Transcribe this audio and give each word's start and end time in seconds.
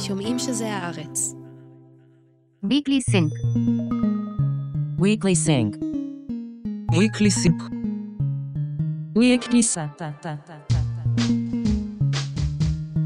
שומעים 0.00 0.38
שזה 0.38 0.72
הארץ. 0.72 1.34
Weekly 2.64 3.00
Sync. 3.10 3.32
Weekly 4.98 5.36
Sync. 5.46 5.70
Weekly 6.98 7.30
Sync. 7.30 7.60
Weekly 9.14 9.62
Sync. 9.72 10.00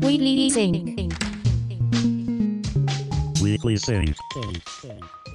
Weekly 0.04 0.46
Sync. 0.54 0.76
Weekly 3.42 3.76
Sync. 3.76 4.16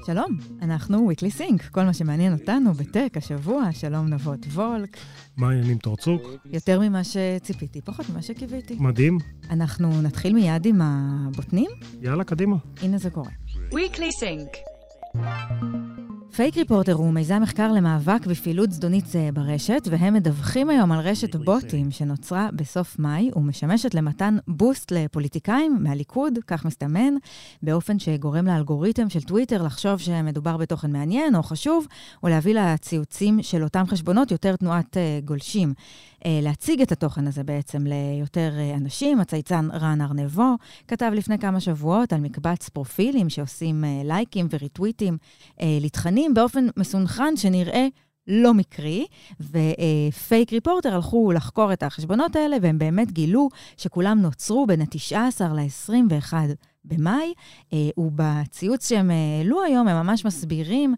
שלום, 0.06 0.38
אנחנו 0.62 1.10
Weekly 1.10 1.40
Sync, 1.40 1.70
כל 1.70 1.84
מה 1.84 1.92
שמעניין 1.94 2.32
אותנו 2.32 2.72
בטק 2.72 3.12
השבוע, 3.16 3.72
שלום 3.72 4.06
נבות 4.06 4.46
וולק. 4.46 4.96
מה 5.36 5.48
העניינים 5.48 5.78
תורצוק? 5.78 6.22
יותר 6.44 6.80
ממה 6.80 7.00
שציפיתי, 7.04 7.80
פחות 7.80 8.10
ממה 8.10 8.22
שקיוויתי. 8.22 8.76
מדהים. 8.80 9.18
אנחנו 9.50 10.02
נתחיל 10.02 10.34
מיד 10.34 10.66
עם 10.66 10.80
הבוטים? 10.82 11.70
יאללה, 12.00 12.24
קדימה. 12.24 12.56
הנה 12.82 12.98
זה 12.98 13.10
קורה. 13.10 13.30
Weekly 13.70 14.10
Sync. 14.22 14.56
Fake 16.37 16.56
Reporter 16.56 16.92
הוא 16.93 17.12
מיזם 17.12 17.43
מחקר 17.43 17.73
למאבק 17.73 18.27
בפעילות 18.27 18.73
זדונית 18.73 19.07
ברשת, 19.06 19.88
והם 19.91 20.15
מדווחים 20.15 20.70
היום 20.70 20.93
על 20.93 21.01
רשת 21.01 21.37
בוטים 21.37 21.91
שנוצרה 21.91 22.48
בסוף 22.53 22.98
מאי 22.98 23.30
ומשמשת 23.37 23.95
למתן 23.95 24.37
בוסט 24.48 24.93
לפוליטיקאים 24.93 25.77
מהליכוד, 25.80 26.39
כך 26.47 26.65
מסתמן, 26.65 27.15
באופן 27.62 27.98
שגורם 27.98 28.47
לאלגוריתם 28.47 29.09
של 29.09 29.23
טוויטר 29.23 29.62
לחשוב 29.62 29.98
שמדובר 29.98 30.56
בתוכן 30.56 30.93
מעניין 30.93 31.34
או 31.37 31.43
חשוב, 31.43 31.87
ולהביא 32.23 32.55
לציוצים 32.55 33.42
של 33.42 33.62
אותם 33.62 33.84
חשבונות 33.87 34.31
יותר 34.31 34.56
תנועת 34.56 34.97
uh, 34.97 35.25
גולשים. 35.25 35.75
Uh, 36.20 36.29
להציג 36.42 36.83
את 36.83 36.92
התוכן 36.92 37.27
הזה 37.27 37.45
בעצם 37.45 37.87
ליותר 37.87 38.52
uh, 38.56 38.77
אנשים. 38.77 39.20
הצייצן 39.20 39.69
רן 39.73 40.01
ארנבו 40.01 40.56
כתב 40.88 41.11
לפני 41.15 41.38
כמה 41.38 41.61
שבועות 41.61 42.12
על 42.12 42.20
מקבץ 42.20 42.69
פרופילים 42.69 43.28
שעושים 43.28 43.84
uh, 43.84 44.06
לייקים 44.06 44.47
וריטוויטים 44.50 45.19
לתכנים 45.62 46.34
באופן 46.34 46.67
מסונכרן 46.77 47.36
שנראה 47.36 47.86
לא 48.27 48.55
מקרי, 48.55 49.06
ופייק 49.41 50.53
ריפורטר 50.53 50.94
הלכו 50.94 51.33
לחקור 51.33 51.72
את 51.72 51.83
החשבונות 51.83 52.37
האלה, 52.37 52.56
והם 52.62 52.78
באמת 52.78 53.12
גילו 53.12 53.48
שכולם 53.77 54.19
נוצרו 54.20 54.66
בין 54.66 54.81
ה-19 54.81 55.41
ל-21 55.55 56.33
במאי, 56.84 57.33
ובציוץ 57.97 58.89
שהם 58.89 59.11
העלו 59.11 59.62
היום, 59.62 59.89
הם 59.89 60.06
ממש 60.06 60.25
מסבירים 60.25 60.94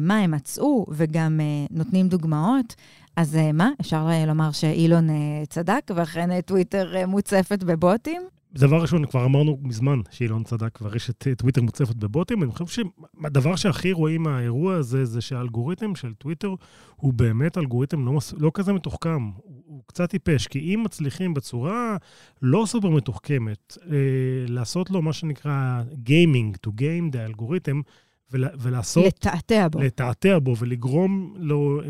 מה 0.00 0.18
הם 0.18 0.30
מצאו, 0.30 0.86
וגם 0.88 1.40
נותנים 1.70 2.08
דוגמאות. 2.08 2.74
אז 3.16 3.38
מה, 3.54 3.70
אפשר 3.80 4.08
לומר 4.26 4.52
שאילון 4.52 5.08
צדק, 5.48 5.90
ואכן 5.94 6.40
טוויטר 6.40 7.06
מוצפת 7.06 7.62
בבוטים? 7.62 8.22
דבר 8.54 8.82
ראשון, 8.82 9.06
כבר 9.06 9.24
אמרנו 9.24 9.58
מזמן 9.62 10.00
שאילון 10.10 10.44
צדק, 10.44 10.78
והרשת 10.82 11.28
טוויטר 11.38 11.62
מוצפת 11.62 11.96
בבוטים. 11.96 12.42
אני 12.42 12.52
חושב 12.52 12.66
שהדבר 13.22 13.56
שהכי 13.56 13.92
רואים 13.92 14.22
מהאירוע 14.22 14.74
הזה, 14.74 15.04
זה 15.04 15.20
שהאלגוריתם 15.20 15.94
של 15.94 16.14
טוויטר 16.14 16.54
הוא 16.96 17.12
באמת 17.12 17.58
אלגוריתם 17.58 18.06
לא, 18.06 18.18
לא 18.36 18.50
כזה 18.54 18.72
מתוחכם. 18.72 19.30
הוא, 19.36 19.82
קצת 19.86 20.10
טיפש, 20.10 20.46
כי 20.46 20.58
אם 20.58 20.82
מצליחים 20.84 21.34
בצורה 21.34 21.96
לא 22.42 22.64
סופר 22.66 22.90
מתוחכמת, 22.90 23.78
אה, 23.86 23.96
לעשות 24.48 24.90
לו 24.90 25.02
מה 25.02 25.12
שנקרא 25.12 25.82
gaming, 25.92 26.56
to 26.66 26.70
game 26.70 27.12
the 27.12 27.38
אלגוריתם, 28.34 28.58
ולעשות... 28.62 29.06
לתעתע 29.06 29.68
בו. 29.68 29.80
לתעתע 29.80 30.38
בו 30.38 30.56
ולגרום 30.58 31.34
לו 31.36 31.80
אה, 31.84 31.88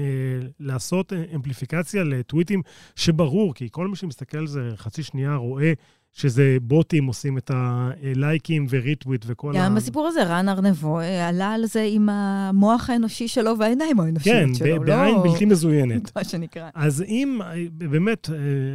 לעשות 0.60 1.12
אמפליפיקציה 1.34 2.04
לטוויטים 2.04 2.62
שברור, 2.96 3.54
כי 3.54 3.68
כל 3.70 3.88
מי 3.88 3.96
שמסתכל 3.96 4.38
על 4.38 4.46
זה 4.46 4.70
חצי 4.76 5.02
שנייה 5.02 5.36
רואה 5.36 5.72
שזה 6.16 6.56
בוטים 6.62 7.06
עושים 7.06 7.38
את 7.38 7.50
הלייקים 7.54 8.66
וריטוויט 8.70 9.24
וכל 9.28 9.52
גם 9.54 9.60
ה... 9.60 9.64
גם 9.64 9.74
בסיפור 9.74 10.06
הזה, 10.06 10.24
רן 10.24 10.48
ארנבו 10.48 10.98
עלה 11.28 11.52
על 11.52 11.66
זה 11.66 11.88
עם 11.90 12.08
המוח 12.08 12.90
האנושי 12.90 13.28
שלו 13.28 13.58
והעיניים 13.58 14.00
האנושיות 14.00 14.36
כן, 14.36 14.54
שלו. 14.54 14.66
כן, 14.66 14.84
בעין 14.84 15.14
לא... 15.14 15.22
בלתי 15.22 15.44
מזוינת. 15.44 16.12
מה 16.16 16.24
שנקרא. 16.24 16.68
אז 16.74 17.02
אם, 17.02 17.40
באמת, 17.72 18.30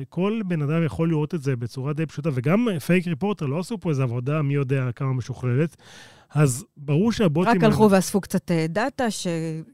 כל 0.09 0.42
בן 0.46 0.62
אדם 0.62 0.86
יכול 0.86 1.09
לראות 1.09 1.36
את 1.36 1.44
זה 1.44 1.56
בצורה 1.56 1.94
די 1.94 2.06
פשוטה, 2.06 2.30
וגם 2.34 2.68
פייק 2.86 3.08
ריפורטר 3.08 3.46
לא 3.46 3.59
עשו 3.59 3.78
פה 3.80 3.90
איזו 3.90 4.03
עבודה 4.03 4.42
מי 4.42 4.53
יודע 4.53 4.90
כמה 4.96 5.14
משוכללת. 5.14 5.75
אז 6.30 6.66
ברור 6.78 7.12
שהבוטים... 7.12 7.52
רק 7.56 7.64
הלכו 7.64 7.92
ואספו 7.92 8.22
קצת 8.22 8.52
דאטה 8.52 9.12
ש... 9.12 9.28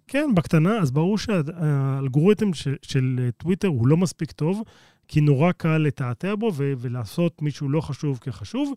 כן, 0.08 0.30
בקטנה, 0.36 0.78
אז 0.78 0.92
ברור 0.92 1.18
שהאלגוריתם 1.18 2.54
של, 2.54 2.76
של 2.82 3.30
טוויטר 3.38 3.68
הוא 3.68 3.88
לא 3.88 3.98
מספיק 3.98 4.32
טוב, 4.32 4.64
כי 5.08 5.22
נורא 5.22 5.52
קל 5.52 5.78
לתעתע 5.78 6.36
בו 6.36 6.52
ו- 6.56 6.74
ולעשות 6.78 7.42
מישהו 7.42 7.70
לא 7.70 7.82
חשוב 7.82 8.18
כחשוב. 8.22 8.74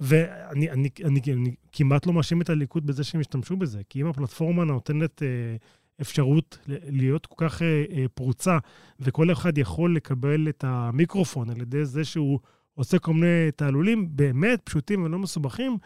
ואני 0.00 0.70
אני, 0.70 0.88
אני, 1.04 1.20
אני 1.32 1.54
כמעט 1.72 2.06
לא 2.06 2.12
מאשים 2.12 2.40
את 2.40 2.50
הליכוד 2.50 2.86
בזה 2.86 3.04
שהם 3.04 3.20
השתמשו 3.20 3.56
בזה, 3.56 3.80
כי 3.88 4.00
אם 4.00 4.06
הפלטפורמה 4.06 4.64
נותנת... 4.64 5.22
אה, 5.22 5.56
אפשרות 6.00 6.58
להיות 6.66 7.26
כל 7.26 7.48
כך 7.48 7.62
אה, 7.62 7.84
אה, 7.90 8.04
פרוצה, 8.14 8.58
וכל 9.00 9.32
אחד 9.32 9.58
יכול 9.58 9.96
לקבל 9.96 10.48
את 10.48 10.64
המיקרופון 10.66 11.50
על 11.50 11.60
ידי 11.60 11.84
זה 11.84 12.04
שהוא 12.04 12.38
עושה 12.74 12.98
כל 12.98 13.14
מיני 13.14 13.50
תעלולים 13.56 14.08
באמת 14.10 14.60
פשוטים 14.64 15.02
ולא 15.02 15.18
מסובכים, 15.18 15.76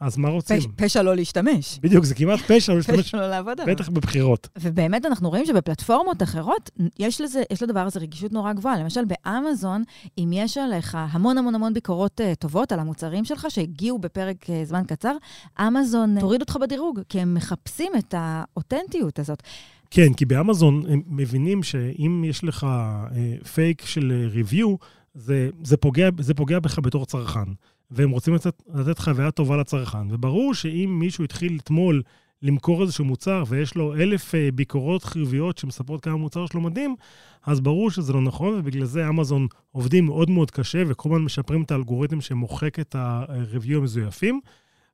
אז 0.00 0.16
מה 0.16 0.28
רוצים? 0.28 0.60
פש, 0.60 0.66
פשע 0.76 1.02
לא 1.02 1.16
להשתמש. 1.16 1.78
בדיוק, 1.82 2.04
זה 2.04 2.14
כמעט 2.14 2.40
פשע 2.40 2.72
לא 2.72 2.76
להשתמש. 2.78 2.98
פשע 2.98 3.16
לא 3.16 3.30
לעבוד 3.30 3.60
עליו. 3.60 3.74
בטח 3.74 3.88
בבחירות. 3.88 4.48
ובאמת 4.58 5.06
אנחנו 5.06 5.28
רואים 5.30 5.46
שבפלטפורמות 5.46 6.22
אחרות, 6.22 6.70
יש, 6.98 7.20
לזה, 7.20 7.42
יש 7.50 7.62
לדבר 7.62 7.80
הזה 7.80 8.00
רגישות 8.00 8.32
נורא 8.32 8.52
גבוהה. 8.52 8.78
למשל, 8.78 9.00
באמזון, 9.04 9.82
אם 10.18 10.30
יש 10.32 10.58
עליך 10.58 10.98
המון 11.00 11.38
המון 11.38 11.54
המון 11.54 11.74
ביקורות 11.74 12.20
uh, 12.20 12.34
טובות 12.34 12.72
על 12.72 12.80
המוצרים 12.80 13.24
שלך, 13.24 13.46
שהגיעו 13.48 13.98
בפרק 13.98 14.44
uh, 14.44 14.48
זמן 14.64 14.82
קצר, 14.86 15.16
אמזון 15.60 16.20
תוריד 16.20 16.40
אותך 16.40 16.56
בדירוג, 16.60 17.00
כי 17.08 17.20
הם 17.20 17.34
מחפשים 17.34 17.92
את 17.98 18.14
האותנטיות 18.18 19.18
הזאת. 19.18 19.42
כן, 19.90 20.12
כי 20.12 20.24
באמזון 20.24 20.82
הם 20.88 21.02
מבינים 21.06 21.62
שאם 21.62 22.24
יש 22.26 22.44
לך 22.44 22.66
uh, 23.10 23.44
פייק 23.46 23.84
של 23.84 24.28
ריוויו, 24.32 24.76
זה, 25.14 25.50
זה, 25.62 25.76
פוגע, 25.76 26.08
זה 26.18 26.34
פוגע 26.34 26.58
בך 26.58 26.78
בתור 26.78 27.06
צרכן. 27.06 27.48
והם 27.94 28.10
רוצים 28.10 28.34
לתת, 28.34 28.62
לתת 28.74 28.98
חוויה 28.98 29.30
טובה 29.30 29.56
לצרכן. 29.56 30.10
וברור 30.10 30.54
שאם 30.54 30.96
מישהו 31.00 31.24
התחיל 31.24 31.58
אתמול 31.62 32.02
למכור 32.42 32.82
איזשהו 32.82 33.04
מוצר 33.04 33.44
ויש 33.46 33.74
לו 33.74 33.94
אלף 33.94 34.34
אה, 34.34 34.48
ביקורות 34.54 35.04
חיוביות 35.04 35.58
שמספרות 35.58 36.00
כמה 36.04 36.14
המוצר 36.14 36.46
שלו 36.46 36.60
מדהים, 36.60 36.96
אז 37.46 37.60
ברור 37.60 37.90
שזה 37.90 38.12
לא 38.12 38.20
נכון, 38.20 38.54
ובגלל 38.54 38.84
זה 38.84 39.08
אמזון 39.08 39.46
עובדים 39.72 40.04
מאוד 40.04 40.30
מאוד 40.30 40.50
קשה 40.50 40.82
וכל 40.86 41.08
הזמן 41.08 41.24
משפרים 41.24 41.62
את 41.62 41.70
האלגוריתם 41.70 42.20
שמוחק 42.20 42.80
את 42.80 42.94
הריוויו 42.98 43.80
המזויפים. 43.80 44.40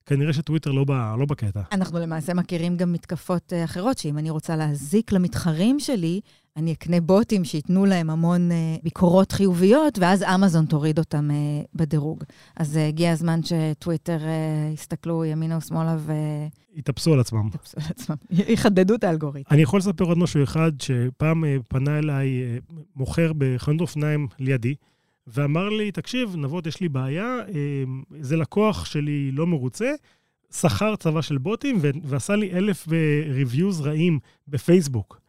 כנראה 0.07 0.33
שטוויטר 0.33 0.71
לא, 0.71 0.85
בא, 0.85 1.15
לא 1.19 1.27
בקטע. 1.27 1.61
אנחנו 1.73 1.99
למעשה 1.99 2.35
מכירים 2.35 2.77
גם 2.77 2.93
מתקפות 2.93 3.53
אה, 3.53 3.65
אחרות, 3.65 3.99
שאם 3.99 4.19
אני 4.19 4.31
רוצה 4.31 4.57
להזיק 4.57 5.13
למתחרים 5.13 5.81
שלי, 5.81 6.21
אני 6.57 6.73
אקנה 6.73 7.01
בוטים 7.01 7.45
שייתנו 7.45 7.87
להם 7.87 8.11
המון 8.11 8.51
uh, 8.51 8.83
ביקורות 8.83 9.33
חיוביות, 9.33 9.99
ואז 9.99 10.23
אמזון 10.23 10.67
תוריד 10.67 10.99
אותם 10.99 11.29
uh, 11.31 11.67
בדירוג. 11.75 12.25
אז 12.57 12.77
הגיע 12.77 13.13
הזמן 13.13 13.41
שטוויטר 13.43 14.19
יסתכלו 14.75 15.25
ימינה 15.25 15.57
ושמאלה 15.57 15.97
ו... 15.99 16.13
יתאפסו 16.75 17.13
על 17.13 17.21
עצמם. 17.21 17.49
יתאפסו 17.49 17.77
על 17.81 17.87
עצמם, 17.91 18.17
יחדדו 18.55 18.95
את 18.95 19.05
האלגוריתם. 19.05 19.55
אני 19.55 19.63
יכול 19.63 19.79
לספר 19.79 20.05
עוד 20.05 20.19
משהו 20.19 20.43
אחד, 20.43 20.73
שפעם 20.81 21.45
פנה 21.69 21.99
אליי 21.99 22.43
מוכר 22.97 23.33
בחנות 23.39 23.81
אופניים 23.81 24.27
לידי, 24.39 24.75
ואמר 25.35 25.69
לי, 25.69 25.93
תקשיב, 25.93 26.37
נבות, 26.37 26.67
יש 26.67 26.81
לי 26.81 26.89
בעיה, 26.89 27.37
איזה 28.15 28.37
לקוח 28.37 28.85
שלי 28.85 29.31
לא 29.33 29.47
מרוצה, 29.47 29.91
שכר 30.53 30.97
צבא 30.97 31.23
של 31.23 31.39
בוטים 31.39 31.79
ועשה 32.05 32.37
לי 32.37 32.53
אלף 32.53 32.89
ריוויוז 33.29 33.81
רעים 33.81 34.19
בפייסבוק. 34.49 35.21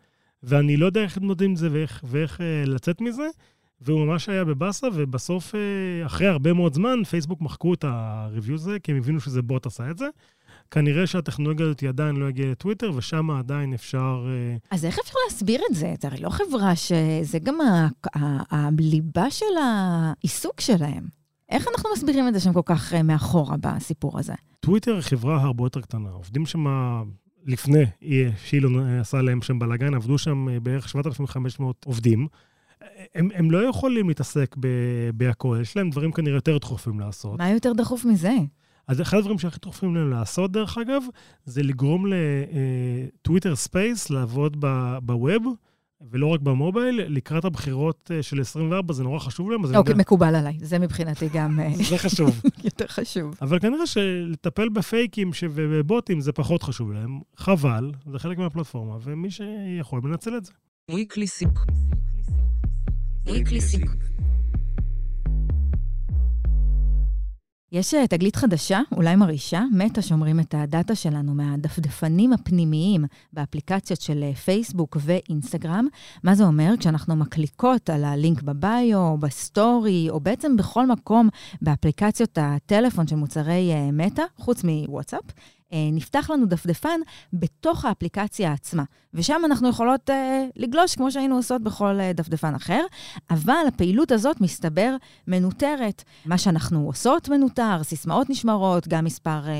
ואני 0.43 0.77
לא 0.77 0.85
יודע 0.85 1.01
איך 1.01 1.17
להתמודד 1.17 1.41
עם 1.41 1.55
זה 1.55 1.69
ואיך, 1.71 2.03
ואיך 2.03 2.41
אה, 2.41 2.63
לצאת 2.65 3.01
מזה. 3.01 3.27
והוא 3.81 4.05
ממש 4.05 4.29
היה 4.29 4.45
בבאסה, 4.45 4.87
ובסוף, 4.93 5.55
אה, 5.55 6.05
אחרי 6.05 6.27
הרבה 6.27 6.53
מאוד 6.53 6.73
זמן, 6.73 7.03
פייסבוק 7.03 7.41
מחקו 7.41 7.73
את 7.73 7.85
הריוויו 7.87 8.55
הזה, 8.55 8.79
כי 8.79 8.91
הם 8.91 8.97
הבינו 8.97 9.19
שזה 9.19 9.41
בוט 9.41 9.65
עשה 9.65 9.89
את 9.89 9.97
זה. 9.97 10.07
כנראה 10.71 11.07
שהטכנולוגיה 11.07 11.65
הזאת 11.65 11.83
עדיין 11.83 12.15
לא 12.15 12.27
הגיעה 12.27 12.51
לטוויטר, 12.51 12.91
ושם 12.95 13.31
עדיין 13.31 13.73
אפשר... 13.73 14.27
אה, 14.27 14.57
אז 14.71 14.85
איך 14.85 14.99
אפשר 14.99 15.13
להסביר 15.25 15.61
את 15.69 15.75
זה? 15.75 15.93
זה 16.01 16.07
הרי 16.07 16.17
לא 16.19 16.29
חברה 16.29 16.75
שזה 16.75 17.39
גם 17.39 17.57
הליבה 18.51 19.31
של 19.31 19.45
העיסוק 19.63 20.61
שלהם. 20.61 21.03
איך 21.49 21.67
אנחנו 21.67 21.89
מסבירים 21.93 22.27
את 22.27 22.33
זה 22.33 22.39
שהם 22.39 22.53
כל 22.53 22.61
כך 22.65 22.93
מאחורה 22.93 23.55
בסיפור 23.61 24.19
הזה? 24.19 24.33
טוויטר 24.59 24.93
היא 24.95 25.01
חברה 25.01 25.41
הרבה 25.41 25.65
יותר 25.65 25.81
קטנה. 25.81 26.09
עובדים 26.09 26.45
שם 26.45 26.65
לפני 27.45 27.83
שאילון 28.45 28.99
עשה 28.99 29.21
להם 29.21 29.41
שם 29.41 29.59
בלאגן, 29.59 29.93
עבדו 29.93 30.17
שם 30.17 30.49
אה, 30.49 30.59
בערך 30.59 30.89
7,500 30.89 31.85
עובדים. 31.85 32.27
הם, 33.15 33.29
הם 33.33 33.51
לא 33.51 33.69
יכולים 33.69 34.07
להתעסק 34.07 34.55
בהכול, 35.13 35.61
יש 35.61 35.77
להם 35.77 35.89
דברים 35.89 36.11
כנראה 36.11 36.37
יותר 36.37 36.57
דחופים 36.57 36.99
לעשות. 36.99 37.39
מה 37.39 37.49
יותר 37.49 37.73
דחוף 37.73 38.05
מזה? 38.05 38.33
אז 38.91 39.01
אחד 39.01 39.17
הדברים 39.17 39.39
שהכי 39.39 39.59
דחופים 39.61 39.95
להם 39.95 40.09
לעשות, 40.09 40.51
דרך 40.51 40.77
אגב, 40.77 41.03
זה 41.45 41.63
לגרום 41.63 42.05
ל 42.07 42.26
Twitter 42.26 43.55
Space 43.55 44.09
לעבוד 44.09 44.65
ב 45.03 45.16
web 45.16 45.53
ולא 46.11 46.27
רק 46.27 46.39
במובייל, 46.39 47.01
לקראת 47.07 47.45
הבחירות 47.45 48.11
אה, 48.13 48.23
של 48.23 48.41
24, 48.41 48.93
זה 48.93 49.03
נורא 49.03 49.19
חשוב 49.19 49.51
להם. 49.51 49.63
אוקיי, 49.65 49.77
יודע- 49.77 49.95
מקובל 49.95 50.35
עליי. 50.35 50.57
זה 50.61 50.79
מבחינתי 50.79 51.29
גם 51.33 51.59
אה, 51.59 51.69
זה 51.89 51.97
חשוב. 51.97 52.41
יותר 52.63 52.87
חשוב. 52.87 53.35
אבל 53.41 53.59
כנראה 53.59 53.87
שלטפל 53.87 54.69
בפייקים 54.69 55.33
ש- 55.33 55.43
ובבוטים 55.49 56.21
זה 56.21 56.31
פחות 56.31 56.63
חשוב 56.63 56.91
להם. 56.91 57.19
חבל, 57.37 57.91
זה 58.11 58.19
חלק 58.19 58.37
מהפלטפורמה, 58.37 58.97
ומי 59.03 59.31
שיכול 59.31 60.01
מנצל 60.03 60.37
את 60.37 60.45
זה. 60.45 60.51
יש 67.71 67.93
אה, 67.93 68.07
תגלית 68.07 68.35
חדשה, 68.35 68.79
אולי 68.91 69.15
מרעישה, 69.15 69.63
מטא 69.71 70.01
שומרים 70.01 70.39
את 70.39 70.55
הדאטה 70.57 70.95
שלנו 70.95 71.33
מהדפדפנים 71.33 72.33
הפנימיים 72.33 73.05
באפליקציות 73.33 74.01
של 74.01 74.23
אה, 74.23 74.35
פייסבוק 74.35 74.97
ואינסטגרם. 74.99 75.87
מה 76.23 76.35
זה 76.35 76.43
אומר? 76.43 76.73
כשאנחנו 76.79 77.15
מקליקות 77.15 77.89
על 77.89 78.03
הלינק 78.03 78.41
ב 78.41 78.52
bio, 78.52 78.97
או 78.97 79.17
בסטורי, 79.17 80.07
או 80.09 80.19
בעצם 80.19 80.57
בכל 80.57 80.87
מקום 80.87 81.29
באפליקציות 81.61 82.37
הטלפון 82.41 83.07
של 83.07 83.15
מוצרי 83.15 83.71
אה, 83.73 83.91
מטא, 83.91 84.23
חוץ 84.37 84.63
מוואטסאפ, 84.63 85.23
נפתח 85.91 86.29
לנו 86.29 86.45
דפדפן 86.45 86.99
בתוך 87.33 87.85
האפליקציה 87.85 88.53
עצמה. 88.53 88.83
ושם 89.13 89.41
אנחנו 89.45 89.69
יכולות 89.69 90.09
אה, 90.09 90.45
לגלוש 90.55 90.95
כמו 90.95 91.11
שהיינו 91.11 91.35
עושות 91.35 91.61
בכל 91.63 91.99
אה, 91.99 92.13
דפדפן 92.13 92.55
אחר, 92.55 92.85
אבל 93.29 93.65
הפעילות 93.67 94.11
הזאת, 94.11 94.41
מסתבר, 94.41 94.95
מנוטרת. 95.27 96.03
מה 96.25 96.37
שאנחנו 96.37 96.85
עושות 96.85 97.29
מנוטר, 97.29 97.83
סיסמאות 97.83 98.29
נשמרות, 98.29 98.87
גם 98.87 99.05
מספר 99.05 99.47
אה, 99.47 99.53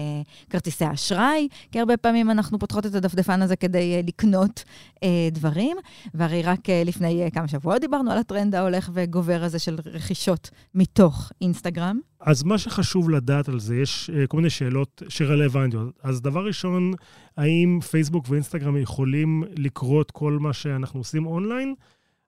כרטיסי 0.50 0.86
אשראי, 0.94 1.48
כי 1.72 1.80
הרבה 1.80 1.98
פעמים 1.98 2.32
אנחנו 2.32 2.60
פותחות 2.60 2.86
את 2.86 2.96
הדפדפן 2.96 3.42
הזה 3.42 3.56
כדי 3.56 3.96
אה, 3.96 4.02
לקנות 4.08 4.64
אה, 5.04 5.10
דברים. 5.32 5.78
והרי 6.14 6.42
רק 6.42 6.70
אה, 6.70 6.84
לפני 6.86 7.24
אה, 7.24 7.30
כמה 7.30 7.48
שבועות 7.48 7.82
דיברנו 7.82 8.12
על 8.12 8.18
הטרנד 8.18 8.56
ההולך 8.56 8.90
וגובר 8.94 9.44
הזה 9.44 9.60
של 9.60 9.78
רכישות 9.86 10.50
מתוך 10.76 11.32
אינסטגרם. 11.42 12.11
אז 12.22 12.44
מה 12.44 12.58
שחשוב 12.58 13.10
לדעת 13.10 13.50
על 13.50 13.60
זה, 13.60 13.76
יש 13.76 14.10
אה, 14.10 14.28
כל 14.28 14.38
מיני 14.38 14.50
שאלות 14.50 15.04
שרלוונטיות. 15.10 16.00
אז 16.04 16.22
דבר 16.22 16.46
ראשון, 16.46 16.94
האם 17.38 17.80
פייסבוק 17.92 18.26
ואינסטגרם 18.30 18.78
יכולים 18.78 19.44
לקרוא 19.58 20.02
את 20.02 20.12
כל 20.12 20.38
מה 20.40 20.54
שאנחנו 20.54 21.00
עושים 21.00 21.26
אונליין? 21.26 21.76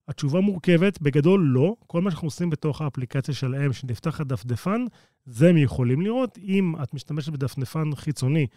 התשובה 0.07 0.40
מורכבת, 0.40 1.01
בגדול 1.01 1.42
לא. 1.42 1.75
כל 1.88 2.01
מה 2.01 2.12
שאנחנו 2.12 2.28
עושים 2.28 2.50
בתוך 2.50 2.81
האפליקציה 2.81 3.34
שלהם, 3.34 3.74
שנפתח 3.74 4.22
הדפדפן, 4.22 4.86
זה 5.25 5.50
הם 5.50 5.57
יכולים 5.57 6.01
לראות. 6.01 6.38
אם 6.38 6.74
את 6.84 6.94
משתמשת 6.94 7.34
בדפדפן 7.34 7.96
חיצוני, 7.96 8.48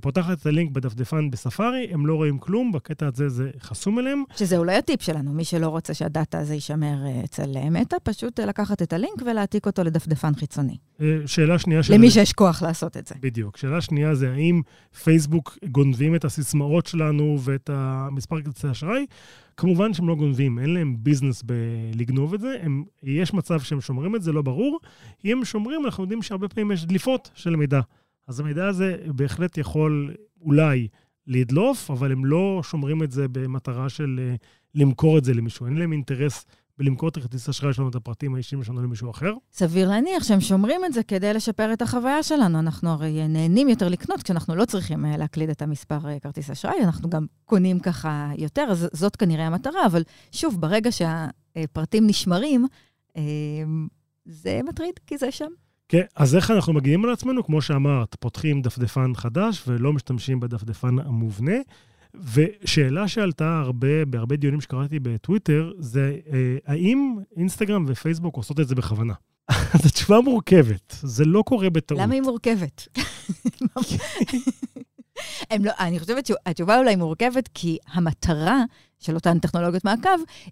פותחת 0.00 0.40
את 0.40 0.46
הלינק 0.46 0.70
בדפדפן 0.70 1.30
בספארי, 1.30 1.86
הם 1.90 2.06
לא 2.06 2.14
רואים 2.14 2.38
כלום, 2.38 2.72
בקטע 2.72 3.06
הזה 3.06 3.28
זה 3.28 3.50
חסום 3.60 3.98
אליהם. 3.98 4.22
שזה 4.36 4.58
אולי 4.58 4.76
הטיפ 4.76 5.02
שלנו, 5.02 5.32
מי 5.32 5.44
שלא 5.44 5.68
רוצה 5.68 5.94
שהדאטה 5.94 6.38
הזה 6.38 6.54
יישמר 6.54 7.06
אה, 7.06 7.24
אצל 7.24 7.56
אה, 7.56 7.70
מטא, 7.70 7.96
פשוט 8.02 8.40
אה, 8.40 8.46
לקחת 8.46 8.82
את 8.82 8.92
הלינק 8.92 9.22
ולהעתיק 9.26 9.66
אותו 9.66 9.84
לדפדפן 9.84 10.34
חיצוני. 10.34 10.76
אה, 11.00 11.18
שאלה 11.26 11.58
שנייה 11.58 11.82
של... 11.82 11.94
למי 11.94 12.10
שיש 12.10 12.32
כוח 12.32 12.62
לעשות 12.62 12.96
את 12.96 13.06
זה. 13.06 13.14
בדיוק. 13.20 13.56
שאלה 13.56 13.80
שנייה 13.80 14.14
זה 14.14 14.32
האם 14.32 14.62
פייסבוק 15.04 15.58
גונבים 15.64 16.14
את 16.14 16.24
הסיסמאות 16.24 16.86
שלנו 16.86 17.38
ואת 17.40 17.70
המספר 17.72 18.42
כרטיסי 18.42 18.70
אשראי? 18.70 19.06
כמובן 19.56 19.94
שהם 19.94 20.08
לא 20.08 20.14
גונבים, 20.14 20.58
אין 20.58 20.74
להם 20.74 20.96
ביזנס 20.98 21.42
בלגנוב 21.42 22.34
את 22.34 22.40
זה. 22.40 22.56
הם, 22.62 22.84
יש 23.02 23.34
מצב 23.34 23.60
שהם 23.60 23.80
שומרים 23.80 24.16
את 24.16 24.22
זה, 24.22 24.32
לא 24.32 24.42
ברור. 24.42 24.80
אם 25.24 25.38
הם 25.38 25.44
שומרים, 25.44 25.84
אנחנו 25.84 26.04
יודעים 26.04 26.22
שהרבה 26.22 26.48
פעמים 26.48 26.72
יש 26.72 26.84
דליפות 26.84 27.30
של 27.34 27.56
מידע. 27.56 27.80
אז 28.26 28.40
המידע 28.40 28.66
הזה 28.66 28.96
בהחלט 29.06 29.58
יכול 29.58 30.14
אולי 30.40 30.88
לדלוף, 31.26 31.90
אבל 31.90 32.12
הם 32.12 32.24
לא 32.24 32.60
שומרים 32.64 33.02
את 33.02 33.10
זה 33.10 33.28
במטרה 33.28 33.88
של 33.88 34.20
אה, 34.22 34.34
למכור 34.74 35.18
את 35.18 35.24
זה 35.24 35.34
למישהו. 35.34 35.66
אין 35.66 35.78
להם 35.78 35.92
אינטרס 35.92 36.44
בלמכור 36.78 37.08
את 37.08 37.16
הכרטיס 37.16 37.48
האשראי 37.48 37.72
שלנו, 37.72 37.88
את 37.88 37.94
הפרטים 37.94 38.34
האישיים 38.34 38.64
שלנו 38.64 38.82
למישהו 38.82 39.10
אחר. 39.10 39.32
סביר 39.52 39.88
להניח 39.88 40.24
שהם 40.24 40.40
שומרים 40.40 40.84
את 40.84 40.92
זה 40.92 41.02
כדי 41.02 41.34
לשפר 41.34 41.72
את 41.72 41.82
החוויה 41.82 42.22
שלנו. 42.22 42.58
אנחנו 42.58 42.90
הרי 42.90 43.28
נהנים 43.28 43.68
יותר 43.68 43.88
לקנות 43.88 44.22
כשאנחנו 44.22 44.54
לא 44.54 44.64
צריכים 44.64 45.04
אה, 45.04 45.16
להקליד 45.16 45.50
את 45.50 45.62
המספר 45.62 46.08
אה, 46.08 46.20
כרטיס 46.20 46.50
אשראי, 46.50 46.84
אנחנו 46.84 47.10
גם 47.10 47.26
קונים 47.44 47.80
ככה 47.80 48.30
יותר, 48.38 48.66
אז 48.70 48.88
זאת 48.92 49.16
כנראה 49.16 49.46
המטרה, 49.46 49.86
אבל 49.86 50.02
שוב, 50.32 50.60
ברגע 50.60 50.90
שהפרטים 50.92 52.06
נשמרים, 52.06 52.66
זה 54.24 54.60
מטריד, 54.64 54.94
כי 55.06 55.18
זה 55.18 55.30
שם. 55.30 55.50
כן, 55.92 56.02
אז 56.16 56.36
איך 56.36 56.50
אנחנו 56.50 56.72
מגיעים 56.72 57.04
על 57.04 57.12
עצמנו? 57.12 57.44
כמו 57.44 57.62
שאמרת, 57.62 58.16
פותחים 58.20 58.62
דפדפן 58.62 59.12
חדש 59.14 59.62
ולא 59.66 59.92
משתמשים 59.92 60.40
בדפדפן 60.40 60.98
המובנה. 60.98 61.56
ושאלה 62.34 63.08
שעלתה 63.08 63.60
הרבה, 63.64 64.04
בהרבה 64.04 64.36
דיונים 64.36 64.60
שקראתי 64.60 64.98
בטוויטר, 64.98 65.72
זה 65.78 66.16
אה, 66.32 66.56
האם 66.66 67.16
אינסטגרם 67.36 67.84
ופייסבוק 67.88 68.36
עושות 68.36 68.60
את 68.60 68.68
זה 68.68 68.74
בכוונה? 68.74 69.12
אז 69.74 69.86
התשובה 69.86 70.20
מורכבת, 70.20 70.96
זה 71.02 71.24
לא 71.24 71.42
קורה 71.46 71.70
בטעות. 71.70 72.00
למה 72.00 72.14
היא 72.14 72.22
מורכבת? 72.22 72.88
הם 75.50 75.64
לא, 75.64 75.72
אני 75.78 75.98
חושבת 75.98 76.26
שהתשובה 76.26 76.78
אולי 76.78 76.96
מורכבת 76.96 77.48
כי 77.54 77.78
המטרה 77.92 78.64
של 79.02 79.14
אותן 79.14 79.38
טכנולוגיות 79.38 79.84
מעקב 79.84 80.08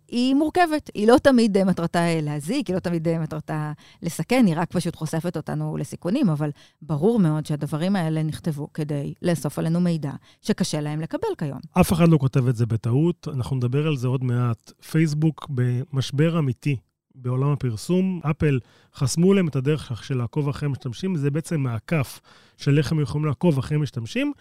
היא 0.08 0.35
מורכבת. 0.35 0.91
היא 0.94 1.08
לא 1.08 1.17
תמיד 1.23 1.56
אה, 1.56 1.64
מטרתה 1.64 1.99
אה, 1.99 2.20
להזיק, 2.23 2.67
היא 2.67 2.75
לא 2.75 2.81
תמיד 2.81 3.08
אה, 3.08 3.19
מטרתה 3.19 3.73
לסכן, 4.02 4.47
היא 4.47 4.55
רק 4.56 4.73
פשוט 4.73 4.97
חושפת 4.97 5.37
אותנו 5.37 5.76
לסיכונים, 5.76 6.29
אבל 6.29 6.50
ברור 6.82 7.19
מאוד 7.19 7.47
שהדברים 7.47 7.97
האלה 7.97 8.23
נכתבו 8.23 8.73
כדי 8.75 9.14
לאסוף 9.23 9.58
עלינו 9.58 9.81
מידע 9.81 10.12
שקשה 10.43 10.81
להם 10.81 11.00
לקבל 11.00 11.29
כיום. 11.38 11.61
אף 11.81 11.93
אחד 11.93 12.08
לא 12.08 12.19
כותב 12.19 12.49
את 12.49 12.56
זה 12.56 12.67
בטעות, 12.67 13.29
אנחנו 13.35 13.56
נדבר 13.56 13.87
על 13.87 13.97
זה 13.97 14.08
עוד 14.08 14.25
מעט. 14.25 14.73
פייסבוק 14.91 15.49
במשבר 15.50 16.38
אמיתי 16.38 16.76
בעולם 17.15 17.51
הפרסום, 17.51 18.21
אפל 18.31 18.59
חסמו 18.95 19.35
להם 19.35 19.49
את 19.49 19.57
הדרך 19.57 20.05
של 20.05 20.19
לעקוב 20.19 20.49
אחרי 20.49 20.69
משתמשים, 20.69 21.17
זה 21.17 21.31
בעצם 21.31 21.61
מעקף 21.61 22.21
של 22.57 22.79
איך 22.79 22.93
הם 22.93 23.01
יכולים 23.01 23.25
לעקוב 23.25 23.59
אחרי 23.59 23.79
משתמשים, 23.79 24.33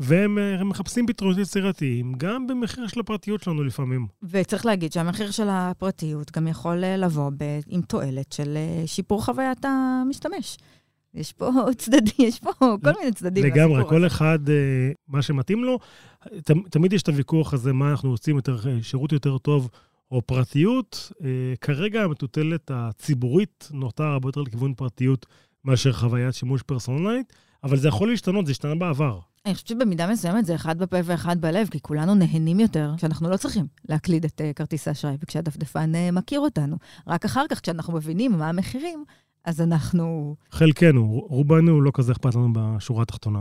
והם 0.00 0.38
אה, 0.38 0.64
מחפשים 0.64 1.06
פתרונות 1.06 1.38
יצירתיים, 1.38 2.12
גם 2.16 2.46
במחיר 2.46 2.86
של 2.86 3.00
הפרטיות 3.00 3.42
שלנו 3.42 3.64
לפעמים. 3.64 4.06
וצריך 4.22 4.66
להגיד 4.66 4.92
שהמחיר 4.92 5.30
של 5.30 5.48
הפרטיות 5.50 6.36
גם 6.36 6.48
יכול 6.48 6.84
אה, 6.84 6.96
לבוא 6.96 7.30
ב- 7.36 7.60
עם 7.66 7.82
תועלת 7.82 8.32
של 8.32 8.56
אה, 8.56 8.86
שיפור 8.86 9.24
חוויית 9.24 9.64
המשתמש. 9.64 10.56
יש 11.14 11.32
פה 11.32 11.50
צדדים, 11.78 12.28
יש 12.28 12.40
פה 12.40 12.50
כל 12.58 12.92
מיני 13.00 13.12
צדדים. 13.12 13.44
לגמרי, 13.44 13.82
כל. 13.88 14.06
אחד, 14.06 14.38
מה 15.08 15.22
שמתאים 15.22 15.64
לו. 15.64 15.78
ת, 16.44 16.50
תמיד 16.70 16.92
יש 16.92 17.02
את 17.02 17.08
הוויכוח 17.08 17.54
הזה, 17.54 17.72
מה 17.72 17.90
אנחנו 17.90 18.10
רוצים, 18.10 18.36
יותר, 18.36 18.56
שירות 18.82 19.12
יותר 19.12 19.38
טוב 19.38 19.70
או 20.10 20.22
פרטיות. 20.22 21.12
אה, 21.24 21.28
כרגע 21.60 22.02
המטוטלת 22.02 22.70
הציבורית 22.74 23.68
נוטה 23.72 24.06
הרבה 24.06 24.28
יותר 24.28 24.40
לכיוון 24.40 24.74
פרטיות 24.74 25.26
מאשר 25.64 25.92
חוויית 25.92 26.34
שימוש 26.34 26.62
פרסונלית, 26.62 27.32
אבל 27.64 27.76
זה 27.76 27.88
יכול 27.88 28.08
להשתנות, 28.08 28.46
זה 28.46 28.52
השתנה 28.52 28.74
בעבר. 28.74 29.20
אני 29.46 29.54
חושבת 29.54 29.68
שבמידה 29.68 30.06
מסוימת 30.06 30.46
זה 30.46 30.54
אחד 30.54 30.78
בפה 30.78 30.96
ואחד 31.04 31.40
בלב, 31.40 31.68
כי 31.68 31.80
כולנו 31.80 32.14
נהנים 32.14 32.60
יותר 32.60 32.92
כשאנחנו 32.96 33.30
לא 33.30 33.36
צריכים 33.36 33.66
להקליד 33.88 34.24
את 34.24 34.40
uh, 34.40 34.54
כרטיס 34.54 34.88
האשראי, 34.88 35.16
וכשהדפדפן 35.20 35.92
uh, 35.94 36.12
מכיר 36.12 36.40
אותנו. 36.40 36.76
רק 37.06 37.24
אחר 37.24 37.44
כך, 37.48 37.60
כשאנחנו 37.60 37.92
מבינים 37.92 38.32
מה 38.32 38.48
המחירים, 38.48 39.04
אז 39.44 39.60
אנחנו... 39.60 40.36
חלקנו, 40.50 41.26
רובנו 41.28 41.80
לא 41.80 41.90
כזה 41.94 42.12
אכפת 42.12 42.34
לנו 42.34 42.48
בשורה 42.52 43.02
התחתונה. 43.02 43.40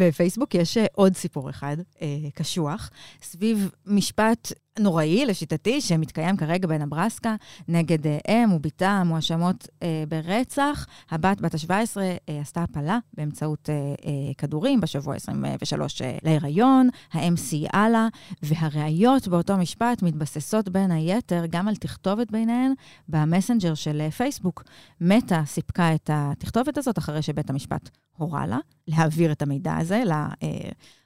בפייסבוק 0.00 0.54
יש 0.54 0.76
אה, 0.76 0.86
עוד 0.92 1.16
סיפור 1.16 1.50
אחד, 1.50 1.76
אה, 2.02 2.06
קשוח, 2.34 2.90
סביב 3.22 3.70
משפט 3.86 4.52
נוראי, 4.78 5.26
לשיטתי, 5.26 5.80
שמתקיים 5.80 6.36
כרגע 6.36 6.68
בנברסקה, 6.68 7.36
נגד 7.68 8.06
אה, 8.06 8.18
אם 8.28 8.52
ובתה 8.52 8.88
המואשמות 8.88 9.68
אה, 9.82 10.04
ברצח. 10.08 10.86
הבת, 11.10 11.40
בת 11.40 11.54
ה-17, 11.54 11.70
אה, 12.00 12.40
עשתה 12.40 12.62
הפלה 12.62 12.98
באמצעות 13.14 13.70
אה, 13.70 13.74
אה, 13.74 14.34
כדורים 14.38 14.80
בשבוע 14.80 15.14
23 15.14 16.02
אה, 16.02 16.18
להיריון, 16.22 16.88
האם 17.12 17.36
סייעה 17.36 17.88
לה, 17.88 18.08
והראיות 18.42 19.28
באותו 19.28 19.56
משפט 19.56 20.02
מתבססות 20.02 20.68
בין 20.68 20.90
היתר 20.90 21.44
גם 21.50 21.68
על 21.68 21.76
תכתובת 21.76 22.30
ביניהן 22.30 22.72
במסנג'ר 23.08 23.74
של 23.74 24.00
אה, 24.00 24.10
פייסבוק. 24.10 24.64
מטא 25.00 25.44
סיפקה 25.44 25.94
את 25.94 26.10
התכתובת 26.12 26.78
הזאת 26.78 26.98
אחרי 26.98 27.22
שבית 27.22 27.50
המשפט 27.50 27.90
הורה 28.16 28.46
לה 28.46 28.58
להעביר 28.88 29.32
את 29.32 29.42
המידע 29.42 29.76
הזה 29.76 30.02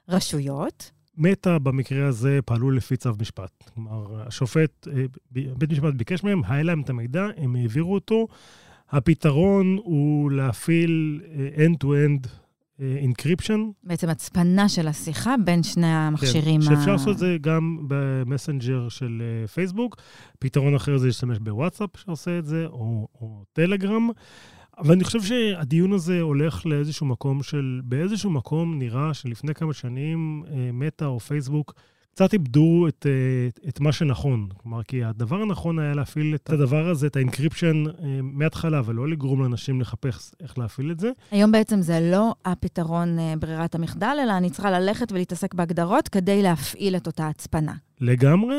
לרשויות. 0.09 0.91
מטא 1.17 1.59
במקרה 1.59 2.07
הזה 2.07 2.39
פעלו 2.45 2.71
לפי 2.71 2.97
צו 2.97 3.11
משפט. 3.21 3.71
כלומר, 3.75 4.23
השופט, 4.27 4.89
אה, 4.89 5.05
בית 5.33 5.73
משפט 5.73 5.95
ביקש 5.95 6.25
מהם, 6.25 6.43
היה 6.49 6.63
להם 6.63 6.81
את 6.81 6.91
המידע, 6.91 7.27
הם 7.37 7.57
העבירו 7.57 7.95
אותו. 7.95 8.27
הפתרון 8.91 9.79
הוא 9.85 10.31
להפעיל 10.31 11.21
אה, 11.35 11.67
end-to-end 11.67 12.29
אה, 12.81 13.05
encryption. 13.05 13.59
בעצם 13.85 14.09
הצפנה 14.09 14.69
של 14.69 14.89
השיחה 14.89 15.35
בין 15.45 15.63
שני 15.63 15.87
המכשירים. 15.87 16.61
כן, 16.61 16.67
שאפשר 16.67 16.93
לעשות 16.93 17.09
את 17.09 17.19
זה 17.19 17.37
גם 17.41 17.79
במסנג'ר 17.89 18.89
של 18.89 19.23
פייסבוק. 19.55 19.97
פתרון 20.39 20.75
אחר 20.75 20.97
זה 20.97 21.07
להשתמש 21.07 21.39
בוואטסאפ 21.39 21.91
שעושה 21.97 22.39
את 22.39 22.47
זה, 22.47 22.67
או, 22.67 23.09
או 23.21 23.45
טלגרם. 23.53 24.11
אבל 24.79 24.93
אני 24.93 25.05
חושב 25.05 25.23
שהדיון 25.23 25.93
הזה 25.93 26.21
הולך 26.21 26.67
לאיזשהו 26.67 27.07
מקום 27.07 27.43
של, 27.43 27.81
באיזשהו 27.85 28.31
מקום 28.31 28.79
נראה 28.79 29.15
שלפני 29.15 29.55
כמה 29.55 29.73
שנים 29.73 30.43
אה, 30.51 30.71
מטא 30.73 31.05
או 31.05 31.21
פייסבוק 31.21 31.75
קצת 32.15 32.33
איבדו 32.33 32.89
את, 32.89 33.07
אה, 33.09 33.69
את 33.69 33.81
מה 33.81 33.93
שנכון. 33.93 34.49
כלומר, 34.57 34.83
כי 34.83 35.05
הדבר 35.05 35.43
הנכון 35.43 35.79
היה 35.79 35.95
להפעיל 35.95 36.35
את 36.35 36.51
הדבר 36.51 36.89
הזה, 36.89 37.07
את 37.07 37.17
ה 37.17 37.23
encryption, 37.23 37.85
אה, 37.87 37.93
מההתחלה, 38.23 38.83
ולא 38.85 39.09
לגרום 39.09 39.43
לאנשים 39.43 39.81
לחפש 39.81 40.33
איך 40.43 40.59
להפעיל 40.59 40.91
את 40.91 41.01
זה. 41.01 41.11
היום 41.31 41.53
בעצם 41.53 41.83
זה 41.83 42.01
לא 42.01 42.35
הפתרון 42.45 43.19
אה, 43.19 43.35
ברירת 43.39 43.75
המחדל, 43.75 44.17
אלא 44.23 44.33
אני 44.33 44.51
צריכה 44.51 44.71
ללכת 44.71 45.13
ולהתעסק 45.13 45.55
בהגדרות 45.55 46.09
כדי 46.09 46.43
להפעיל 46.43 46.97
את 46.97 47.07
אותה 47.07 47.29
הצפנה. 47.29 47.75
לגמרי, 48.01 48.57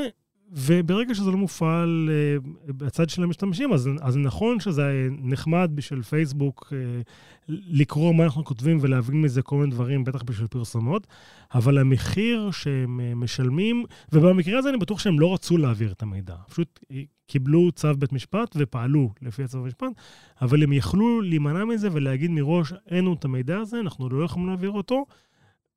וברגע 0.51 1.15
שזה 1.15 1.31
לא 1.31 1.37
מופעל 1.37 2.09
אה, 2.09 2.71
בצד 2.73 3.09
של 3.09 3.23
המשתמשים, 3.23 3.73
אז, 3.73 3.89
אז 4.01 4.17
נכון 4.17 4.59
שזה 4.59 5.07
נחמד 5.11 5.71
בשביל 5.75 6.01
פייסבוק 6.01 6.73
אה, 6.73 7.11
לקרוא 7.49 8.15
מה 8.15 8.23
אנחנו 8.23 8.45
כותבים 8.45 8.77
ולהבין 8.81 9.21
מזה 9.21 9.41
כל 9.41 9.57
מיני 9.57 9.71
דברים, 9.71 10.03
בטח 10.03 10.23
בשביל 10.23 10.47
פרסומות, 10.47 11.07
אבל 11.53 11.77
המחיר 11.77 12.51
שהם 12.51 12.99
uh, 12.99 13.15
משלמים, 13.15 13.85
ובמקרה 14.13 14.59
הזה 14.59 14.69
אני 14.69 14.77
בטוח 14.77 14.99
שהם 14.99 15.19
לא 15.19 15.33
רצו 15.33 15.57
להעביר 15.57 15.91
את 15.91 16.01
המידע. 16.01 16.35
פשוט 16.49 16.79
קיבלו 17.27 17.71
צו 17.71 17.93
בית 17.97 18.13
משפט 18.13 18.55
ופעלו 18.59 19.09
לפי 19.21 19.43
הצו 19.43 19.63
בית 19.63 19.67
משפט, 19.67 20.01
אבל 20.41 20.63
הם 20.63 20.73
יכלו 20.73 21.21
להימנע 21.21 21.65
מזה 21.65 21.89
ולהגיד 21.91 22.31
מראש, 22.31 22.73
אין 22.91 22.99
לנו 22.99 23.13
את 23.13 23.25
המידע 23.25 23.57
הזה, 23.57 23.79
אנחנו 23.79 24.09
לא 24.09 24.25
יכולים 24.25 24.47
להעביר 24.47 24.71
אותו. 24.71 25.05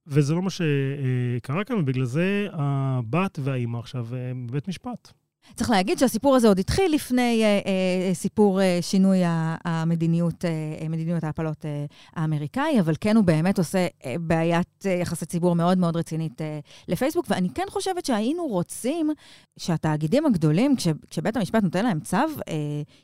וזה 0.09 0.35
לא 0.35 0.43
מה 0.43 0.51
שקרה 0.51 1.65
כאן, 1.65 1.77
ובגלל 1.77 2.05
זה 2.05 2.47
הבת 2.53 3.39
והאימא 3.43 3.79
עכשיו 3.79 4.07
בבית 4.47 4.69
משפט. 4.69 5.13
צריך 5.55 5.71
להגיד 5.71 5.99
שהסיפור 5.99 6.37
הזה 6.37 6.49
עוד 6.49 6.59
התחיל 6.59 6.95
לפני 6.95 7.45
אה, 7.45 7.61
אה, 7.67 8.15
סיפור 8.15 8.61
אה, 8.61 8.79
שינוי 8.81 9.19
המדיניות, 9.65 10.45
אה, 10.45 10.89
מדיניות 10.89 11.25
ההפלות 11.25 11.65
אה, 11.65 11.85
האמריקאי, 12.17 12.81
אבל 12.81 12.95
כן 13.01 13.17
הוא 13.17 13.25
באמת 13.25 13.59
עושה 13.59 13.87
אה, 14.05 14.15
בעיית 14.21 14.87
אה, 14.87 14.91
יחסי 14.91 15.27
ציבור 15.27 15.55
מאוד 15.55 15.79
מאוד 15.79 15.97
רצינית 15.97 16.43
אה, 16.43 16.59
לפייסבוק, 16.89 17.27
ואני 17.29 17.49
כן 17.55 17.67
חושבת 17.69 18.05
שהיינו 18.05 18.47
רוצים 18.47 19.11
שהתאגידים 19.59 20.27
הגדולים, 20.27 20.77
כש, 20.77 20.89
כשבית 21.11 21.37
המשפט 21.37 21.63
נותן 21.63 21.85
להם 21.85 22.01
צו, 22.01 22.17
אה, 22.17 22.55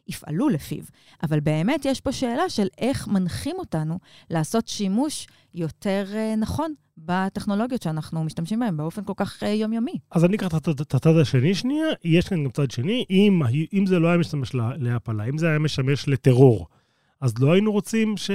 יפעלו 0.09 0.49
לפיו. 0.49 0.85
אבל 1.23 1.41
באמת 1.41 1.85
יש 1.85 2.01
פה 2.01 2.13
שאלה 2.13 2.49
של 2.49 2.67
איך 2.79 3.09
מנחים 3.09 3.57
אותנו 3.59 3.99
לעשות 4.31 4.69
שימוש 4.69 5.27
יותר 5.55 6.05
אה, 6.15 6.37
נכון 6.37 6.75
בטכנולוגיות 6.99 7.83
שאנחנו 7.83 8.25
משתמשים 8.25 8.61
בהן 8.61 8.77
באופן 8.77 9.05
כל 9.05 9.13
כך 9.17 9.43
uh, 9.43 9.47
יומיומי. 9.47 9.99
אז 10.11 10.25
אני 10.25 10.37
אקח 10.37 10.47
את 10.59 10.95
הצד 10.95 11.17
השני 11.17 11.55
שנייה, 11.55 11.87
יש 12.05 12.29
כאן 12.29 12.45
גם 12.45 12.51
צד 12.51 12.71
שני, 12.71 13.05
אם, 13.11 13.43
אם 13.73 13.87
זה 13.87 13.99
לא 13.99 14.09
היה 14.09 14.19
משמש 14.19 14.51
להפלה, 14.55 15.25
אם 15.25 15.39
זה 15.39 15.49
היה 15.49 15.59
משמש 15.59 16.09
לטרור, 16.09 16.67
אז 17.21 17.39
לא 17.39 17.53
היינו 17.53 17.73
רוצים 17.73 18.17
ש, 18.17 18.31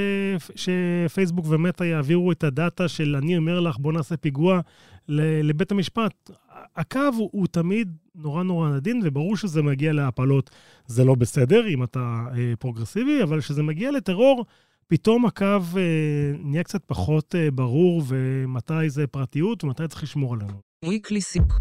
שפייסבוק 0.55 1.45
ומטא 1.49 1.83
יעבירו 1.83 2.31
את 2.31 2.43
הדאטה 2.43 2.87
של 2.87 3.15
אני 3.15 3.37
אומר 3.37 3.59
לך, 3.59 3.77
בוא 3.77 3.93
נעשה 3.93 4.17
פיגוע 4.17 4.59
לבית 5.43 5.71
המשפט. 5.71 6.29
הקו 6.75 6.99
הוא, 7.17 7.29
הוא 7.31 7.47
תמיד 7.47 7.97
נורא 8.15 8.43
נורא 8.43 8.75
עדין, 8.75 9.01
וברור 9.03 9.37
שזה 9.37 9.61
מגיע 9.61 9.93
להפלות, 9.93 10.49
זה 10.85 11.03
לא 11.05 11.15
בסדר 11.15 11.67
אם 11.67 11.83
אתה 11.83 12.25
אה, 12.37 12.53
פרוגרסיבי, 12.59 13.23
אבל 13.23 13.39
כשזה 13.39 13.63
מגיע 13.63 13.91
לטרור, 13.91 14.45
פתאום 14.91 15.25
הקו 15.25 15.59
אה, 15.77 16.31
נהיה 16.39 16.63
קצת 16.63 16.81
פחות 16.85 17.35
אה, 17.35 17.51
ברור, 17.51 18.03
ומתי 18.07 18.89
זה 18.89 19.07
פרטיות 19.07 19.63
ומתי 19.63 19.87
צריך 19.87 20.03
לשמור 20.03 20.33
עלינו. 20.33 20.61
Weekly 20.85 21.33
Sync. 21.33 21.53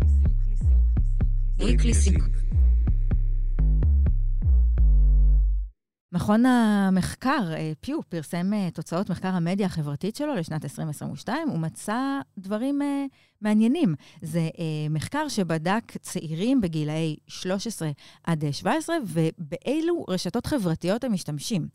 מכון 6.13 6.47
המחקר, 6.47 7.53
אה, 7.53 7.73
פיו, 7.81 8.03
פרסם 8.09 8.53
אה, 8.53 8.69
תוצאות 8.71 9.11
מחקר 9.11 9.29
המדיה 9.29 9.67
החברתית 9.67 10.17
שלו 10.17 10.35
לשנת 10.35 10.65
2022, 10.65 11.49
הוא 11.49 11.59
מצא 11.59 12.21
דברים 12.39 12.83
אה, 12.83 13.05
מעניינים. 13.41 13.95
זה 14.23 14.49
מחקר 14.91 15.29
שבדק 15.29 15.83
צעירים 16.01 16.61
בגילאי 16.61 17.17
13 17.27 17.91
עד 18.25 18.45
17, 18.53 18.97
ובאילו 19.07 20.05
רשתות 20.09 20.47
חברתיות 20.47 21.05
הם 21.05 21.13
משתמשים. 21.13 21.69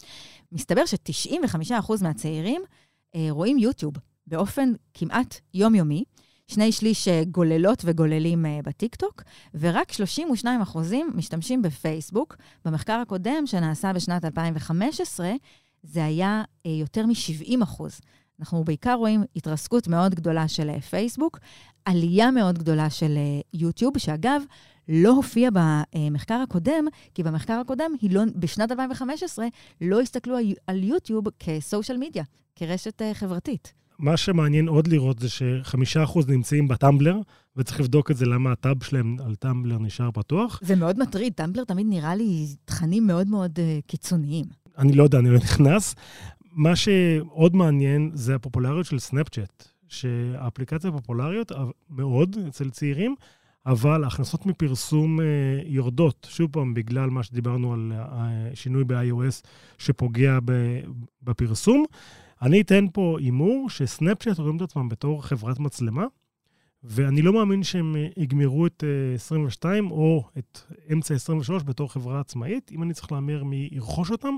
מסתבר 0.52 0.86
ש-95% 0.86 1.92
מהצעירים 2.02 2.62
רואים 3.30 3.58
יוטיוב 3.58 3.94
באופן 4.28 4.74
כמעט 4.94 5.40
יומיומי. 5.54 6.04
שני 6.48 6.72
שליש 6.72 7.08
אה, 7.08 7.24
גוללות 7.32 7.82
וגוללים 7.86 8.46
אה, 8.46 8.60
בטיקטוק, 8.64 9.24
ורק 9.54 9.92
32 9.92 10.62
אחוזים 10.62 11.12
משתמשים 11.16 11.62
בפייסבוק. 11.62 12.36
במחקר 12.66 12.94
הקודם, 12.94 13.44
שנעשה 13.46 13.94
בשנת 13.94 14.26
2015, 14.26 15.32
זה 15.84 16.06
היה 16.06 16.44
אה, 16.66 16.72
יותר 16.72 17.06
מ-70 17.06 17.64
אחוז. 17.64 18.00
אנחנו 18.40 18.64
בעיקר 18.64 18.94
רואים 18.94 19.24
התרסקות 19.36 19.88
מאוד 19.88 20.16
גדולה 20.16 20.48
של 20.48 20.80
פייסבוק, 20.80 21.40
עלייה 21.86 22.32
מאוד 22.32 22.58
גדולה 22.58 22.90
של 22.90 23.18
יוטיוב, 23.54 23.98
שאגב, 23.98 24.42
לא 24.90 25.10
הופיע 25.10 25.50
במחקר 25.54 26.34
הקודם, 26.34 26.86
כי 27.14 27.24
במחקר 27.24 27.54
הקודם, 27.54 27.92
לא, 28.10 28.22
בשנת 28.36 28.72
2015, 28.72 29.46
לא 29.82 30.02
הסתכלו 30.02 30.38
על 30.68 30.84
יוטיוב 30.84 31.26
כסושיאל 31.40 31.98
מדיה, 31.98 32.24
כרשת 32.56 33.02
חברתית. 33.14 33.83
מה 34.00 34.18
שמעניין 34.18 34.68
עוד 34.68 34.88
לראות 34.88 35.20
זה 35.20 35.30
שחמישה 35.30 36.04
אחוז 36.04 36.28
נמצאים 36.28 36.68
בטמבלר, 36.68 37.18
וצריך 37.58 37.80
לבדוק 37.80 38.12
את 38.12 38.18
זה 38.18 38.26
למה 38.26 38.52
הטאב 38.52 38.84
שלהם 38.84 39.18
על 39.26 39.36
טמבלר 39.36 39.80
נשאר 39.80 40.12
פתוח. 40.12 40.60
זה 40.64 40.76
מאוד 40.76 41.00
מטריד, 41.00 41.34
טמבלר 41.34 41.64
תמיד 41.64 41.88
נראה 41.90 42.16
לי 42.16 42.46
תכנים 42.66 43.08
מאוד 43.08 43.28
מאוד 43.28 43.60
uh, 43.60 43.62
קיצוניים. 43.88 44.46
אני 44.78 44.94
לא 44.94 45.04
יודע, 45.04 45.20
אני 45.20 45.30
לא 45.30 45.38
נכנס. 45.38 45.96
מה 46.52 46.76
שעוד 46.76 47.56
מעניין 47.56 48.12
זה 48.14 48.36
הפופולריות 48.36 48.86
של 48.86 49.00
סנאפצ'אט, 49.00 49.68
שהאפליקציה 49.88 50.92
פופולריות 50.92 51.52
מאוד 51.90 52.38
אצל 52.48 52.70
צעירים, 52.70 53.16
אבל 53.66 54.04
ההכנסות 54.04 54.46
מפרסום 54.46 55.20
uh, 55.20 55.24
יורדות, 55.66 56.28
שוב 56.30 56.50
פעם, 56.52 56.74
בגלל 56.74 57.10
מה 57.10 57.24
שדיברנו 57.24 57.74
על 57.74 57.92
שינוי 58.54 58.84
ב-iOS 58.84 59.48
שפוגע 59.78 60.40
בפרסום. 61.24 61.86
אני 62.44 62.62
אתן 62.62 62.86
פה 62.94 63.18
הימור 63.20 63.70
שסנאפצ'אט 63.70 64.40
רואים 64.40 64.58
את 64.58 64.62
עצמם 64.62 64.90
בתור 64.90 65.24
חברת 65.24 65.60
מצלמה, 65.60 66.06
ואני 66.84 67.22
לא 67.22 67.34
מאמין 67.34 67.64
שהם 67.64 67.96
אה, 67.96 68.08
יגמרו 68.18 68.68
את 68.68 68.84
22 69.16 69.86
אה, 69.86 69.92
או 69.92 70.24
את 70.38 70.60
אמצע 70.94 71.14
23 71.14 71.64
בתור 71.64 71.92
חברה 71.92 72.20
עצמאית. 72.20 72.72
אם 72.72 72.84
אני 72.84 72.94
צריך 72.94 73.12
להמר 73.12 73.44
מי 73.44 73.70
ירכוש 73.72 74.12
אותם, 74.12 74.36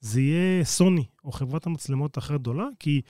זה 0.00 0.20
יהיה 0.20 0.64
סוני 0.64 1.04
או 1.24 1.32
חברת 1.32 1.66
המצלמות 1.66 2.16
הכי 2.16 2.34
גדולה, 2.34 2.66
כי 2.78 3.00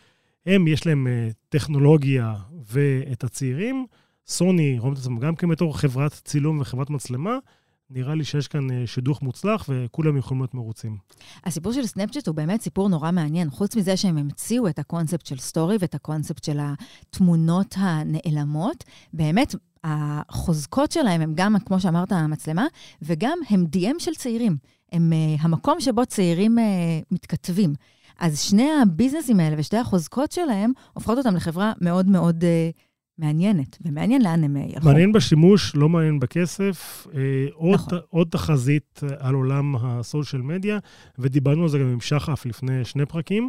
הם, 0.46 0.68
יש 0.68 0.86
להם 0.86 1.06
אה, 1.06 1.28
טכנולוגיה 1.48 2.34
ואת 2.66 3.24
הצעירים. 3.24 3.86
סוני 4.26 4.78
רואים 4.78 4.92
את 4.92 4.98
עצמם 4.98 5.18
גם 5.18 5.36
כן 5.36 5.48
בתור 5.48 5.78
חברת 5.78 6.12
צילום 6.12 6.60
וחברת 6.60 6.90
מצלמה, 6.90 7.38
נראה 7.90 8.14
לי 8.14 8.24
שיש 8.24 8.48
כאן 8.48 8.70
אה, 8.70 8.86
שידוך 8.86 9.22
מוצלח 9.22 9.68
וכולם 9.68 10.16
יכולים 10.16 10.40
להיות 10.40 10.54
מרוצים. 10.54 10.96
הסיפור 11.44 11.72
של 11.72 11.86
סנאפצ'אט 11.86 12.26
הוא 12.26 12.34
באמת 12.34 12.60
סיפור 12.60 12.88
נורא 12.88 13.10
מעניין. 13.10 13.50
חוץ 13.50 13.76
מזה 13.76 13.96
שהם 13.96 14.18
המציאו 14.18 14.68
את 14.68 14.78
הקונספט 14.78 15.26
של 15.26 15.38
סטורי 15.38 15.76
ואת 15.80 15.94
הקונספט 15.94 16.44
של 16.44 16.58
התמונות 16.60 17.74
הנעלמות, 17.78 18.84
באמת 19.12 19.54
החוזקות 19.84 20.92
שלהם 20.92 21.20
הם 21.20 21.32
גם, 21.34 21.56
כמו 21.66 21.80
שאמרת, 21.80 22.12
המצלמה, 22.12 22.66
וגם 23.02 23.38
ה 23.50 23.64
DM 23.76 23.98
של 23.98 24.14
צעירים. 24.14 24.56
הם 24.92 25.12
אה, 25.12 25.42
המקום 25.42 25.80
שבו 25.80 26.06
צעירים 26.06 26.58
אה, 26.58 26.62
מתכתבים. 27.10 27.74
אז 28.18 28.40
שני 28.40 28.70
הביזנסים 28.82 29.40
האלה 29.40 29.56
ושתי 29.58 29.76
החוזקות 29.76 30.32
שלהם 30.32 30.72
הופכות 30.92 31.18
אותם 31.18 31.36
לחברה 31.36 31.72
מאוד 31.80 32.06
מאוד 32.08 32.44
אה, 32.44 32.87
מעניינת, 33.18 33.78
ומעניין 33.84 34.22
לאן 34.22 34.44
הם 34.44 34.56
ילכו. 34.56 34.86
מעניין 34.86 35.12
בשימוש, 35.12 35.76
לא 35.76 35.88
מעניין 35.88 36.18
בכסף. 36.20 37.06
אה, 37.14 37.20
עוד, 37.52 37.74
נכון. 37.74 37.98
עוד 38.08 38.28
תחזית 38.30 39.00
על 39.18 39.34
עולם 39.34 39.76
ה 39.76 39.86
social 39.86 40.42
media, 40.42 40.78
ודיברנו 41.18 41.62
על 41.62 41.68
זה 41.68 41.78
גם 41.78 41.86
עם 41.86 42.00
שחף 42.00 42.46
לפני 42.46 42.84
שני 42.84 43.06
פרקים. 43.06 43.48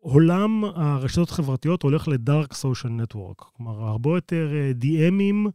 עולם 0.00 0.64
הרשתות 0.64 1.30
החברתיות 1.30 1.82
הולך 1.82 2.08
ל 2.08 2.17
dark 2.17 2.52
social 2.52 2.92
network. 2.92 3.40
כלומר, 3.56 3.88
הרבה 3.88 4.10
יותר 4.10 4.52
DM 4.80 5.13
ים 5.13 5.46
אה, 5.46 5.50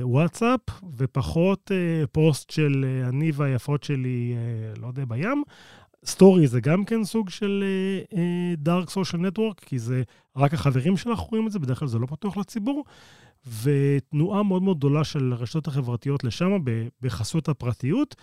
ווואטסאפ, 0.00 0.60
ופחות 0.96 1.70
אה, 1.74 2.06
פוסט 2.12 2.50
של 2.50 2.84
אני 3.08 3.32
והיפות 3.34 3.82
שלי, 3.82 4.34
לא 4.80 4.86
יודע, 4.86 5.04
בים. 5.04 5.42
סטורי 6.04 6.46
זה 6.46 6.60
גם 6.60 6.84
כן 6.84 7.04
סוג 7.04 7.30
של 7.30 7.64
dark 8.56 8.90
social 8.90 9.22
network, 9.22 9.60
כי 9.60 9.78
זה 9.78 10.02
רק 10.36 10.54
החברים 10.54 10.96
שלך 10.96 11.18
רואים 11.18 11.46
את 11.46 11.52
זה, 11.52 11.58
בדרך 11.58 11.78
כלל 11.78 11.88
זה 11.88 11.98
לא 11.98 12.06
פתוח 12.06 12.36
לציבור, 12.36 12.84
ותנועה 13.62 14.42
מאוד 14.42 14.62
מאוד 14.62 14.76
גדולה 14.76 15.04
של 15.04 15.32
הרשתות 15.32 15.66
החברתיות 15.66 16.24
לשם, 16.24 16.52
בחסות 17.02 17.48
הפרטיות, 17.48 18.16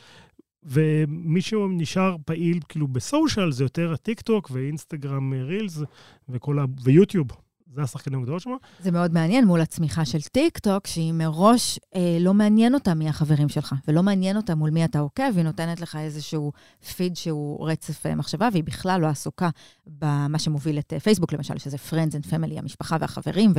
ומי 0.64 1.42
שנשאר 1.42 2.16
פעיל 2.26 2.60
כאילו 2.70 2.88
ב 2.88 2.97
social 2.97 3.52
זה 3.52 3.64
יותר 3.64 3.94
הטיק 3.94 4.22
טוק 4.22 4.52
ואינסטגרם 4.52 5.34
Reels 5.34 5.82
וכל 6.30 6.60
ה... 6.60 6.66
ויוטיוב. 6.84 7.28
זה 7.76 7.82
השחקנים 7.82 8.20
הגדולים 8.20 8.40
שם. 8.40 8.50
זה 8.80 8.92
מאוד 8.92 9.14
מעניין 9.14 9.46
מול 9.46 9.62
הצמיחה 9.62 10.06
של 10.06 10.22
טיק 10.22 10.58
טוק, 10.58 10.88
שהיא 10.88 11.14
מראש 11.14 11.80
אה, 11.96 12.18
לא 12.20 12.34
מעניין 12.34 12.74
אותה 12.74 12.94
מי 12.94 13.10
החברים 13.10 13.50
שלך, 13.50 13.76
ולא 13.88 14.04
מעניין 14.04 14.38
אותה 14.38 14.56
מול 14.56 14.70
מי 14.70 14.86
אתה 14.86 15.00
עוקב, 15.00 15.36
היא 15.36 15.44
נותנת 15.44 15.82
לך 15.82 15.96
איזשהו 15.96 16.52
פיד 16.96 17.16
שהוא 17.16 17.70
רצף 17.70 18.06
אה, 18.06 18.16
מחשבה, 18.16 18.50
והיא 18.52 18.64
בכלל 18.64 19.02
לא 19.02 19.08
עסוקה 19.08 19.50
במה 19.88 20.40
שמוביל 20.40 20.80
את 20.80 20.94
אה, 20.94 21.00
פייסבוק, 21.00 21.34
למשל, 21.34 21.58
שזה 21.58 21.78
Friends 21.90 22.14
and 22.14 22.32
Family, 22.32 22.60
המשפחה 22.60 22.98
והחברים, 23.00 23.54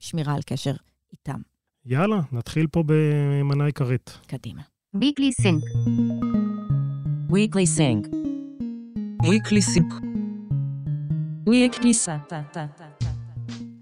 ושמירה 0.00 0.34
על 0.34 0.40
קשר 0.46 0.74
איתם. 1.12 1.40
יאללה, 1.84 2.20
נתחיל 2.32 2.66
פה 2.66 2.82
במנה 2.86 3.64
עיקרית. 3.64 4.18
קדימה. 4.26 4.62
Weekly 4.96 5.42
Sync. 5.42 5.62
Weekly 7.30 7.66
Sync. 7.78 8.26
weekly 9.26 9.62
sync, 9.62 9.92
Weekly 11.44 11.92
Sync. 11.92 12.30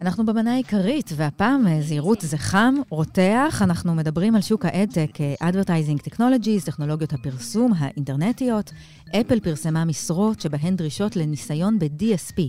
אנחנו 0.04 0.26
במנה 0.26 0.52
העיקרית, 0.52 1.10
והפעם 1.16 1.66
אה, 1.66 1.82
זהירות 1.82 2.20
זה 2.20 2.38
חם, 2.38 2.74
רותח. 2.90 3.62
אנחנו 3.64 3.94
מדברים 3.94 4.34
על 4.34 4.40
שוק 4.40 4.64
האדטק, 4.64 5.20
אה, 5.20 5.50
Advertising 5.50 6.08
Technologies, 6.08 6.64
טכנולוגיות 6.64 7.12
הפרסום 7.12 7.72
האינטרנטיות. 7.78 8.72
אפל 9.20 9.40
פרסמה 9.40 9.84
משרות 9.84 10.40
שבהן 10.40 10.76
דרישות 10.76 11.16
לניסיון 11.16 11.78
ב-DSP, 11.78 12.40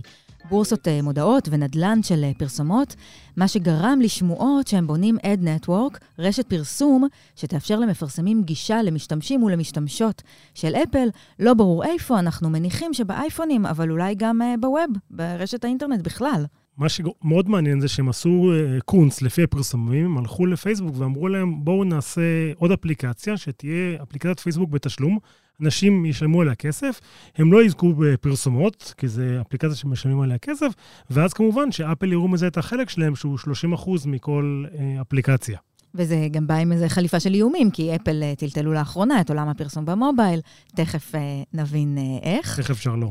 בורסות 0.48 0.88
אה, 0.88 1.02
מודעות 1.02 1.48
ונדל"ן 1.52 2.02
של 2.02 2.24
פרסומות, 2.38 2.94
מה 3.36 3.48
שגרם 3.48 3.98
לשמועות 4.02 4.66
שהם 4.66 4.86
בונים 4.86 5.16
Ad 5.18 5.66
Network, 5.66 5.98
רשת 6.18 6.46
פרסום 6.46 7.06
שתאפשר 7.36 7.78
למפרסמים 7.78 8.42
גישה 8.42 8.82
למשתמשים 8.82 9.42
ולמשתמשות 9.42 10.22
של 10.54 10.74
אפל. 10.74 11.08
לא 11.38 11.54
ברור 11.54 11.84
איפה, 11.84 12.18
אנחנו 12.18 12.50
מניחים 12.50 12.94
שבאייפונים, 12.94 13.66
אבל 13.66 13.90
אולי 13.90 14.14
גם 14.14 14.40
בווב, 14.60 14.90
ברשת 15.10 15.64
האינטרנט 15.64 16.00
בכלל. 16.00 16.44
מה 16.78 16.88
שמאוד 16.88 17.48
מעניין 17.48 17.80
זה 17.80 17.88
שהם 17.88 18.08
עשו 18.08 18.52
אה, 18.52 18.80
קונץ 18.80 19.22
לפי 19.22 19.42
הפרסומים, 19.42 20.04
הם 20.04 20.18
הלכו 20.18 20.46
לפייסבוק 20.46 20.94
ואמרו 20.98 21.28
להם, 21.28 21.64
בואו 21.64 21.84
נעשה 21.84 22.52
עוד 22.56 22.72
אפליקציה, 22.72 23.36
שתהיה 23.36 24.02
אפליקציית 24.02 24.40
פייסבוק 24.40 24.70
בתשלום, 24.70 25.18
אנשים 25.62 26.06
ישלמו 26.06 26.40
עליה 26.40 26.54
כסף, 26.54 27.00
הם 27.36 27.52
לא 27.52 27.64
יזכו 27.64 27.92
בפרסומות, 27.92 28.94
כי 28.96 29.08
זו 29.08 29.22
אפליקציה 29.40 29.74
שמשלמים 29.74 30.20
עליה 30.20 30.38
כסף, 30.38 30.72
ואז 31.10 31.32
כמובן 31.32 31.72
שאפל 31.72 32.12
יראו 32.12 32.28
מזה 32.28 32.46
את 32.46 32.56
החלק 32.56 32.90
שלהם, 32.90 33.16
שהוא 33.16 33.38
30% 33.74 33.90
מכל 34.06 34.64
אה, 34.78 35.00
אפליקציה. 35.00 35.58
וזה 35.94 36.28
גם 36.30 36.46
בא 36.46 36.54
עם 36.54 36.72
איזה 36.72 36.88
חליפה 36.88 37.20
של 37.20 37.34
איומים, 37.34 37.70
כי 37.70 37.96
אפל 37.96 38.22
אה, 38.22 38.34
טלטלו 38.38 38.72
לאחרונה 38.72 39.20
את 39.20 39.30
עולם 39.30 39.48
הפרסום 39.48 39.84
במובייל, 39.84 40.40
תכף 40.74 41.14
אה, 41.14 41.42
נבין 41.52 41.98
אה, 41.98 42.02
איך. 42.22 42.58
איך 42.58 42.70
אפשר 42.70 42.96
לא? 42.96 43.10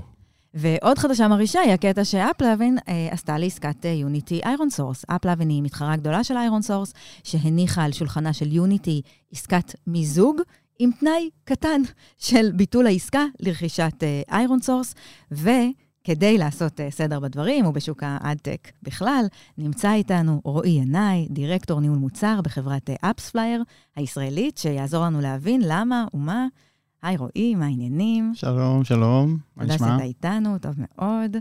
ועוד 0.56 0.98
חדשה 0.98 1.28
מרעישה 1.28 1.60
היא 1.60 1.74
הקטע 1.74 2.04
ש 2.04 2.18
AppLovin 2.18 2.78
אה, 2.88 3.08
עשתה 3.12 3.38
לעסקת 3.38 3.86
יוניטי 3.86 4.42
ironSource. 4.46 5.06
AppLovin 5.08 5.50
היא 5.50 5.64
מתחרה 5.64 5.96
גדולה 5.96 6.24
של 6.24 6.38
ironSource, 6.38 6.94
שהניחה 7.24 7.84
על 7.84 7.92
שולחנה 7.92 8.34
של 8.34 8.52
יוניטי 8.52 9.02
עסקת 9.32 9.76
מיזוג, 9.88 10.42
עם 10.80 10.92
תנאי 11.00 11.30
קטן 11.44 11.82
של 12.28 12.52
ביטול 12.52 12.88
העסקה 12.88 13.26
לרכישת 13.40 14.04
ironSource, 14.32 14.96
וכדי 15.32 16.38
לעשות 16.38 16.80
אה, 16.80 16.92
סדר 16.92 17.20
בדברים, 17.20 17.66
ובשוק 17.66 18.04
ה 18.04 18.13
ad 18.13 18.33
tech 18.33 18.72
בכלל, 18.84 19.26
נמצא 19.58 19.94
איתנו 19.94 20.42
רועי 20.44 20.70
ינאי, 20.70 21.28
דירקטור 21.30 21.80
ניהול 21.80 21.98
מוצר 21.98 22.42
בחברת 22.42 22.90
AppsFlyer 22.90 23.64
הישראלית, 23.96 24.58
שיעזור 24.58 25.06
לנו 25.06 25.22
להבין 25.22 25.62
למה 25.64 26.06
ומה. 26.14 26.48
היי 27.06 27.18
רועי, 27.18 27.56
מה 27.56 27.66
העניינים? 27.66 28.32
שלום, 28.36 28.84
שלום, 28.84 29.38
מה 29.56 29.64
תודה 29.64 29.76
נשמע? 29.76 29.88
שאתה 29.88 30.04
איתנו, 30.04 30.58
טוב 30.60 30.76
מאוד. 30.78 31.38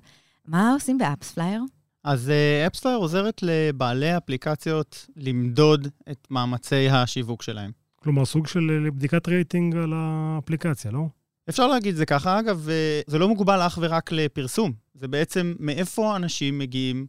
מה 0.49 0.73
עושים 0.73 0.99
ב 0.99 1.04
AppsFlyer? 1.04 1.62
אז 2.04 2.33
AppsFlyer 2.66 2.97
עוזרת 2.97 3.42
לבעלי 3.42 4.16
אפליקציות 4.16 5.06
למדוד 5.16 5.88
את 6.11 6.26
מאמצי 6.30 6.88
השיווק 6.88 7.42
שלהם. 7.42 7.71
כלומר, 7.97 8.25
סוג 8.25 8.47
של 8.47 8.83
אה, 8.85 8.90
בדיקת 8.90 9.28
רייטינג 9.28 9.76
על 9.76 9.92
האפליקציה, 9.97 10.90
לא? 10.90 11.06
אפשר 11.49 11.66
להגיד 11.66 11.94
זה 11.94 12.06
ככה, 12.06 12.38
אגב, 12.38 12.68
אה, 12.68 13.00
זה 13.06 13.18
לא 13.18 13.28
מוגבל 13.28 13.66
אך 13.66 13.78
ורק 13.83 14.12
לפרסום. 14.12 14.73
זה 14.94 15.09
בעצם 15.09 15.54
מאיפה 15.59 16.16
אנשים 16.16 16.59
מגיעים 16.59 17.06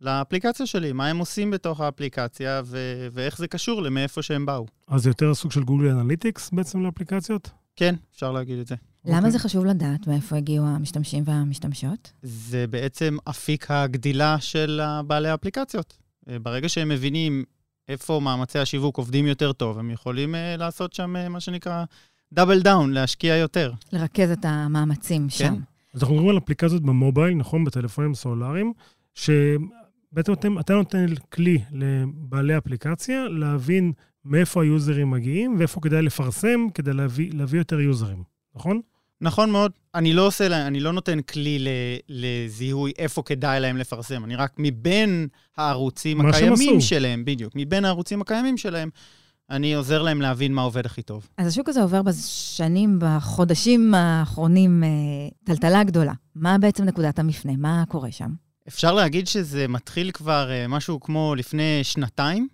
לאפליקציה 0.00 0.66
שלי, 0.66 0.92
מה 0.92 1.06
הם 1.08 1.18
עושים 1.18 1.50
בתוך 1.50 1.80
האפליקציה 1.80 2.62
ו- 2.64 3.08
ואיך 3.12 3.38
זה 3.38 3.48
קשור 3.48 3.82
למאיפה 3.82 4.22
שהם 4.22 4.46
באו. 4.46 4.66
אז 4.88 5.02
זה 5.02 5.10
יותר 5.10 5.34
סוג 5.34 5.52
של 5.52 5.62
Google 5.62 5.88
Analytics 5.88 6.50
בעצם 6.50 6.82
לאפליקציות? 6.82 7.50
כן, 7.76 7.94
אפשר 8.14 8.32
להגיד 8.32 8.58
את 8.58 8.66
זה. 8.66 8.74
למה 9.04 9.16
אוקיי. 9.16 9.30
זה 9.30 9.38
חשוב 9.38 9.64
לדעת 9.64 10.06
מאיפה 10.06 10.36
הגיעו 10.36 10.66
המשתמשים 10.66 11.24
והמשתמשות? 11.26 12.12
זה 12.22 12.66
בעצם 12.66 13.16
אפיק 13.30 13.70
הגדילה 13.70 14.40
של 14.40 14.80
בעלי 15.06 15.28
האפליקציות. 15.28 15.96
אה, 16.28 16.38
ברגע 16.38 16.68
שהם 16.68 16.88
מבינים 16.88 17.44
איפה 17.88 18.20
מאמצי 18.22 18.58
השיווק 18.58 18.96
עובדים 18.96 19.26
יותר 19.26 19.52
טוב, 19.52 19.78
הם 19.78 19.90
יכולים 19.90 20.34
אה, 20.34 20.38
לעשות 20.58 20.92
שם 20.92 21.16
אה, 21.16 21.28
מה 21.28 21.40
שנקרא 21.40 21.84
double 22.32 22.62
down, 22.62 22.92
להשקיע 22.92 23.36
יותר. 23.36 23.72
לרכז 23.92 24.30
את 24.30 24.44
המאמצים 24.44 25.22
כן. 25.22 25.28
שם. 25.28 25.54
אז 25.94 26.02
אנחנו 26.02 26.14
מדברים 26.14 26.30
על 26.30 26.38
אפליקציות 26.38 26.82
במובייל, 26.82 27.34
נכון? 27.34 27.64
בטלפונים 27.64 28.14
סלולריים, 28.14 28.72
שבעצם 29.14 30.32
אתם, 30.32 30.58
אתה 30.58 30.74
נותן 30.74 31.06
כלי 31.32 31.58
לבעלי 31.72 32.58
אפליקציה 32.58 33.28
להבין 33.28 33.92
מאיפה 34.26 34.62
היוזרים 34.62 35.10
מגיעים 35.10 35.56
ואיפה 35.58 35.80
כדאי 35.80 36.02
לפרסם 36.02 36.66
כדי 36.74 36.92
להביא, 36.92 37.30
להביא 37.34 37.60
יותר 37.60 37.80
יוזרים, 37.80 38.22
נכון? 38.54 38.80
נכון 39.20 39.50
מאוד. 39.50 39.72
אני 39.94 40.12
לא 40.12 40.26
עושה 40.26 40.48
להם, 40.48 40.66
אני 40.66 40.80
לא 40.80 40.92
נותן 40.92 41.22
כלי 41.22 41.58
ל, 41.58 41.68
לזיהוי 42.08 42.92
איפה 42.98 43.22
כדאי 43.22 43.60
להם 43.60 43.76
לפרסם. 43.76 44.24
אני 44.24 44.36
רק 44.36 44.54
מבין 44.58 45.28
הערוצים 45.56 46.20
הקיימים. 46.20 46.80
שלהם, 46.80 47.24
בדיוק, 47.24 47.52
מבין 47.56 47.84
הערוצים 47.84 48.20
הקיימים 48.20 48.56
שלהם, 48.56 48.90
אני 49.50 49.74
עוזר 49.74 50.02
להם 50.02 50.20
להבין 50.20 50.54
מה 50.54 50.62
עובד 50.62 50.86
הכי 50.86 51.02
טוב. 51.02 51.28
אז 51.38 51.46
השוק 51.46 51.68
הזה 51.68 51.82
עובר 51.82 52.02
בשנים, 52.02 52.98
בחודשים 53.00 53.94
האחרונים, 53.94 54.84
אה, 54.84 54.88
טלטלה 55.44 55.84
גדולה. 55.84 56.12
מה 56.34 56.58
בעצם 56.58 56.84
נקודת 56.84 57.18
המפנה? 57.18 57.52
מה 57.58 57.84
קורה 57.88 58.12
שם? 58.12 58.30
אפשר 58.68 58.92
להגיד 58.92 59.26
שזה 59.26 59.68
מתחיל 59.68 60.10
כבר 60.10 60.50
אה, 60.50 60.68
משהו 60.68 61.00
כמו 61.00 61.34
לפני 61.36 61.80
שנתיים, 61.82 62.48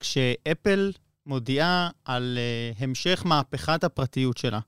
כשאפל 0.00 0.92
מודיעה 1.26 1.90
על 2.04 2.38
אה, 2.38 2.72
המשך 2.84 3.22
מהפכת 3.26 3.84
הפרטיות 3.84 4.36
שלה. 4.36 4.60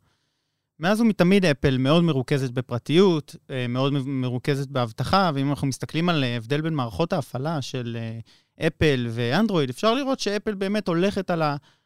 מאז 0.80 1.00
ומתמיד 1.00 1.44
אפל 1.44 1.78
מאוד 1.78 2.04
מרוכזת 2.04 2.50
בפרטיות, 2.50 3.36
אה, 3.50 3.66
מאוד 3.68 3.92
מרוכזת 3.92 4.68
באבטחה, 4.68 5.30
ואם 5.34 5.50
אנחנו 5.50 5.66
מסתכלים 5.66 6.08
על 6.08 6.24
אה, 6.24 6.36
הבדל 6.36 6.60
בין 6.60 6.74
מערכות 6.74 7.12
ההפעלה 7.12 7.62
של 7.62 7.96
אה, 8.00 8.66
אפל 8.66 9.06
ואנדרואיד, 9.10 9.70
אפשר 9.70 9.94
לראות 9.94 10.20
שאפל 10.20 10.54
באמת 10.54 10.88
הולכת 10.88 11.30
על 11.30 11.42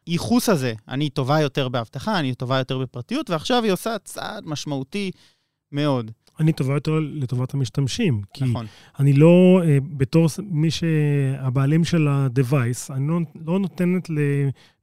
הייחוס 0.07 0.49
הזה. 0.49 0.73
אני 0.87 1.09
טובה 1.09 1.41
יותר 1.41 1.69
באבטחה, 1.69 2.19
אני 2.19 2.35
טובה 2.35 2.57
יותר 2.57 2.77
בפרטיות, 2.77 3.29
ועכשיו 3.29 3.63
היא 3.63 3.71
עושה 3.71 3.95
צעד 4.03 4.45
משמעותי 4.45 5.11
מאוד. 5.71 6.11
אני 6.41 6.53
טובה 6.53 6.73
יותר 6.73 6.99
לטובת 6.99 7.53
המשתמשים. 7.53 8.21
כי 8.33 8.43
נכון. 8.43 8.65
אני 8.99 9.13
לא, 9.13 9.61
אה, 9.63 9.77
בתור 9.97 10.27
מי 10.43 10.71
שהבעלים 10.71 11.83
של 11.83 12.07
ה-Device, 12.07 12.93
אני 12.93 13.07
לא, 13.07 13.19
לא 13.45 13.59
נותנת 13.59 14.09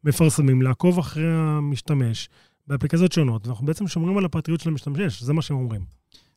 למפרסמים 0.05 0.63
לעקוב 0.63 0.99
אחרי 0.99 1.33
המשתמש 1.33 2.29
באפליקציות 2.67 3.13
שונות, 3.13 3.47
ואנחנו 3.47 3.67
בעצם 3.67 3.89
שומרים 3.89 4.19
על 4.19 4.25
הפרטיות 4.25 4.61
של 4.61 4.69
המשתמש, 4.69 5.23
זה 5.23 5.33
מה 5.33 5.43
שהם 5.43 5.57
אומרים. 5.57 5.85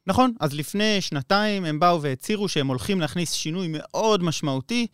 נכון, 0.08 0.34
אז 0.40 0.54
לפני 0.54 1.02
שנתיים 1.02 1.66
הם 1.66 1.80
באו 1.80 2.02
והצהירו 2.02 2.48
שהם 2.48 2.68
הולכים 2.68 3.00
להכניס 3.00 3.32
שינוי 3.32 3.68
מאוד 3.70 4.24
משמעותי. 4.24 4.88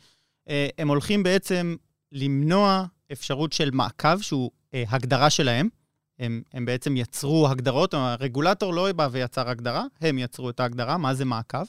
אה, 0.49 0.67
הם 0.77 0.87
הולכים 0.87 1.23
בעצם 1.23 1.75
למנוע 2.11 2.85
אפשרות 3.11 3.53
של 3.53 3.71
מעקב, 3.71 4.21
שהוא 4.21 4.51
אה, 4.73 4.83
הגדרה 4.89 5.29
שלהם. 5.29 5.69
הם, 6.19 6.41
הם 6.53 6.65
בעצם 6.65 6.97
יצרו 6.97 7.47
הגדרות, 7.47 7.93
הרגולטור 7.93 8.73
לא 8.73 8.91
בא 8.91 9.07
ויצר 9.11 9.49
הגדרה, 9.49 9.85
הם 10.01 10.17
יצרו 10.17 10.49
את 10.49 10.59
ההגדרה, 10.59 10.97
מה 10.97 11.13
זה 11.13 11.25
מעקב. 11.25 11.63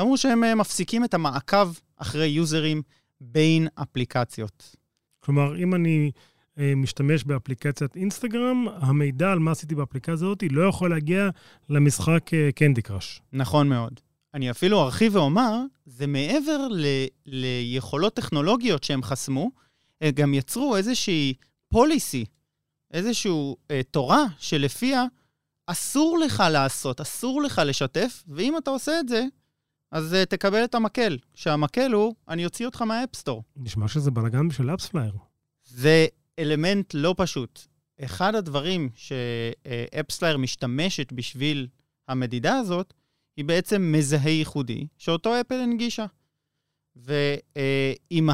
אמרו 0.00 0.16
שהם 0.18 0.44
אה, 0.44 0.54
מפסיקים 0.54 1.04
את 1.04 1.14
המעקב 1.14 1.72
אחרי 1.96 2.26
יוזרים 2.26 2.82
בין 3.20 3.68
אפליקציות. 3.74 4.76
כלומר, 5.20 5.56
אם 5.58 5.74
אני 5.74 6.10
אה, 6.58 6.72
משתמש 6.76 7.24
באפליקציית 7.24 7.96
אינסטגרם, 7.96 8.66
המידע 8.74 9.32
על 9.32 9.38
מה 9.38 9.50
עשיתי 9.50 9.74
באפליקציה 9.74 10.14
הזאת 10.14 10.44
לא 10.50 10.68
יכול 10.68 10.90
להגיע 10.90 11.28
למשחק 11.68 12.30
קנדי 12.54 12.82
קראש. 12.82 13.22
נכון 13.32 13.68
מאוד. 13.68 14.00
אני 14.34 14.50
אפילו 14.50 14.82
ארחיב 14.82 15.16
ואומר, 15.16 15.60
זה 15.86 16.06
מעבר 16.06 16.68
ל, 16.70 16.86
ליכולות 17.26 18.14
טכנולוגיות 18.14 18.84
שהם 18.84 19.02
חסמו, 19.02 19.50
הם 20.00 20.10
גם 20.10 20.34
יצרו 20.34 20.76
איזושהי 20.76 21.34
פוליסי, 21.68 22.24
איזושהי 22.90 23.32
אה, 23.70 23.80
תורה 23.90 24.24
שלפיה 24.38 25.04
אסור 25.66 26.18
לך 26.18 26.42
לעשות, 26.52 27.00
אסור 27.00 27.42
לך 27.42 27.62
לשתף, 27.64 28.24
ואם 28.28 28.58
אתה 28.58 28.70
עושה 28.70 29.00
את 29.00 29.08
זה, 29.08 29.24
אז 29.92 30.14
אה, 30.14 30.24
תקבל 30.26 30.64
את 30.64 30.74
המקל. 30.74 31.18
שהמקל 31.34 31.92
הוא, 31.92 32.14
אני 32.28 32.44
אוציא 32.44 32.66
אותך 32.66 32.82
מה 32.82 32.93
App 32.93 33.09
Store. 33.09 33.42
נשמע 33.56 33.88
שזה 33.88 34.10
בלאגן 34.10 34.48
בשביל 34.48 34.74
AppsFlyer. 34.74 35.12
זה 35.64 36.06
אלמנט 36.38 36.94
לא 36.94 37.14
פשוט. 37.16 37.60
אחד 38.04 38.34
הדברים 38.34 38.88
ש 38.94 39.20
AppsFlyer 39.20 40.36
משתמשת 40.36 41.12
בשביל 41.12 41.68
המדידה 42.08 42.58
הזאת, 42.58 42.94
היא 43.36 43.44
בעצם 43.44 43.92
מזהה 43.92 44.30
ייחודי, 44.30 44.86
שאותו 44.98 45.40
אפל 45.40 45.54
הנגישה. 45.54 46.06
ועם 46.96 48.30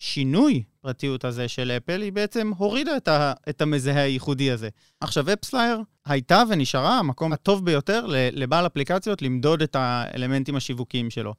השינוי 0.00 0.62
פרטיות 0.80 1.24
הזה 1.24 1.48
של 1.48 1.70
אפל, 1.70 2.02
היא 2.02 2.12
בעצם 2.12 2.50
הורידה 2.56 2.96
את, 2.96 3.08
ה, 3.08 3.32
את 3.48 3.62
המזהה 3.62 4.02
הייחודי 4.02 4.50
הזה. 4.50 4.68
עכשיו, 5.00 5.32
AppsFlyer 5.32 5.80
הייתה 6.06 6.42
ונשארה 6.48 6.98
המקום 6.98 7.32
הטוב 7.32 7.64
ביותר 7.64 8.06
לבעל 8.32 8.66
אפליקציות 8.66 9.22
למדוד 9.22 9.62
את 9.62 9.76
האלמנטים 9.76 10.56
השיווקיים 10.56 11.10
שלו. 11.10 11.34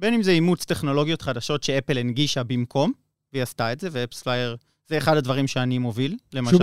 בין 0.00 0.14
אם 0.14 0.22
זה 0.22 0.30
אימוץ 0.30 0.64
טכנולוגיות 0.64 1.22
חדשות 1.22 1.62
שאפל 1.62 1.98
הנגישה 1.98 2.42
במקום, 2.42 2.92
והיא 3.32 3.42
עשתה 3.42 3.72
את 3.72 3.80
זה, 3.80 3.88
ו 3.92 3.98
AppsFlyer 3.98 4.56
זה 4.88 4.98
אחד 4.98 5.16
הדברים 5.16 5.46
שאני 5.46 5.78
מוביל, 5.78 6.16
למשל. 6.32 6.50
שוב, 6.50 6.62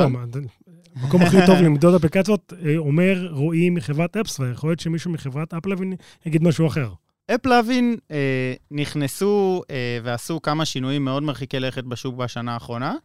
המקום 0.96 1.22
הכי 1.22 1.38
טוב 1.46 1.56
למדוד 1.56 1.96
אפליקציות 1.96 2.54
אה, 2.66 2.78
אומר 2.78 3.28
רועי 3.32 3.70
מחברת 3.70 4.18
AppsFlyer, 4.18 4.52
יכול 4.52 4.70
להיות 4.70 4.80
שמישהו 4.80 5.12
מחברת 5.12 5.54
AppLovin 5.54 5.94
יגיד 6.26 6.44
משהו 6.44 6.68
אחר. 6.68 6.90
AppLovin 7.36 7.96
אה, 8.12 8.54
נכנסו 8.72 9.62
אה, 9.72 10.00
ועשו 10.04 10.42
כמה 10.42 10.66
שינויים 10.66 11.06
מאוד 11.06 11.24
מרחיקי 11.24 11.60
לכת 11.60 11.84
בשוק 11.84 12.16
בשנה 12.16 12.54
האחרונה, 12.54 12.96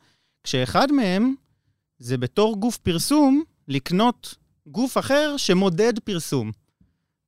כשאחד 0.44 0.92
מהם 0.92 1.34
זה 1.98 2.18
בתור 2.18 2.56
גוף 2.60 2.76
פרסום 2.76 3.42
לקנות 3.68 4.34
גוף 4.66 4.98
אחר 4.98 5.34
שמודד 5.36 5.98
פרסום. 5.98 6.50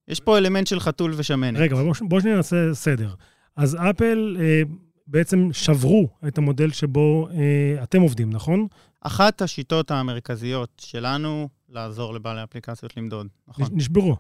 יש 0.09 0.21
פה 0.21 0.39
אלמנט 0.39 0.67
של 0.67 0.81
חתול 0.81 1.15
ושמנת. 1.17 1.59
רגע, 1.61 1.77
אבל 1.77 1.85
בוא, 2.01 2.21
שניה 2.21 2.37
נעשה 2.37 2.57
סדר. 2.75 3.15
אז 3.57 3.77
אפל 3.91 4.37
אה, 4.41 4.63
בעצם 5.07 5.49
שברו 5.53 6.09
את 6.29 6.39
המודל 6.39 6.71
שבו 6.71 7.29
אה, 7.31 7.83
אתם 7.83 8.01
עובדים, 8.01 8.31
נכון? 8.31 8.67
אחת 9.01 9.43
השיטות 9.43 9.91
המרכזיות 9.91 10.83
שלנו 10.85 11.49
לעזור 11.69 12.15
לבעלי 12.15 12.43
אפליקציות 12.43 12.97
למדוד, 12.97 13.27
נכון? 13.49 13.65
נש- 13.65 13.71
נשברו. 13.73 14.17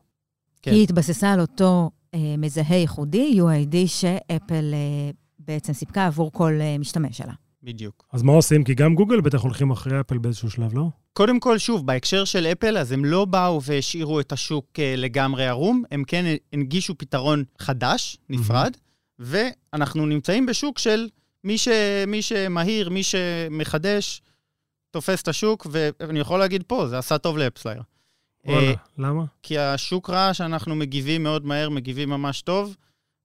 כן. 0.62 0.70
היא 0.70 0.82
התבססה 0.82 1.32
על 1.32 1.40
אותו 1.40 1.90
מזהה 2.38 2.76
ייחודי, 2.76 3.40
UID, 3.40 3.76
שאפל 3.86 4.74
אה, 4.74 5.10
בעצם 5.38 5.72
סיפקה 5.72 6.06
עבור 6.06 6.32
כל 6.32 6.52
אה, 6.60 6.78
משתמש 6.78 7.18
שלה. 7.18 7.32
בדיוק. 7.62 8.06
אז 8.12 8.22
מה 8.22 8.32
עושים? 8.32 8.64
כי 8.64 8.74
גם 8.74 8.94
גוגל 8.94 9.20
בטח 9.20 9.42
הולכים 9.42 9.70
אחרי 9.70 10.00
אפל 10.00 10.18
באיזשהו 10.18 10.50
שלב, 10.50 10.74
לא? 10.74 10.88
קודם 11.12 11.40
כל, 11.40 11.58
שוב, 11.58 11.86
בהקשר 11.86 12.24
של 12.24 12.46
אפל, 12.46 12.78
אז 12.78 12.92
הם 12.92 13.04
לא 13.04 13.24
באו 13.24 13.62
והשאירו 13.62 14.20
את 14.20 14.32
השוק 14.32 14.66
אה, 14.78 14.94
לגמרי 14.96 15.46
ערום, 15.46 15.82
הם 15.90 16.04
כן 16.06 16.24
הנגישו 16.52 16.98
פתרון 16.98 17.44
חדש, 17.58 18.18
נפרד, 18.30 18.76
ואנחנו 19.18 20.06
נמצאים 20.06 20.46
בשוק 20.46 20.78
של 20.78 21.08
מי, 21.44 21.58
ש... 21.58 21.68
מי 22.06 22.22
שמהיר, 22.22 22.90
מי 22.90 23.02
שמחדש, 23.02 24.22
תופס 24.90 25.22
את 25.22 25.28
השוק, 25.28 25.66
ואני 25.70 26.20
יכול 26.20 26.38
להגיד 26.38 26.62
פה, 26.62 26.86
זה 26.88 26.98
עשה 26.98 27.18
טוב 27.18 27.38
לאפסלייר. 27.38 27.82
וואלה, 28.46 28.66
אה, 28.66 28.74
למה? 28.98 29.24
כי 29.42 29.58
השוק 29.58 30.10
ראה 30.10 30.34
שאנחנו 30.34 30.74
מגיבים 30.74 31.22
מאוד 31.22 31.46
מהר, 31.46 31.70
מגיבים 31.70 32.10
ממש 32.10 32.42
טוב, 32.42 32.76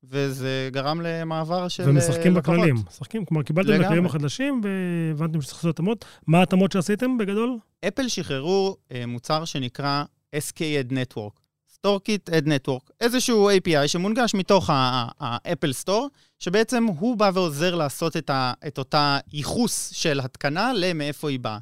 וזה 0.04 0.70
גרם 0.72 1.02
למעבר 1.02 1.68
של 1.68 1.84
אה, 1.84 1.90
ומשחקים 1.90 2.38
לקוחות. 2.38 2.56
בכללים. 2.56 2.76
משחקים, 2.88 3.26
כלומר, 3.26 3.44
קיבלתם 3.44 3.76
את. 3.76 3.86
הכללים 3.86 4.06
החדשים 4.06 4.62
והבנתם 4.64 5.42
שצריך 5.42 5.58
לעשות 5.58 5.74
התאמות. 5.74 6.06
מה 6.28 6.40
ההתאמות 6.40 6.72
שעשיתם 6.72 7.18
בגדול? 7.18 7.58
אפל 7.88 8.08
שחררו 8.08 8.78
אה, 8.92 9.06
מוצר 9.06 9.46
שנקרא 9.46 10.04
SK-Ed 10.36 10.92
Network, 10.92 11.40
StoreKit 11.74 12.34
Ed 12.34 12.46
Network, 12.46 12.92
איזשהו 13.02 13.50
API 13.50 13.88
שמונגש 13.88 14.34
מתוך 14.36 14.70
ה-Apple 14.70 15.86
Store, 15.86 16.08
שבעצם 16.40 16.84
הוא 16.84 17.18
בא 17.18 17.32
ועוזר 17.34 17.76
לעשות 17.76 18.18
את, 18.18 18.30
ה, 18.30 18.54
את 18.68 18.78
אותה 18.78 19.20
ייחוס 19.34 19.90
של 19.90 20.20
התקנה 20.20 20.72
למאיפה 20.76 21.30
היא 21.30 21.40
באה. 21.40 21.58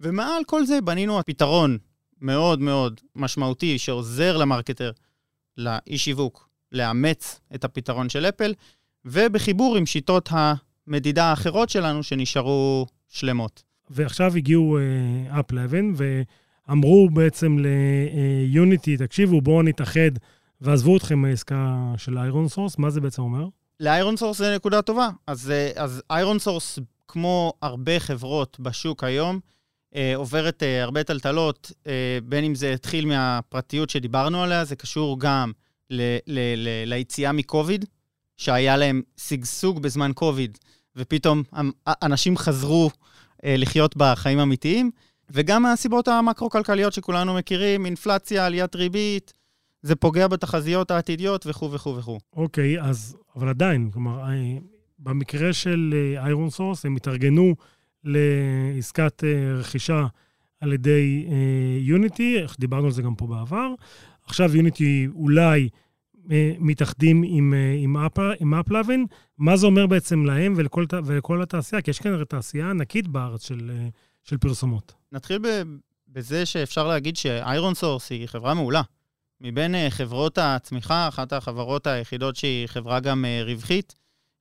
ומעל 0.00 0.44
כל 0.46 0.66
זה 0.66 0.80
בנינו 0.80 1.20
פתרון 1.26 1.78
מאוד 2.20 2.60
מאוד 2.60 3.00
משמעותי 3.16 3.78
שעוזר 3.78 4.36
למרקטר, 4.36 4.90
לאנשי 5.56 5.98
שיווק, 5.98 6.48
לאמץ 6.72 7.40
את 7.54 7.64
הפתרון 7.64 8.08
של 8.08 8.26
אפל, 8.26 8.54
ובחיבור 9.04 9.76
עם 9.76 9.86
שיטות 9.86 10.28
המדידה 10.32 11.24
האחרות 11.24 11.70
שלנו 11.70 12.02
שנשארו 12.02 12.86
שלמות. 13.08 13.62
ועכשיו 13.90 14.36
הגיעו 14.36 14.78
AppLovin, 15.40 15.92
ואמרו 15.96 17.08
בעצם 17.12 17.56
ליוניטי, 17.58 18.96
תקשיבו, 18.96 19.40
בואו 19.40 19.62
נתאחד, 19.62 20.10
ועזבו 20.60 20.96
אתכם 20.96 21.18
מהעסקה 21.18 21.92
של 21.96 22.18
איירון 22.18 22.48
סורס, 22.48 22.78
מה 22.78 22.90
זה 22.90 23.00
בעצם 23.00 23.22
אומר? 23.22 23.46
לאיירון 23.80 24.16
סורס 24.16 24.38
זה 24.38 24.54
נקודה 24.56 24.82
טובה. 24.82 25.08
אז, 25.26 25.50
אה, 25.50 25.86
איירון 26.10 26.38
סורס, 26.38 26.78
כמו 27.08 27.52
הרבה 27.62 28.00
חברות 28.00 28.60
בשוק 28.60 29.04
היום, 29.04 29.36
אה, 29.36 29.40
עוברת 30.16 30.62
אה, 30.62 30.82
הרבה 30.82 31.04
טלטלות, 31.04 31.72
אה, 31.86 32.18
בין 32.24 32.44
אם 32.44 32.54
זה 32.54 32.72
התחיל 32.72 33.06
מהפרטיות 33.06 33.90
שדיברנו 33.90 34.42
עליה, 34.42 34.64
זה 34.64 34.76
קשור 34.76 35.20
גם 35.20 35.52
ל, 35.90 36.00
ל, 36.26 36.38
ל, 36.56 36.68
ליציאה 36.86 37.32
מקוביד, 37.32 37.84
שהיה 38.36 38.76
להם 38.76 39.02
שגשוג 39.16 39.82
בזמן 39.82 40.10
קוביד, 40.14 40.58
ופתאום 40.96 41.42
אנשים 41.86 42.36
חזרו 42.36 42.90
אה, 43.44 43.54
לחיות 43.58 43.96
בחיים 43.96 44.38
אמיתיים, 44.38 44.90
וגם 45.30 45.62
מהסיבות 45.62 46.08
המקרו-כלכליות 46.08 46.92
שכולנו 46.92 47.34
מכירים, 47.34 47.86
אינפלציה, 47.86 48.46
עליית 48.46 48.76
ריבית, 48.76 49.32
זה 49.82 49.96
פוגע 49.96 50.28
בתחזיות 50.28 50.90
העתידיות 50.90 51.46
וכו' 51.46 51.72
וכו' 51.72 51.96
וכו'. 51.96 52.18
אוקיי, 52.36 52.80
אז, 52.80 53.16
אבל 53.36 53.48
עדיין, 53.48 53.90
כלומר, 53.90 54.20
אה, 54.20 54.58
במקרה 54.98 55.52
של 55.52 55.94
איירון 56.16 56.50
סורס, 56.50 56.84
הם 56.84 56.96
התארגנו 56.96 57.54
לעסקת 58.04 59.24
אה, 59.24 59.54
רכישה 59.54 60.06
על 60.60 60.72
ידי 60.72 61.26
יוניטי, 61.80 62.36
דיברנו 62.58 62.86
על 62.86 62.92
זה 62.92 63.02
גם 63.02 63.14
פה 63.14 63.26
בעבר. 63.26 63.74
עכשיו 64.26 64.56
יוניטי 64.56 65.08
אולי 65.14 65.68
אה, 66.30 66.52
מתאחדים 66.58 67.22
עם, 67.26 67.54
אה, 67.54 67.74
עם, 67.78 67.96
עם 68.40 68.54
AppLovin. 68.54 69.06
מה 69.38 69.56
זה 69.56 69.66
אומר 69.66 69.86
בעצם 69.86 70.24
להם 70.24 70.54
ולכל, 70.56 70.84
ולכל 71.04 71.42
התעשייה? 71.42 71.82
כי 71.82 71.90
יש 71.90 72.00
הרי 72.04 72.24
תעשייה 72.24 72.70
ענקית 72.70 73.08
בארץ 73.08 73.46
של, 73.46 73.70
אה, 73.74 73.88
של 74.24 74.38
פרסומות. 74.38 74.92
נתחיל 75.12 75.38
ב- 75.38 75.62
בזה 76.08 76.46
שאפשר 76.46 76.88
להגיד 76.88 77.16
שאיירון 77.16 77.74
סורס 77.74 78.10
היא 78.10 78.26
חברה 78.26 78.54
מעולה. 78.54 78.82
מבין 79.40 79.74
אה, 79.74 79.90
חברות 79.90 80.38
הצמיחה, 80.38 81.08
אחת 81.08 81.32
החברות 81.32 81.86
היחידות 81.86 82.36
שהיא 82.36 82.66
חברה 82.66 83.00
גם 83.00 83.24
אה, 83.24 83.42
רווחית, 83.44 83.94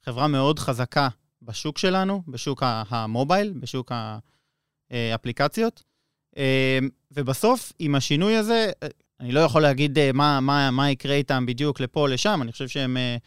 חברה 0.06 0.28
מאוד 0.28 0.60
חזקה 0.60 1.08
בשוק 1.41 1.78
שלנו, 1.78 2.23
בשוק 2.28 2.63
המובייל, 2.65 3.54
בשוק 3.60 3.91
האפליקציות. 4.91 5.84
אה, 6.38 6.80
ובסוף, 7.12 7.73
עם 7.80 7.95
השינוי 7.95 8.36
הזה, 8.36 8.71
אה, 8.84 8.88
אני 9.19 9.32
לא 9.32 9.39
יכול 9.39 9.62
להגיד 9.62 9.97
אה, 9.97 10.12
מה, 10.13 10.39
מה, 10.39 10.71
מה 10.71 10.91
יקרה 10.91 11.15
איתם 11.15 11.45
בדיוק 11.45 11.80
לפה 11.80 11.99
או 11.99 12.08
לשם, 12.08 12.39
אני 12.41 12.52
חושב 12.52 12.67
שהם 12.67 12.97
אה, 12.97 13.17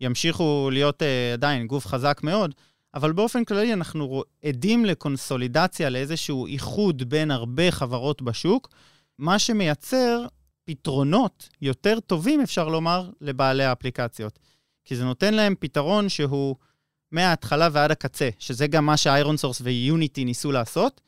ימשיכו 0.00 0.68
להיות 0.72 1.02
אה, 1.02 1.32
עדיין 1.32 1.66
גוף 1.66 1.86
חזק 1.86 2.20
מאוד, 2.22 2.54
אבל 2.94 3.12
באופן 3.12 3.44
כללי 3.44 3.72
אנחנו 3.72 4.22
עדים 4.44 4.84
לקונסולידציה, 4.84 5.90
לאיזשהו 5.90 6.46
איחוד 6.46 7.02
בין 7.02 7.30
הרבה 7.30 7.70
חברות 7.70 8.22
בשוק, 8.22 8.68
מה 9.18 9.38
שמייצר 9.38 10.26
פתרונות 10.64 11.48
יותר 11.62 12.00
טובים, 12.00 12.40
אפשר 12.40 12.68
לומר, 12.68 13.10
לבעלי 13.20 13.64
האפליקציות. 13.64 14.38
כי 14.84 14.96
זה 14.96 15.04
נותן 15.04 15.34
להם 15.34 15.54
פתרון 15.60 16.08
שהוא 16.08 16.56
מההתחלה 17.12 17.68
ועד 17.72 17.90
הקצה, 17.90 18.28
שזה 18.38 18.66
גם 18.66 18.86
מה 18.86 18.96
שאיירון 18.96 19.36
סורס 19.36 19.60
ויוניטי 19.60 20.24
ניסו 20.24 20.52
לעשות, 20.52 21.00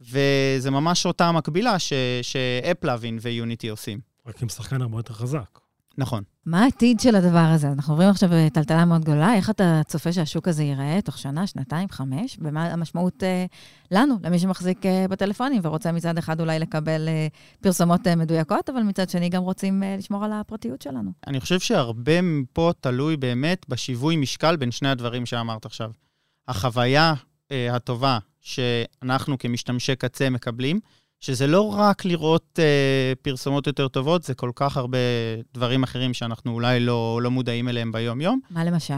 וזה 0.00 0.70
ממש 0.70 1.06
אותה 1.06 1.26
המקבילה 1.26 1.76
ש 2.22 2.41
AppLovin 2.41 3.18
ויוניטי 3.22 3.68
עושים. 3.68 4.00
רק 4.26 4.42
עם 4.42 4.48
שחקן 4.48 4.82
הרבה 4.82 4.98
יותר 4.98 5.14
חזק. 5.14 5.58
נכון. 5.98 6.22
מה 6.46 6.64
העתיד 6.64 7.00
של 7.00 7.16
הדבר 7.16 7.38
הזה? 7.38 7.68
אנחנו 7.72 7.94
עוברים 7.94 8.08
עכשיו 8.08 8.30
טלטלה 8.52 8.84
מאוד 8.84 9.02
גדולה. 9.02 9.34
איך 9.34 9.50
אתה 9.50 9.80
צופה 9.86 10.12
שהשוק 10.12 10.48
הזה 10.48 10.62
ייראה 10.62 10.98
תוך 11.04 11.18
שנה, 11.18 11.46
שנתיים, 11.46 11.88
חמש? 11.88 12.38
ומה 12.40 12.64
המשמעות 12.64 13.22
אה, 13.22 13.46
לנו, 13.90 14.14
למי 14.22 14.38
שמחזיק 14.38 14.86
אה, 14.86 15.06
בטלפונים 15.10 15.60
ורוצה 15.64 15.92
מצד 15.92 16.18
אחד 16.18 16.40
אולי 16.40 16.58
לקבל 16.58 17.08
אה, 17.08 17.26
פרסומות 17.60 18.06
אה, 18.06 18.16
מדויקות, 18.16 18.70
אבל 18.70 18.82
מצד 18.82 19.10
שני 19.10 19.28
גם 19.28 19.42
רוצים 19.42 19.82
אה, 19.82 19.96
לשמור 19.98 20.24
על 20.24 20.32
הפרטיות 20.32 20.82
שלנו? 20.82 21.10
אני 21.26 21.40
חושב 21.40 21.60
שהרבה 21.60 22.22
מפה 22.22 22.72
תלוי 22.80 23.16
באמת 23.16 23.66
בשיווי 23.68 24.16
משקל 24.16 24.56
בין 24.56 24.70
שני 24.70 24.88
הדברים 24.88 25.26
שאמרת 25.26 25.66
עכשיו. 25.66 25.90
החוויה 26.48 27.14
אה, 27.52 27.76
הטובה 27.76 28.18
שאנחנו 28.40 29.38
כמשתמשי 29.38 29.96
קצה 29.96 30.30
מקבלים, 30.30 30.80
שזה 31.20 31.46
לא 31.46 31.74
רק 31.74 32.04
לראות 32.04 32.58
אה, 32.58 33.12
פרסומות 33.22 33.66
יותר 33.66 33.88
טובות, 33.88 34.22
זה 34.22 34.34
כל 34.34 34.50
כך 34.54 34.76
הרבה 34.76 34.98
דברים 35.54 35.82
אחרים 35.82 36.14
שאנחנו 36.14 36.52
אולי 36.52 36.80
לא, 36.80 37.20
לא 37.22 37.30
מודעים 37.30 37.68
אליהם 37.68 37.92
ביום-יום. 37.92 38.40
מה 38.50 38.64
למשל? 38.64 38.94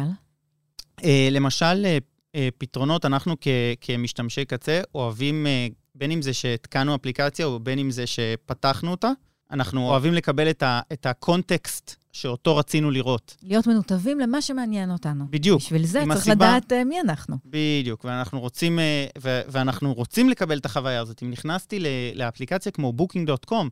אה, 1.04 1.28
למשל, 1.30 1.86
אה, 1.86 1.98
אה, 2.34 2.48
פתרונות, 2.58 3.04
אנחנו 3.04 3.36
כ, 3.40 3.48
כמשתמשי 3.80 4.44
קצה 4.44 4.80
אוהבים, 4.94 5.46
אה, 5.46 5.66
בין 5.94 6.10
אם 6.10 6.22
זה 6.22 6.32
שהתקנו 6.32 6.94
אפליקציה 6.94 7.46
או 7.46 7.60
בין 7.60 7.78
אם 7.78 7.90
זה 7.90 8.06
שפתחנו 8.06 8.90
אותה, 8.90 9.10
אנחנו 9.50 9.88
אוהבים 9.88 10.14
לקבל 10.14 10.50
את, 10.50 10.62
ה, 10.62 10.80
את 10.92 11.06
ה 11.06 11.18
context 11.18 11.99
שאותו 12.12 12.56
רצינו 12.56 12.90
לראות. 12.90 13.36
להיות 13.42 13.66
מנותבים 13.66 14.20
למה 14.20 14.42
שמעניין 14.42 14.90
אותנו. 14.90 15.24
בדיוק. 15.30 15.60
בשביל 15.60 15.86
זה 15.86 16.00
צריך 16.06 16.16
הסיבה- 16.20 16.34
לדעת 16.34 16.72
אה, 16.72 16.84
מי 16.84 17.00
אנחנו. 17.00 17.36
בדיוק, 17.44 18.04
ואנחנו 18.04 18.40
רוצים, 18.40 18.78
אה, 18.78 19.06
ו- 19.22 19.40
ואנחנו 19.48 19.94
רוצים 19.94 20.28
לקבל 20.28 20.58
את 20.58 20.66
החוויה 20.66 21.00
הזאת. 21.00 21.22
אם 21.22 21.30
נכנסתי 21.30 21.78
ל- 21.80 21.86
לאפליקציה 22.14 22.72
כמו 22.72 22.92
Booking.com, 22.98 23.68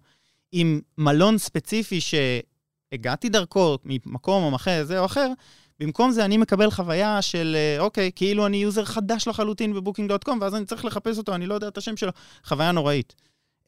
עם 0.53 0.81
מלון 0.99 1.39
ספציפי 1.39 1.99
שהגעתי 2.01 3.29
דרכו 3.29 3.79
ממקום 3.85 4.45
או 4.53 4.57
אחר, 4.57 4.85
זה 4.85 4.99
או 5.01 5.05
אחר, 5.05 5.33
במקום 5.81 6.11
זה 6.13 6.25
אני 6.25 6.37
מקבל 6.37 6.71
חוויה 6.71 7.23
של, 7.23 7.57
אה, 7.57 7.81
אוקיי, 7.85 8.11
כאילו 8.17 8.47
אני 8.47 8.57
user 8.57 8.85
חדש 8.85 9.29
לחלוטין 9.29 9.75
ב 9.75 9.80
Booking.com, 9.80 10.39
ואז 10.41 10.55
אני 10.55 10.65
צריך 10.65 10.85
לחפש 10.85 11.19
אותו, 11.19 11.35
אני 11.35 11.47
לא 11.47 11.55
יודע 11.55 11.69
את 11.69 11.79
השם 11.79 11.97
שלו. 11.97 12.11
חוויה 12.45 12.73
נוראית. 12.73 13.15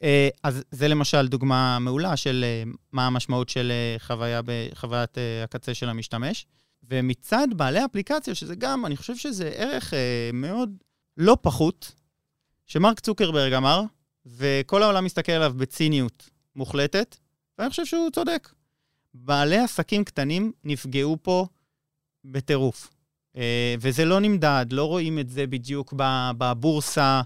אה, 0.03 0.29
אז 0.43 0.63
זה 0.71 0.87
למשל 0.87 1.27
דוגמה 1.27 1.79
מעולה 1.79 2.17
של 2.17 2.45
אה, 2.47 2.63
מה 2.91 3.07
המשמעות 3.07 3.49
של 3.49 3.71
אה, 3.71 3.99
חוויה 3.99 4.41
בחוויית 4.45 5.17
הקצה 5.43 5.73
של 5.73 5.89
המשתמש. 5.89 6.45
ומצד 6.89 7.47
בעלי 7.55 7.85
אפליקציה, 7.85 8.35
שזה 8.35 8.55
גם, 8.55 8.85
אני 8.85 8.97
חושב 8.97 9.15
שזה 9.15 9.51
ערך 9.55 9.93
מאוד 10.33 10.69
לא 11.17 11.37
פחות, 11.41 11.91
שמרק 12.65 12.99
צוקרברג 12.99 13.53
אמר, 13.53 13.83
וכל 14.25 14.83
העולם 14.83 15.05
מסתכל 15.05 15.31
עליו 15.31 15.53
בציניות 15.57 16.29
מוחלטת, 16.55 17.17
ואני 17.57 17.69
חושב 17.69 17.85
שהוא 17.85 18.09
צודק. 18.09 18.49
בעלי 19.13 19.57
עסקים 19.57 20.03
קטנים 20.03 20.51
נפגעו 20.63 21.17
פה 21.21 21.47
בטירוף. 22.25 22.89
וזה 23.79 24.05
לא 24.05 24.19
נמדד, 24.19 24.65
לא 24.71 24.85
רואים 24.85 25.19
את 25.19 25.29
זה 25.29 25.47
בדיוק 25.47 25.93
בבורסה, 26.37 27.21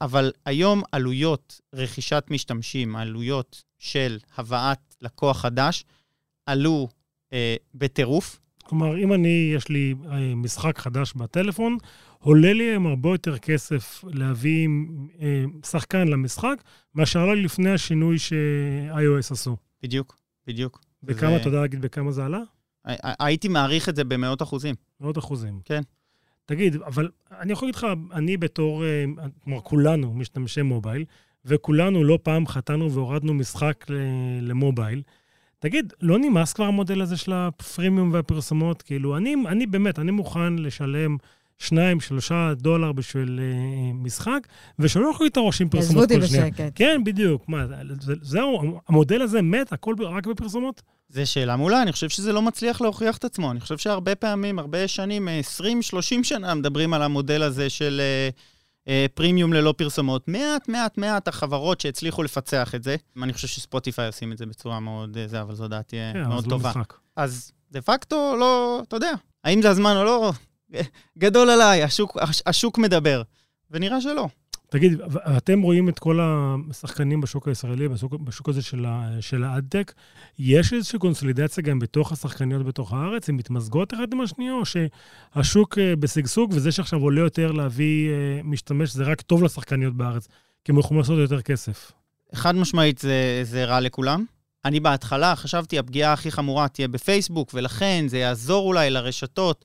אבל 0.00 0.32
היום 0.44 0.82
עלויות 0.92 1.60
רכישת 1.74 2.24
משתמשים, 2.30 2.96
עלויות 2.96 3.62
של 3.78 4.18
הבאת 4.36 4.78
לקוח 5.02 5.40
חדש, 5.40 5.84
עלו 6.46 6.88
אה, 7.32 7.56
בטירוף. 7.74 8.40
כלומר, 8.64 8.98
אם 8.98 9.12
אני, 9.12 9.52
יש 9.56 9.68
לי 9.68 9.94
אה, 10.10 10.34
משחק 10.34 10.78
חדש 10.78 11.12
בטלפון, 11.16 11.78
עולה 12.18 12.52
לי 12.52 12.64
היום 12.64 12.86
הרבה 12.86 13.08
יותר 13.10 13.38
כסף 13.38 14.04
להביא 14.06 14.68
אה, 15.20 15.44
שחקן 15.64 16.08
למשחק, 16.08 16.62
מאשר 16.94 17.20
עלה 17.20 17.34
לי 17.34 17.42
לפני 17.42 17.70
השינוי 17.70 18.18
ש-iOS 18.18 19.32
עשו. 19.32 19.56
בדיוק, 19.82 20.16
בדיוק. 20.46 20.80
בכמה, 21.02 21.30
זה- 21.30 21.36
אתה 21.36 21.48
יודע 21.48 21.60
להגיד 21.60 21.80
בכמה 21.82 22.12
זה 22.12 22.24
עלה? 22.24 22.40
הי- 22.84 22.96
הייתי 23.20 23.48
מעריך 23.48 23.88
את 23.88 23.96
זה 23.96 24.04
במאות 24.04 24.42
אחוזים. 24.42 24.74
מאות 25.00 25.18
אחוזים. 25.18 25.60
כן. 25.64 25.80
תגיד, 26.46 26.76
אבל 26.76 27.08
אני 27.40 27.52
יכול 27.52 27.68
להגיד 27.68 27.74
לך, 27.76 27.86
אני 28.12 28.36
בתור, 28.36 28.84
אה, 28.84 29.04
כלומר, 29.44 29.60
כולנו 29.60 30.14
משתמשי 30.14 30.62
מובייל, 30.62 31.04
וכולנו 31.44 32.04
לא 32.04 32.18
פעם 32.22 32.46
חטאנו 32.46 32.92
והורדנו 32.92 33.34
משחק 33.34 33.84
למובייל. 34.42 35.02
תגיד, 35.58 35.92
לא 36.02 36.18
נמאס 36.18 36.52
כבר 36.52 36.64
המודל 36.64 37.00
הזה 37.02 37.16
של 37.16 37.32
הפרימיום 37.32 38.10
והפרסומות? 38.12 38.82
כאילו, 38.82 39.16
אני, 39.16 39.34
אני 39.46 39.66
באמת, 39.66 39.98
אני 39.98 40.10
מוכן 40.10 40.56
לשלם 40.56 41.16
שניים, 41.58 42.00
שלושה 42.00 42.52
דולר 42.56 42.92
בשביל 42.92 43.40
אה, 43.42 43.92
משחק, 43.94 44.48
ושלא 44.78 45.08
יאכלו 45.08 45.24
לי 45.24 45.30
את 45.30 45.36
הראש 45.36 45.60
עם 45.60 45.66
עזבו 45.68 45.80
פרסומות 45.80 46.02
אותי 46.02 46.20
כל 46.20 46.26
שנייה. 46.26 46.44
בשקט. 46.50 46.72
כן, 46.74 47.00
בדיוק. 47.04 47.48
מה, 47.48 47.66
זה- 48.00 48.12
זהו, 48.22 48.80
המודל 48.88 49.22
הזה 49.22 49.42
מת, 49.42 49.72
הכל 49.72 49.94
רק 50.00 50.26
בפרסומות? 50.26 50.82
זו 51.08 51.26
שאלה 51.26 51.56
מעולה, 51.56 51.82
אני 51.82 51.92
חושב 51.92 52.08
שזה 52.08 52.32
לא 52.32 52.42
מצליח 52.42 52.80
להוכיח 52.80 53.16
את 53.16 53.24
עצמו. 53.24 53.50
אני 53.50 53.60
חושב 53.60 53.78
שהרבה 53.78 54.14
פעמים, 54.14 54.58
הרבה 54.58 54.88
שנים, 54.88 55.28
20-30 55.60 55.62
שנה, 56.22 56.54
מדברים 56.54 56.94
על 56.94 57.02
המודל 57.02 57.42
הזה 57.42 57.70
של 57.70 58.00
אה, 58.00 58.28
אה, 58.88 59.06
פרימיום 59.14 59.52
ללא 59.52 59.74
פרסומות. 59.76 60.28
מעט, 60.28 60.68
מעט, 60.68 60.98
מעט 60.98 61.28
החברות 61.28 61.80
שהצליחו 61.80 62.22
לפצח 62.22 62.74
את 62.74 62.82
זה. 62.82 62.96
אני 63.22 63.32
חושב 63.32 63.48
שספוטיפיי 63.48 64.06
עושים 64.06 64.32
את 64.32 64.38
זה 64.38 64.46
בצורה 64.46 64.80
מאוד 64.80 65.16
אה, 65.16 65.28
זה, 65.28 65.40
אבל 65.40 65.54
זו 65.54 65.68
דעתי 65.68 65.96
אה, 65.96 66.10
כן, 66.12 66.22
מאוד 66.28 66.44
זה 66.44 66.50
לא 66.50 66.50
טובה. 66.50 66.68
משחק. 66.70 66.94
אז 67.16 67.52
דה 67.70 67.80
פקטו, 67.82 68.36
לא, 68.40 68.80
אתה 68.88 68.96
יודע, 68.96 69.12
האם 69.44 69.62
זה 69.62 69.70
הזמן 69.70 69.96
או 69.96 70.04
לא, 70.04 70.32
גדול 71.18 71.50
עליי, 71.50 71.82
השוק, 71.82 72.16
הש- 72.20 72.42
השוק 72.46 72.78
מדבר. 72.78 73.22
ונראה 73.70 74.00
שלא. 74.00 74.28
תגיד, 74.74 75.00
אתם 75.36 75.62
רואים 75.62 75.88
את 75.88 75.98
כל 75.98 76.20
השחקנים 76.22 77.20
בשוק 77.20 77.48
הישראלי, 77.48 77.88
בשוק, 77.88 78.14
בשוק 78.14 78.48
הזה 78.48 78.62
של, 78.62 78.86
של 79.20 79.44
האדטק, 79.44 79.92
יש 80.38 80.72
איזושהי 80.72 80.98
קונסולידציה 80.98 81.64
גם 81.64 81.78
בתוך 81.78 82.12
השחקניות 82.12 82.66
בתוך 82.66 82.92
הארץ? 82.92 83.28
הן 83.28 83.34
מתמזגות 83.34 83.94
אחת 83.94 84.12
עם 84.12 84.20
השנייה, 84.20 84.52
או 84.52 84.62
שהשוק 84.64 85.78
אה, 85.78 85.96
בשגשוג, 85.96 86.52
וזה 86.54 86.72
שעכשיו 86.72 87.00
עולה 87.00 87.20
יותר 87.20 87.52
להביא 87.52 88.10
אה, 88.10 88.40
משתמש, 88.44 88.92
זה 88.92 89.04
רק 89.04 89.20
טוב 89.20 89.42
לשחקניות 89.42 89.96
בארץ, 89.96 90.28
כי 90.64 90.72
הם 90.72 90.78
יכולים 90.78 91.00
לעשות 91.00 91.18
יותר 91.18 91.42
כסף? 91.42 91.92
חד 92.34 92.54
משמעית 92.54 92.98
זה, 92.98 93.40
זה 93.42 93.64
רע 93.64 93.80
לכולם. 93.80 94.24
אני 94.64 94.80
בהתחלה 94.80 95.36
חשבתי 95.36 95.78
הפגיעה 95.78 96.12
הכי 96.12 96.30
חמורה 96.30 96.68
תהיה 96.68 96.88
בפייסבוק, 96.88 97.50
ולכן 97.54 98.04
זה 98.08 98.18
יעזור 98.18 98.66
אולי 98.66 98.90
לרשתות 98.90 99.64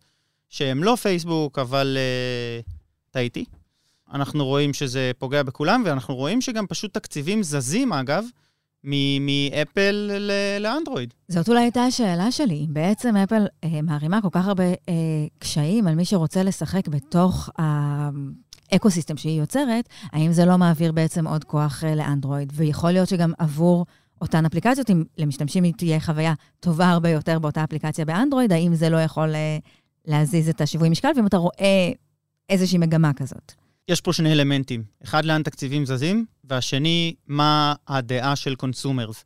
שהן 0.50 0.78
לא 0.78 0.96
פייסבוק, 0.96 1.60
אבל 1.60 1.98
אה, 1.98 2.72
טעיתי. 3.12 3.46
אנחנו 4.14 4.46
רואים 4.46 4.74
שזה 4.74 5.12
פוגע 5.18 5.44
בכולם, 5.44 5.84
ואנחנו 5.86 6.16
רואים 6.16 6.42
שגם 6.42 6.68
פשוט 6.68 6.94
תקציבים 6.94 7.44
זזים, 7.44 7.94
אגב, 7.94 8.26
מאפל 8.84 9.92
ל- 9.92 10.58
לאנדרואיד. 10.60 11.14
זאת 11.28 11.50
אולי 11.50 11.62
הייתה 11.62 11.84
השאלה 11.84 12.32
שלי. 12.32 12.68
בעצם 12.70 13.16
אפל 13.16 13.46
אה, 13.64 13.82
מערימה 13.82 14.22
כל 14.22 14.28
כך 14.32 14.48
הרבה 14.48 14.64
אה, 14.64 14.94
קשיים 15.40 15.88
על 15.88 15.96
מי 15.96 16.06
שרוצה 16.06 16.44
לשחק 16.44 16.88
בתוך 16.88 17.50
ה 18.72 18.76
ecosystem 18.76 19.18
שהיא 19.18 19.40
יוצרת, 19.40 19.90
האם 20.12 20.32
זה 20.32 20.46
לא 20.46 20.58
מעביר 20.58 20.92
בעצם 20.92 21.28
עוד 21.28 21.44
כוח 21.44 21.84
אה, 21.84 21.96
לאנדרואיד? 21.96 22.54
ויכול 22.56 22.92
להיות 22.92 23.10
שגם 23.10 23.32
עבור 23.38 23.86
אותן 24.22 24.46
אפליקציות, 24.46 24.90
אם 24.90 25.04
למשתמשים 25.18 25.64
היא 25.64 25.74
תהיה 25.78 26.00
חוויה 26.00 26.34
טובה 26.60 26.90
הרבה 26.90 27.10
יותר 27.10 27.40
באותה 27.40 27.64
אפליקציה 27.64 28.06
באנדרואיד, 28.06 28.52
האם 28.52 28.76
זה 28.76 28.90
לא 28.90 28.98
יכול 28.98 29.36
אה, 29.36 29.58
להזיז 30.06 30.50
את 30.50 30.62
השיווי 30.62 30.90
משקל? 30.90 31.12
ואם 31.16 31.28
אתה 31.28 31.38
רואה 31.38 31.92
איזושהי 32.50 32.78
מגמה 32.78 33.14
כזאת. 33.14 33.54
יש 33.90 34.02
פה 34.02 34.14
שני 34.14 34.32
אלמנטים. 34.32 34.84
אחד, 35.04 35.26
לאן 35.26 35.44
תקציבים 35.44 35.86
זזים, 35.86 36.26
והשני, 36.44 37.16
מה 37.28 37.74
הדעה 37.88 38.36
של 38.36 38.56
consumers, 38.56 39.26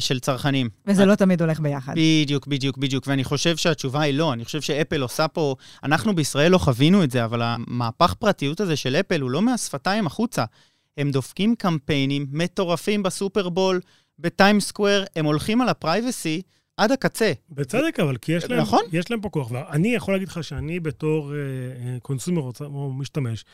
של 0.00 0.20
צרכנים. 0.20 0.68
וזה 0.86 1.06
לא 1.06 1.14
תמיד 1.14 1.42
הולך 1.42 1.60
ביחד. 1.60 1.94
בדיוק, 1.96 2.46
בדיוק, 2.46 2.78
בדיוק. 2.78 3.04
ואני 3.06 3.24
חושב 3.24 3.56
שהתשובה 3.56 4.00
היא 4.00 4.14
לא. 4.14 4.32
אני 4.32 4.44
חושב 4.44 4.60
שאפל 4.60 5.00
עושה 5.00 5.28
פה... 5.28 5.54
אנחנו 5.84 6.14
בישראל 6.14 6.52
לא 6.52 6.58
חווינו 6.58 7.04
את 7.04 7.10
זה, 7.10 7.24
אבל 7.24 7.42
המהפך 7.44 8.14
פרטיות 8.14 8.60
הזה 8.60 8.76
של 8.76 8.96
אפל 8.96 9.20
הוא 9.20 9.30
לא 9.30 9.42
מהשפתיים 9.42 10.06
החוצה. 10.06 10.44
הם 10.98 11.10
דופקים 11.10 11.54
קמפיינים 11.54 12.26
מטורפים 12.30 13.02
בסופרבול, 13.02 13.80
ב 14.18 14.25
Times 14.25 14.60
Square, 14.60 15.04
הם 15.16 15.24
הולכים 15.24 15.60
על 15.60 15.68
ה 15.68 15.77
privacy 15.77 16.42
עד 16.76 16.92
הקצה. 16.92 17.32
בצדק, 17.50 18.00
אבל 18.00 18.16
כי 18.16 18.32
יש 18.32 18.44
להם, 18.44 18.60
נכון. 18.60 18.82
יש 18.92 19.10
להם 19.10 19.20
פה 19.20 19.28
כוח. 19.28 19.50
ואני 19.50 19.94
יכול 19.94 20.14
להגיד 20.14 20.28
לך 20.28 20.44
שאני 20.44 20.80
בתור 20.80 21.32
אה, 21.32 21.38
אה, 21.38 22.00
consumer 22.02 22.40
רוצה- 22.40 22.64
או 22.64 22.92
משתמש, 22.92 23.44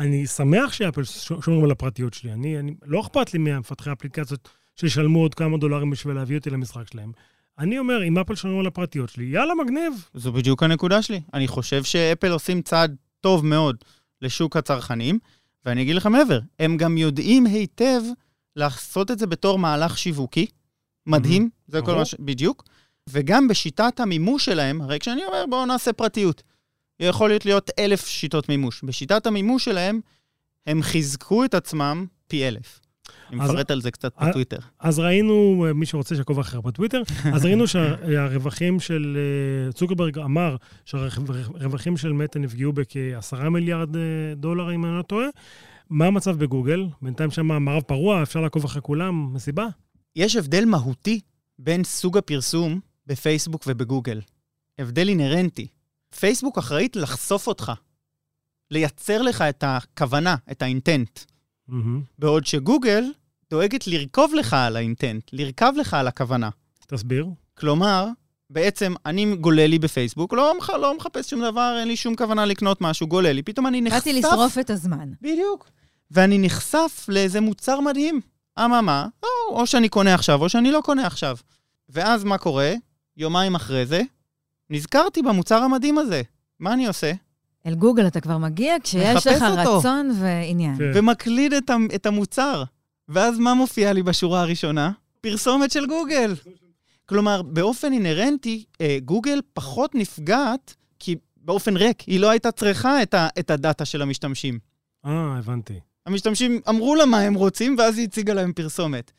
אני 0.00 0.26
שמח 0.26 0.72
שאפל 0.72 1.04
שומרים 1.04 1.64
על 1.64 1.70
הפרטיות 1.70 2.14
שלי. 2.14 2.32
אני, 2.32 2.58
אני, 2.58 2.74
לא 2.82 3.00
אכפת 3.00 3.32
לי 3.32 3.38
מהמפתחי 3.38 3.90
האפליקציות 3.90 4.48
שישלמו 4.76 5.20
עוד 5.20 5.34
כמה 5.34 5.58
דולרים 5.58 5.90
בשביל 5.90 6.14
להביא 6.14 6.38
אותי 6.38 6.50
למשחק 6.50 6.82
שלהם. 6.92 7.12
אני 7.58 7.78
אומר, 7.78 8.04
אם 8.04 8.18
אפל 8.18 8.34
שומרים 8.34 8.60
על 8.60 8.66
הפרטיות 8.66 9.08
שלי, 9.08 9.24
יאללה, 9.24 9.54
מגניב. 9.54 9.92
זו 10.14 10.32
בדיוק 10.32 10.62
הנקודה 10.62 11.02
שלי. 11.02 11.20
אני 11.34 11.48
חושב 11.48 11.84
שאפל 11.84 12.30
עושים 12.30 12.62
צעד 12.62 12.96
טוב 13.20 13.46
מאוד 13.46 13.76
לשוק 14.22 14.56
הצרכנים, 14.56 15.18
ואני 15.66 15.82
אגיד 15.82 15.96
לך 15.96 16.06
מעבר, 16.06 16.40
הם 16.58 16.76
גם 16.76 16.98
יודעים 16.98 17.46
היטב 17.46 18.00
לעשות 18.56 19.10
את 19.10 19.18
זה 19.18 19.26
בתור 19.26 19.58
מהלך 19.58 19.98
שיווקי. 19.98 20.46
מדהים, 21.06 21.48
זה 21.68 21.82
כל. 21.82 21.94
מה 21.94 22.04
ש... 22.04 22.14
בדיוק. 22.18 22.64
וגם 23.08 23.48
בשיטת 23.48 24.00
המימוש 24.00 24.44
שלהם, 24.44 24.82
הרי 24.82 24.98
כשאני 24.98 25.24
אומר 25.24 25.44
בואו 25.50 25.66
נעשה 25.66 25.92
פרטיות, 25.92 26.42
יכול 27.06 27.30
להיות 27.44 27.70
אלף 27.78 28.06
שיטות 28.06 28.48
מימוש. 28.48 28.84
בשיטת 28.84 29.26
המימוש 29.26 29.64
שלהם, 29.64 30.00
הם 30.66 30.82
חיזקו 30.82 31.44
את 31.44 31.54
עצמם 31.54 32.06
פי 32.26 32.48
אלף. 32.48 32.80
אני 33.30 33.36
מפרט 33.36 33.70
על 33.70 33.80
זה 33.80 33.90
קצת 33.90 34.12
אה, 34.22 34.28
בטוויטר. 34.28 34.58
אז 34.80 34.98
ראינו, 34.98 35.66
אה, 35.68 35.72
מי 35.72 35.86
שרוצה 35.86 36.14
שיעקוב 36.14 36.38
אחר 36.38 36.60
בטוויטר, 36.60 37.02
אז 37.34 37.44
ראינו 37.44 37.66
שהרווחים 37.66 38.80
של 38.80 39.18
אה, 39.18 39.72
צוקרברג 39.72 40.18
אמר 40.18 40.56
שהרווחים 40.84 41.96
של 41.96 42.12
מטא 42.12 42.38
נפגעו 42.38 42.72
בכ-10 42.72 43.48
מיליארד 43.48 43.88
דולר, 44.36 44.74
אם 44.74 44.84
אני 44.84 44.98
לא 44.98 45.02
טועה. 45.02 45.26
מה 45.90 46.06
המצב 46.06 46.38
בגוגל? 46.38 46.86
בינתיים 47.02 47.30
שם 47.30 47.46
מערב 47.46 47.82
פרוע, 47.82 48.22
אפשר 48.22 48.40
לעקוב 48.40 48.64
אחרי 48.64 48.82
כולם, 48.82 49.34
מסיבה? 49.34 49.66
יש 50.16 50.36
הבדל 50.36 50.64
מהותי 50.64 51.20
בין 51.58 51.84
סוג 51.84 52.18
הפרסום 52.18 52.80
בפייסבוק 53.06 53.64
ובגוגל. 53.66 54.20
הבדל 54.78 55.08
אינהרנטי. 55.08 55.66
פייסבוק 56.18 56.58
אחראית 56.58 56.96
לחשוף 56.96 57.46
אותך, 57.46 57.72
לייצר 58.70 59.22
לך 59.22 59.42
את 59.42 59.64
הכוונה, 59.66 60.36
את 60.50 60.62
האינטנט. 60.62 61.20
מהמם. 61.68 62.02
בעוד 62.18 62.46
שגוגל 62.46 63.04
דואגת 63.50 63.86
לרכוב 63.86 64.34
לך 64.34 64.54
על 64.54 64.76
האינטנט, 64.76 65.30
לרכב 65.32 65.72
לך 65.76 65.94
על 65.94 66.08
הכוונה. 66.08 66.48
תסביר. 66.86 67.26
כלומר, 67.54 68.06
בעצם 68.50 68.94
אני 69.06 69.36
גולל 69.36 69.66
לי 69.66 69.78
בפייסבוק, 69.78 70.32
לא, 70.32 70.58
מח, 70.58 70.70
לא 70.70 70.96
מחפש 70.96 71.30
שום 71.30 71.42
דבר, 71.42 71.76
אין 71.80 71.88
לי 71.88 71.96
שום 71.96 72.16
כוונה 72.16 72.46
לקנות 72.46 72.80
משהו, 72.80 73.06
גולל 73.06 73.32
לי, 73.32 73.42
פתאום 73.42 73.66
אני 73.66 73.80
נחשף... 73.80 73.96
באתי 73.96 74.12
לשרוף 74.12 74.58
את 74.58 74.70
הזמן. 74.70 75.12
בדיוק. 75.20 75.70
ואני 76.10 76.38
נחשף 76.38 77.06
לאיזה 77.08 77.40
מוצר 77.40 77.80
מדהים. 77.80 78.20
אממה, 78.58 79.06
או, 79.22 79.56
או 79.56 79.66
שאני 79.66 79.88
קונה 79.88 80.14
עכשיו, 80.14 80.42
או 80.42 80.48
שאני 80.48 80.70
לא 80.70 80.80
קונה 80.84 81.06
עכשיו. 81.06 81.36
ואז 81.88 82.24
מה 82.24 82.38
קורה? 82.38 82.74
יומיים 83.16 83.54
אחרי 83.54 83.86
זה, 83.86 84.02
נזכרתי 84.70 85.22
במוצר 85.22 85.62
המדהים 85.62 85.98
הזה. 85.98 86.22
מה 86.60 86.72
אני 86.72 86.86
עושה? 86.86 87.12
אל 87.66 87.74
גוגל 87.74 88.06
אתה 88.06 88.20
כבר 88.20 88.38
מגיע 88.38 88.76
כשיש 88.82 89.26
לך 89.26 89.42
אותו. 89.42 89.78
רצון 89.78 90.10
ועניין. 90.20 90.76
כן. 90.78 90.90
ומקליד 90.94 91.52
את, 91.52 91.70
את 91.94 92.06
המוצר. 92.06 92.64
ואז 93.08 93.38
מה 93.38 93.54
מופיע 93.54 93.92
לי 93.92 94.02
בשורה 94.02 94.40
הראשונה? 94.40 94.90
פרסומת 95.20 95.70
של 95.70 95.86
גוגל. 95.86 96.34
כלומר, 97.06 97.42
באופן 97.42 97.92
אינהרנטי, 97.92 98.64
אה, 98.80 98.98
גוגל 99.04 99.40
פחות 99.52 99.94
נפגעת, 99.94 100.74
כי 100.98 101.16
באופן 101.36 101.76
ריק, 101.76 102.00
היא 102.00 102.20
לא 102.20 102.30
הייתה 102.30 102.52
צריכה 102.52 103.02
את, 103.02 103.14
ה, 103.14 103.28
את 103.38 103.50
הדאטה 103.50 103.84
של 103.84 104.02
המשתמשים. 104.02 104.58
אה, 105.06 105.34
הבנתי. 105.38 105.80
המשתמשים 106.06 106.60
אמרו 106.68 106.94
לה 106.94 107.06
מה 107.06 107.20
הם 107.20 107.34
רוצים, 107.34 107.76
ואז 107.78 107.98
היא 107.98 108.06
הציגה 108.06 108.34
להם 108.34 108.52
פרסומת. 108.52 109.12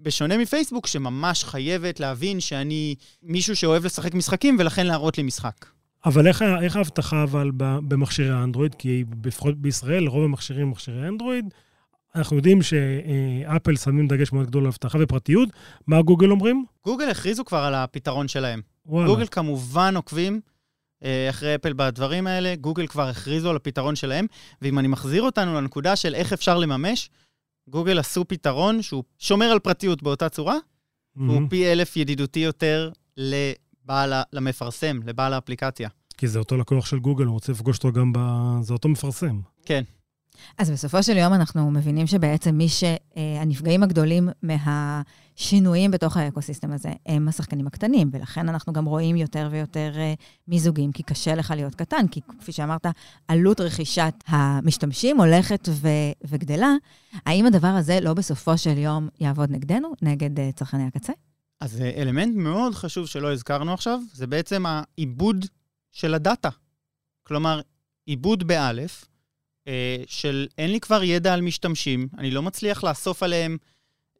בשונה 0.00 0.38
מפייסבוק, 0.38 0.86
שממש 0.86 1.44
חייבת 1.44 2.00
להבין 2.00 2.40
שאני 2.40 2.94
מישהו 3.22 3.56
שאוהב 3.56 3.84
לשחק 3.84 4.14
משחקים, 4.14 4.56
ולכן 4.58 4.86
להראות 4.86 5.18
לי 5.18 5.22
משחק. 5.24 5.66
אבל 6.04 6.26
איך, 6.26 6.42
איך 6.62 6.76
ההבטחה 6.76 7.22
אבל 7.22 7.50
במכשירי 7.56 8.30
האנדרואיד? 8.30 8.74
כי 8.74 9.04
לפחות 9.24 9.56
בישראל, 9.56 10.06
רוב 10.06 10.24
המכשירים 10.24 10.62
הם 10.62 10.70
מכשירי 10.70 11.08
אנדרואיד. 11.08 11.54
אנחנו 12.14 12.36
יודעים 12.36 12.58
שאפל 12.62 13.76
שמים 13.76 14.08
דגש 14.08 14.32
מאוד 14.32 14.46
גדול 14.46 14.62
על 14.62 14.68
אבטחה 14.68 14.98
ופרטיות. 15.00 15.48
מה 15.86 16.02
גוגל 16.02 16.30
אומרים? 16.30 16.64
גוגל 16.84 17.10
הכריזו 17.10 17.44
כבר 17.44 17.58
על 17.58 17.74
הפתרון 17.74 18.28
שלהם. 18.28 18.60
וואלה. 18.86 19.08
גוגל 19.08 19.26
כמובן 19.30 19.96
עוקבים 19.96 20.40
אה, 21.04 21.26
אחרי 21.30 21.54
אפל 21.54 21.72
בדברים 21.72 22.26
האלה, 22.26 22.54
גוגל 22.54 22.86
כבר 22.86 23.08
הכריזו 23.08 23.50
על 23.50 23.56
הפתרון 23.56 23.96
שלהם, 23.96 24.26
ואם 24.62 24.78
אני 24.78 24.88
מחזיר 24.88 25.22
אותנו 25.22 25.54
לנקודה 25.54 25.96
של 25.96 26.14
איך 26.14 26.32
אפשר 26.32 26.58
לממש, 26.58 27.10
גוגל 27.70 27.98
עשו 27.98 28.24
פתרון 28.28 28.82
שהוא 28.82 29.04
שומר 29.18 29.46
על 29.46 29.58
פרטיות 29.58 30.02
באותה 30.02 30.28
צורה, 30.28 30.56
והוא 31.16 31.26
מהמם. 31.28 31.48
פי 31.48 31.72
אלף 31.72 31.96
ידידותי 31.96 32.40
יותר 32.40 32.90
לבעל, 33.16 34.12
למפרסם, 34.32 35.00
לבעל 35.04 35.32
האפליקציה. 35.32 35.88
כי 36.18 36.28
זה 36.28 36.38
אותו 36.38 36.56
לקוח 36.56 36.86
של 36.86 36.98
גוגל, 36.98 37.24
הוא 37.24 37.32
רוצה 37.32 37.52
לפגוש 37.52 37.76
אותו 37.76 37.92
גם 37.92 38.12
ב... 38.12 38.18
זה 38.60 38.72
אותו 38.72 38.88
מפרסם. 38.88 39.40
כן. 39.66 39.84
אז 40.58 40.70
בסופו 40.70 41.02
של 41.02 41.16
יום 41.16 41.32
אנחנו 41.32 41.70
מבינים 41.70 42.06
שבעצם 42.06 42.54
מי 42.54 42.66
שהנפגעים 42.68 43.82
הגדולים 43.82 44.28
מהשינויים 44.42 45.90
בתוך 45.90 46.16
האקוסיסטם 46.16 46.72
הזה 46.72 46.88
הם 47.06 47.28
השחקנים 47.28 47.66
הקטנים, 47.66 48.10
ולכן 48.12 48.48
אנחנו 48.48 48.72
גם 48.72 48.84
רואים 48.84 49.16
יותר 49.16 49.48
ויותר 49.50 49.92
אה, 49.96 50.14
מיזוגים, 50.48 50.92
כי 50.92 51.02
קשה 51.02 51.34
לך 51.34 51.52
להיות 51.56 51.74
קטן, 51.74 52.08
כי 52.08 52.20
כפי 52.40 52.52
שאמרת, 52.52 52.86
עלות 53.28 53.60
רכישת 53.60 54.14
המשתמשים 54.26 55.20
הולכת 55.20 55.68
ו- 55.68 56.12
וגדלה. 56.24 56.72
האם 57.26 57.46
הדבר 57.46 57.68
הזה 57.68 58.00
לא 58.00 58.14
בסופו 58.14 58.58
של 58.58 58.78
יום 58.78 59.08
יעבוד 59.20 59.50
נגדנו, 59.50 59.92
נגד 60.02 60.40
אה, 60.40 60.50
צרכני 60.52 60.86
הקצה? 60.86 61.12
אז 61.60 61.80
אה, 61.80 62.02
אלמנט 62.02 62.36
מאוד 62.36 62.74
חשוב 62.74 63.06
שלא 63.06 63.32
הזכרנו 63.32 63.74
עכשיו, 63.74 64.00
זה 64.12 64.26
בעצם 64.26 64.64
העיבוד 64.66 65.46
של 65.92 66.14
הדאטה. 66.14 66.48
כלומר, 67.22 67.60
עיבוד 68.06 68.46
באלף, 68.46 69.04
אה, 69.04 69.08
של 70.06 70.46
אין 70.58 70.70
לי 70.72 70.80
כבר 70.80 71.02
ידע 71.02 71.34
על 71.34 71.40
משתמשים, 71.40 72.08
אני 72.18 72.30
לא 72.30 72.42
מצליח 72.42 72.84
לאסוף 72.84 73.22
עליהם 73.22 73.56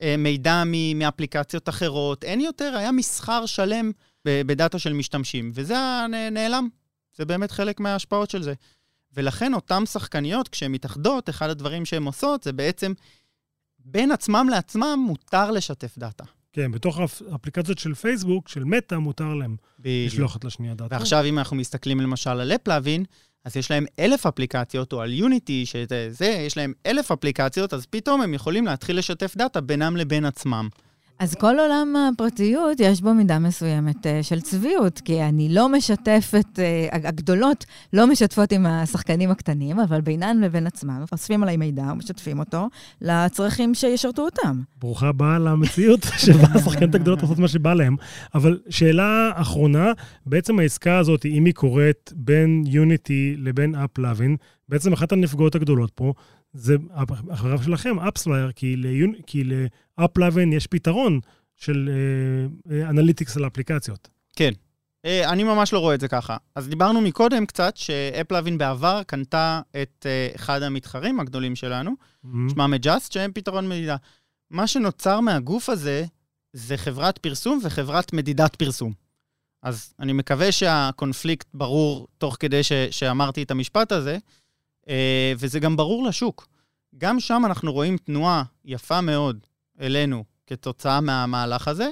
אה, 0.03 0.15
מידע 0.19 0.63
מ- 0.67 0.99
מאפליקציות 0.99 1.69
אחרות, 1.69 2.25
אין 2.25 2.41
יותר, 2.41 2.75
היה 2.77 2.93
מסחר 2.93 3.47
שלם 3.47 3.91
ב- 4.25 4.43
בדאטה 4.47 4.79
של 4.79 4.93
משתמשים, 4.93 5.51
וזה 5.55 5.77
נעלם. 6.33 6.69
זה 7.17 7.25
באמת 7.25 7.51
חלק 7.51 7.81
מההשפעות 7.81 8.31
של 8.31 8.43
זה. 8.43 8.55
ולכן 9.17 9.55
אותן 9.55 9.87
שחקניות, 9.87 10.49
כשהן 10.49 10.73
מתאחדות, 10.73 11.29
אחד 11.29 11.51
הדברים 11.51 11.85
שהן 11.85 12.03
עושות 12.05 12.43
זה 12.43 12.53
בעצם, 12.53 12.93
בין 13.79 14.11
עצמם 14.11 14.47
לעצמם 14.51 15.05
מותר 15.07 15.51
לשתף 15.51 15.99
דאטה. 15.99 16.25
כן, 16.53 16.73
בתוך 16.73 16.99
האפליקציות 17.31 17.79
של 17.79 17.95
פייסבוק, 17.95 18.49
של 18.49 18.65
מטא, 18.65 18.95
מותר 18.95 19.35
להם 19.35 19.57
בדיוק. 19.79 20.13
לשלוח 20.13 20.37
אחת 20.37 20.45
לשנייה 20.45 20.75
דאטה. 20.75 20.95
ועכשיו, 20.97 21.25
אם 21.25 21.39
אנחנו 21.39 21.57
מסתכלים 21.57 22.01
למשל 22.01 22.31
על 22.31 22.53
AppLovin, 22.53 23.05
אז 23.45 23.57
יש 23.57 23.71
להם 23.71 23.85
אלף 23.99 24.27
אפליקציות, 24.27 24.93
או 24.93 25.01
על 25.01 25.13
יוניטי, 25.13 25.67
שזה, 25.67 26.09
זה, 26.11 26.27
יש 26.27 26.57
להם 26.57 26.73
אלף 26.87 27.13
אפליקציות, 27.13 27.75
אז 27.75 27.87
פתאום 27.87 28.23
הם 28.23 28.35
יכולים 28.35 28.65
להתחיל 28.67 28.99
לשתף 28.99 29.37
דאטה 29.37 29.61
בינם 29.61 29.97
לבין 29.97 30.25
עצמם. 30.25 30.69
אז 31.19 31.35
כל 31.35 31.59
עולם 31.59 31.95
הפרטיות, 31.97 32.81
יש 32.81 33.01
בו 33.01 33.15
מידה 33.15 33.39
מסוימת 33.39 34.07
אה, 34.07 34.23
של 34.23 34.41
צביעות, 34.41 35.01
כי 35.01 35.23
אני 35.23 35.49
לא 35.49 35.69
משתפת, 35.69 36.59
אה, 36.59 36.89
הגדולות 36.93 37.65
לא 37.93 38.07
משתפות 38.07 38.53
עם 38.53 38.67
השחקנים 38.67 39.31
הקטנים, 39.31 39.81
אבל 39.81 40.01
בינן 40.01 40.41
לבין 40.41 40.67
עצמם, 40.67 41.05
אוספים 41.13 41.43
עליי 41.43 41.57
מידע 41.57 41.83
ומשתפים 41.93 42.39
אותו 42.39 42.69
לצרכים 43.01 43.75
שישרתו 43.75 44.23
אותם. 44.23 44.61
ברוכה 44.79 45.09
הבאה 45.09 45.39
למציאות 45.39 46.01
שבה 46.25 46.49
השחקניות 46.55 46.95
הגדולות 46.95 47.23
עושות 47.23 47.39
מה 47.39 47.49
שבא 47.49 47.75
להם. 47.75 47.97
אבל 48.35 48.59
שאלה 48.69 49.31
אחרונה, 49.35 49.93
בעצם 50.27 50.59
העסקה 50.59 50.99
הזאת, 50.99 51.27
אם 51.27 51.45
היא 51.45 51.55
קורית 51.55 52.13
בין 52.17 52.65
יוניטי 52.67 53.35
לבין 53.39 53.75
AppLovin, 53.75 54.37
בעצם 54.69 54.93
אחת 54.93 55.13
הנפגעות 55.13 55.55
הגדולות 55.55 55.91
פה, 55.95 56.13
זה 56.53 56.77
החברה 57.31 57.63
שלכם, 57.63 57.99
AppsFlyer, 57.99 58.53
כי, 58.53 58.77
ליונ... 58.77 59.13
כי 59.27 59.45
ל 59.99 60.05
AppLovin 60.05 60.53
יש 60.53 60.67
פתרון 60.67 61.21
של 61.57 61.91
אה, 61.93 62.75
אה, 62.77 62.91
analytics 62.91 63.37
על 63.37 63.47
אפליקציות. 63.47 64.09
כן. 64.37 64.53
אה, 65.05 65.31
אני 65.33 65.45
ממש 65.45 65.73
לא 65.73 65.79
רואה 65.79 65.95
את 65.95 66.01
זה 66.01 66.09
ככה. 66.09 66.37
אז 66.55 66.69
דיברנו 66.69 67.01
מקודם 67.01 67.47
קצת 67.47 67.77
ש 67.77 67.93
AppLovin 67.93 68.59
בעבר 68.59 69.03
קנתה 69.07 69.61
את 69.83 70.07
אה, 70.07 70.29
אחד 70.35 70.63
המתחרים 70.63 71.21
הגדולים 71.21 71.57
שלנו, 71.57 71.91
שמם 72.23 72.71
מג'אסט, 72.71 73.13
שהם 73.13 73.33
פתרון 73.33 73.69
מדידה. 73.69 73.97
מה 74.51 74.67
שנוצר 74.67 75.21
מהגוף 75.21 75.69
הזה, 75.69 76.05
זה 76.53 76.77
חברת 76.77 77.19
פרסום 77.19 77.61
וחברת 77.65 78.13
מדידת 78.13 78.57
פרסום. 78.57 78.93
אז 79.63 79.95
אני 80.01 80.13
מקווה 80.13 80.53
שהקונפליקט 80.53 81.47
ברור 81.55 82.09
תוך 82.19 82.37
כדי 82.41 82.63
ש, 82.63 82.73
שאמרתי 82.91 83.43
את 83.43 83.51
המשפט 83.51 83.93
הזה, 83.93 84.13
אה, 84.13 84.19
וזה 85.39 85.61
גם 85.61 85.77
ברור 85.77 86.07
לשוק. 86.07 86.49
גם 86.99 87.21
שם 87.21 87.43
אנחנו 87.47 87.73
רואים 87.73 87.97
תנועה 87.97 88.43
יפה 88.65 89.01
מאוד 89.01 89.39
אלינו 89.81 90.25
כתוצאה 90.47 91.01
מהמהלך 91.01 91.69
הזה, 91.69 91.91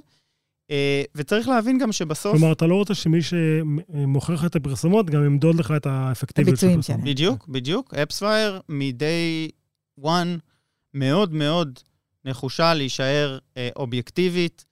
אה, 0.70 1.02
וצריך 1.14 1.48
להבין 1.48 1.78
גם 1.78 1.92
שבסוף... 1.92 2.36
כלומר, 2.36 2.52
אתה 2.52 2.66
לא 2.66 2.74
רוצה 2.74 2.94
שמי 2.94 3.18
שמוכר 3.22 4.34
לך 4.34 4.44
את 4.44 4.56
הפרסומות 4.56 5.10
גם 5.10 5.24
ימדוד 5.24 5.56
לך 5.56 5.72
את 5.76 5.86
האפקטיביות 5.86 6.58
של 6.58 6.70
הפרסומות. 6.70 7.04
בדיוק, 7.04 7.48
בדיוק. 7.48 7.94
AppsFlyer 7.94 8.60
מ-day 8.68 9.52
one 10.00 10.40
מאוד 10.94 11.32
מאוד 11.32 11.78
נחושה 12.24 12.74
להישאר 12.74 13.38
אה, 13.56 13.68
אובייקטיבית 13.76 14.64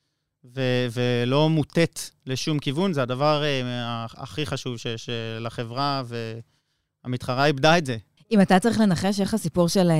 ו- 0.44 0.86
ולא 0.92 1.48
מוטה 1.48 2.00
לשום 2.26 2.58
כיוון. 2.58 2.92
זה 2.92 3.02
הדבר 3.02 3.42
אה, 3.44 4.06
הכי 4.08 4.46
חשוב 4.46 4.76
שיש 4.76 5.08
אה, 5.08 5.38
לחברה, 5.40 6.02
והמתחרה 7.04 7.46
איבדה 7.46 7.78
את 7.78 7.86
זה. 7.86 7.96
אם 8.32 8.40
אתה 8.40 8.58
צריך 8.58 8.80
לנחש 8.80 9.20
איך 9.20 9.34
הסיפור 9.34 9.68
של 9.68 9.90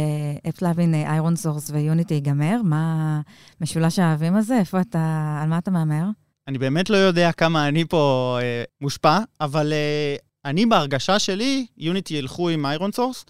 AppLovin, 0.49 0.95
ironSource 0.95 1.37
ו 1.37 1.71
Unity 1.71 2.15
ייגמר, 2.15 2.57
מה 2.65 3.21
משולש 3.61 3.99
האוהבים 3.99 4.37
הזה? 4.37 4.59
איפה 4.59 4.81
אתה, 4.81 5.39
על 5.43 5.49
מה 5.49 5.59
אתה 5.59 5.71
מהמר? 5.71 6.05
אני 6.49 6.59
באמת 6.59 6.91
לא 6.91 6.97
יודע 6.97 7.33
כמה 7.33 7.69
אני 7.69 7.85
פה 7.85 8.39
אה, 8.43 8.65
מושפע, 8.81 9.19
אבל 9.41 9.73
אה, 9.73 10.17
אני 10.45 10.67
בהרגשה 10.67 11.19
שלי, 11.19 11.67
Unity 11.79 12.15
ילכו 12.15 12.49
עם 12.49 12.67
ironSource. 12.67 13.25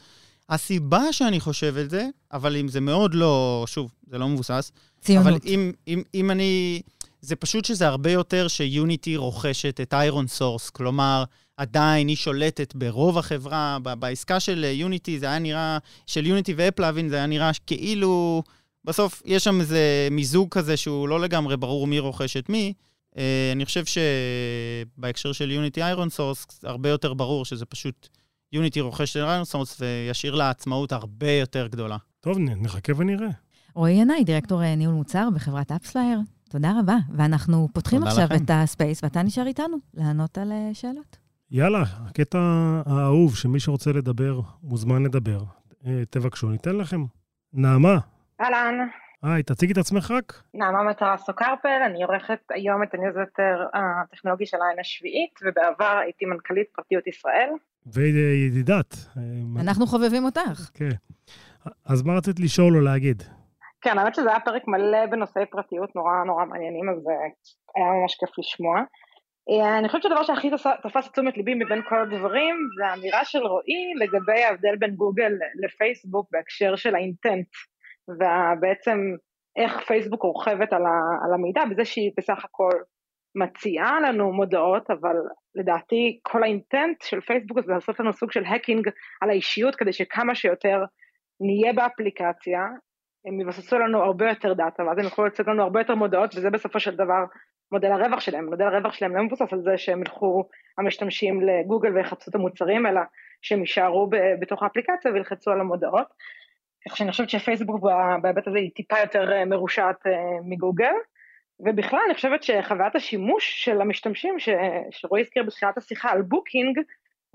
הסיבה 0.48 1.12
שאני 1.12 1.40
חושב 1.40 1.76
את 1.76 1.90
זה, 1.90 2.09
אבל 2.33 2.57
אם 2.57 2.68
זה 2.68 2.80
מאוד 2.80 3.14
לא, 3.14 3.64
שוב, 3.66 3.90
זה 4.11 4.18
לא 4.18 4.28
מבוסס, 4.28 4.72
ציונות. 5.00 5.26
אבל 5.26 5.38
אם, 5.44 5.72
אם, 5.88 6.02
אם 6.14 6.30
אני... 6.30 6.83
זה 7.20 7.37
פשוט 7.37 7.64
שזה 7.64 7.87
הרבה 7.87 8.11
יותר 8.11 8.48
ש 8.48 8.68
Unity 8.68 9.16
רוכשת 9.16 9.80
את 9.80 9.94
ironSource, 9.94 10.70
כלומר, 10.70 11.24
עדיין 11.56 12.08
היא 12.08 12.16
שולטת 12.16 12.74
ברוב 12.74 13.18
החברה. 13.18 13.78
בעסקה 13.98 14.40
של 14.40 14.64
Unity 14.72 15.18
זה 15.18 15.26
היה 15.26 15.38
נראה, 15.38 15.78
של 16.06 16.26
Unity 16.26 16.54
ו 16.57 16.62
AppLovin 16.62 17.09
זה 17.08 17.16
היה 17.16 17.26
נראה 17.26 17.50
כאילו... 17.66 18.42
בסוף 18.84 19.22
יש 19.24 19.44
שם 19.44 19.60
איזה 19.60 20.08
מיזוג 20.10 20.48
כזה 20.50 20.76
שהוא 20.76 21.08
לא 21.08 21.20
לגמרי 21.20 21.56
ברור 21.56 21.86
מי 21.86 21.98
רוכש 21.98 22.36
את 22.36 22.48
מי. 22.48 22.72
אה, 23.18 23.50
אני 23.52 23.64
חושב 23.64 23.82
שבהקשר 23.84 25.32
של 25.32 25.50
Unity 25.50 25.83
ironSource, 25.83 26.46
הרבה 26.62 26.88
יותר 26.88 27.14
ברור 27.14 27.44
שזה 27.44 27.66
פשוט 27.66 28.08
Unity 28.52 28.80
רוכש 28.80 29.16
את 29.16 29.16
איירון 29.16 29.44
סורס 29.44 29.80
וישאיר 29.80 30.34
לה 30.34 30.50
עצמאות 30.50 30.92
הרבה 30.92 31.30
יותר 31.30 31.66
גדולה. 31.66 31.96
טוב, 32.20 32.38
נחכה 32.38 32.92
ונראה. 32.96 33.28
רועי 33.74 33.92
ינאי, 33.92 34.24
דירקטור 34.24 34.62
אה, 34.62 34.74
ניהול 34.74 34.94
מוצר 34.94 35.28
בחברת 35.34 35.72
AppsFlyer, 35.72 36.18
תודה 36.50 36.72
רבה. 36.80 36.96
ואנחנו 37.16 37.68
פותחים 37.72 38.02
עכשיו 38.02 38.24
לכם. 38.24 38.44
את 38.44 38.50
ה 38.52 38.60
Space, 38.60 39.04
ואתה 39.04 39.22
נשאר 39.22 39.46
איתנו 39.46 39.76
לענות 39.94 40.38
על 40.38 40.52
אה, 40.52 40.70
שאלות. 40.72 41.23
יאללה, 41.50 41.83
הקטע 42.09 42.38
האהוב, 42.87 43.37
שמי 43.37 43.61
שרוצה 43.61 43.90
לדבר, 43.92 44.40
מוזמן 44.62 45.02
לדבר. 45.02 45.38
אה, 45.87 46.02
תבקשו, 46.11 46.48
ניתן 46.50 46.76
לכם. 46.76 47.00
נעמה, 47.52 47.98
אהלן, 48.40 48.88
היי, 49.22 49.42
תציגי 49.42 49.72
את 49.72 49.78
עצמך 49.78 50.11
רק. 50.11 50.42
נעמה 50.54 50.83
מטרסו 50.83 51.33
קרפל, 51.33 51.83
אני 51.87 52.04
עורכת 52.04 52.38
היום 52.50 52.83
את 52.83 52.94
הניוזלטר 52.94 53.66
הטכנולוגי 53.74 54.46
של 54.46 54.57
העין 54.66 54.80
השביעית, 54.80 55.40
ובעבר 55.42 55.99
הייתי 56.03 56.24
מנכ"לית 56.24 56.66
פרטיות 56.74 57.07
ישראל. 57.07 57.51
וידידת. 57.86 58.95
אה, 59.16 59.22
אנחנו 59.61 59.86
חובבים 59.86 60.24
אותך. 60.24 60.70
כן. 60.74 60.88
אז 61.86 62.03
מה 62.03 62.16
רצית 62.16 62.40
לשאול 62.40 62.76
או 62.76 62.80
להגיד? 62.80 63.22
כן, 63.80 63.99
האמת 63.99 64.14
שזה 64.14 64.30
היה 64.30 64.40
פרק 64.40 64.62
מלא 64.68 65.07
בנושאי 65.11 65.47
פרטיות 65.51 65.97
נורא 65.97 66.24
נורא 66.26 66.45
מעניינים, 66.45 66.88
אז 66.88 67.07
אה, 67.09 67.14
היה 67.76 67.92
ממש 68.01 68.14
כיף 68.14 68.38
לשמוע. 68.38 68.80
אה, 69.51 69.78
אני 69.78 69.88
חושבת 69.88 70.03
שהדבר 70.03 70.22
שהכי 70.22 70.51
תפס- 70.51 71.07
את 71.07 71.12
תשומת 71.12 71.36
ליבי 71.36 71.55
מבין 71.55 71.82
כל 71.88 72.01
הדברים, 72.03 72.57
זה 72.76 72.86
האמירה 72.86 73.24
של 73.24 73.38
רועי 73.38 73.95
לגבי 73.97 74.42
ההבדל 74.42 74.76
בין 74.76 74.95
גוגל 74.95 75.32
לפייסבוק 75.64 76.28
בהקשר 76.32 76.76
של 76.76 76.95
ה 76.95 77.01
intent, 77.01 77.49
ובעצם 78.09 78.99
איך 79.57 79.80
פייסבוק 79.86 80.22
רוכבת 80.22 80.72
על, 80.72 80.82
על 81.26 81.34
המידע, 81.34 81.64
בזה 81.70 81.84
שהיא 81.84 82.12
בסך 82.16 82.45
הכל 82.45 82.70
מציעה 83.34 84.01
לנו 84.01 84.32
מודעות, 84.32 84.90
אבל 84.90 85.16
לדעתי 85.55 86.18
כל 86.22 86.42
ה 86.42 86.51
intent 86.51 87.03
של 87.03 87.20
פייסבוק 87.20 87.61
זה 87.61 87.72
לעשות 87.72 88.01
לנו 88.01 88.12
סוג 88.12 88.32
של 88.32 88.45
hacking 88.45 88.88
על 89.22 89.30
האישיות, 89.30 89.76
כדי 89.76 89.92
שכמה 89.92 90.34
שיותר 90.34 90.84
נהיה 91.40 91.72
באפליקציה, 91.72 92.61
הם 93.26 93.40
יבססו 93.40 93.78
לנו 93.78 94.03
הרבה 94.03 94.28
יותר 94.28 94.55
דאטה, 94.55 94.82
ואז 94.82 94.99
הם 94.99 95.05
יוכלו 95.05 95.26
להציע 95.26 95.47
לנו 95.47 95.62
הרבה 95.62 95.80
יותר 95.80 95.95
מודעות, 95.95 96.34
וזה 96.36 96.51
בסופו 96.51 96.80
של 96.80 96.97
דבר 96.97 97.24
מודל 97.72 97.92
הרווח 97.92 98.20
שלהם. 98.20 98.46
מודל 98.46 98.64
הרווח 98.64 98.92
שלהם 98.92 99.16
לא 99.16 99.22
מבוסס 99.22 99.52
על 99.52 99.62
זה 99.62 99.78
שהם 99.78 100.02
ילכו 100.02 100.48
המשתמשים 100.78 101.40
לגוגל 101.42 101.96
ויחפשו 101.96 102.30
את 102.30 102.34
המוצרים, 102.34 102.86
אלא 102.86 103.00
שהם 103.42 103.60
יישארו 103.60 104.10
בתוך 104.40 104.62
האפליקציה 104.62 105.12
וילחצו 105.12 105.50
על 105.50 105.60
המודעות. 105.60 106.06
כך 106.88 106.96
שאני 106.96 107.10
חושבת 107.10 107.30
שפייסבוק 107.30 107.80
בהיבט 108.22 108.48
הזה 108.48 108.58
היא 108.58 108.70
טיפה 108.74 108.98
יותר 108.98 109.32
אה, 109.32 109.44
מרושעת 109.44 110.06
אה, 110.06 110.12
מגוגל. 110.44 110.94
ובכלל 111.60 112.00
אני 112.06 112.14
חושבת 112.14 112.42
שחוויית 112.42 112.96
השימוש 112.96 113.64
של 113.64 113.80
המשתמשים, 113.80 114.38
ש- 114.38 114.48
שרועי 114.90 115.22
הזכיר 115.22 115.42
בתחילת 115.42 115.78
השיחה 115.78 116.10
על 116.10 116.22
בוקינג, 116.22 116.78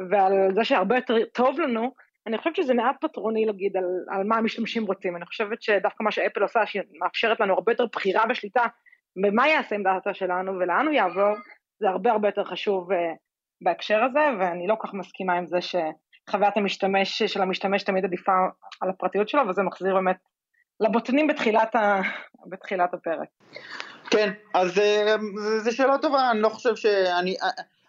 ועל 0.09 0.33
זה 0.53 0.63
שהרבה 0.63 0.95
יותר 0.95 1.25
טוב 1.25 1.59
לנו, 1.59 1.93
אני 2.27 2.37
חושבת 2.37 2.55
שזה 2.55 2.73
מעט 2.73 2.95
פטרוני 3.01 3.45
להגיד 3.45 3.77
על, 3.77 3.83
על 4.09 4.23
מה 4.23 4.37
המשתמשים 4.37 4.85
רוצים. 4.85 5.15
אני 5.15 5.25
חושבת 5.25 5.61
שדווקא 5.61 6.03
מה 6.03 6.11
שאפל 6.11 6.41
עושה, 6.41 6.65
שהיא 6.65 6.83
מאפשרת 7.01 7.39
לנו 7.39 7.53
הרבה 7.53 7.71
יותר 7.71 7.85
בחירה 7.85 8.23
ושליטה 8.29 8.65
במה 9.15 9.47
יעשה 9.47 9.75
עם 9.75 9.83
דאטה 9.83 10.13
שלנו 10.13 10.51
ולאן 10.59 10.85
הוא 10.85 10.93
יעבור, 10.93 11.35
זה 11.79 11.89
הרבה 11.89 12.11
הרבה 12.11 12.27
יותר 12.27 12.43
חשוב 12.43 12.91
uh, 12.91 12.95
בהקשר 13.61 14.03
הזה, 14.03 14.19
ואני 14.39 14.67
לא 14.67 14.75
כל 14.75 14.87
כך 14.87 14.93
מסכימה 14.93 15.33
עם 15.33 15.45
זה 15.47 15.57
שחוויית 15.61 16.57
המשתמש 16.57 17.23
של 17.23 17.41
המשתמש 17.41 17.83
תמיד 17.83 18.05
עדיפה 18.05 18.31
על 18.81 18.89
הפרטיות 18.89 19.29
שלו, 19.29 19.47
וזה 19.49 19.63
מחזיר 19.63 19.93
באמת 19.93 20.17
לבוטנים 20.79 21.27
בתחילת, 21.27 21.75
ה... 21.75 22.01
בתחילת 22.49 22.93
הפרק. 22.93 23.27
כן, 24.11 24.33
אז 24.53 24.79
אה, 24.79 25.15
זו 25.57 25.75
שאלה 25.75 25.97
טובה, 25.97 26.31
אני 26.31 26.41
לא 26.41 26.49
חושב 26.49 26.75
שאני... 26.75 27.35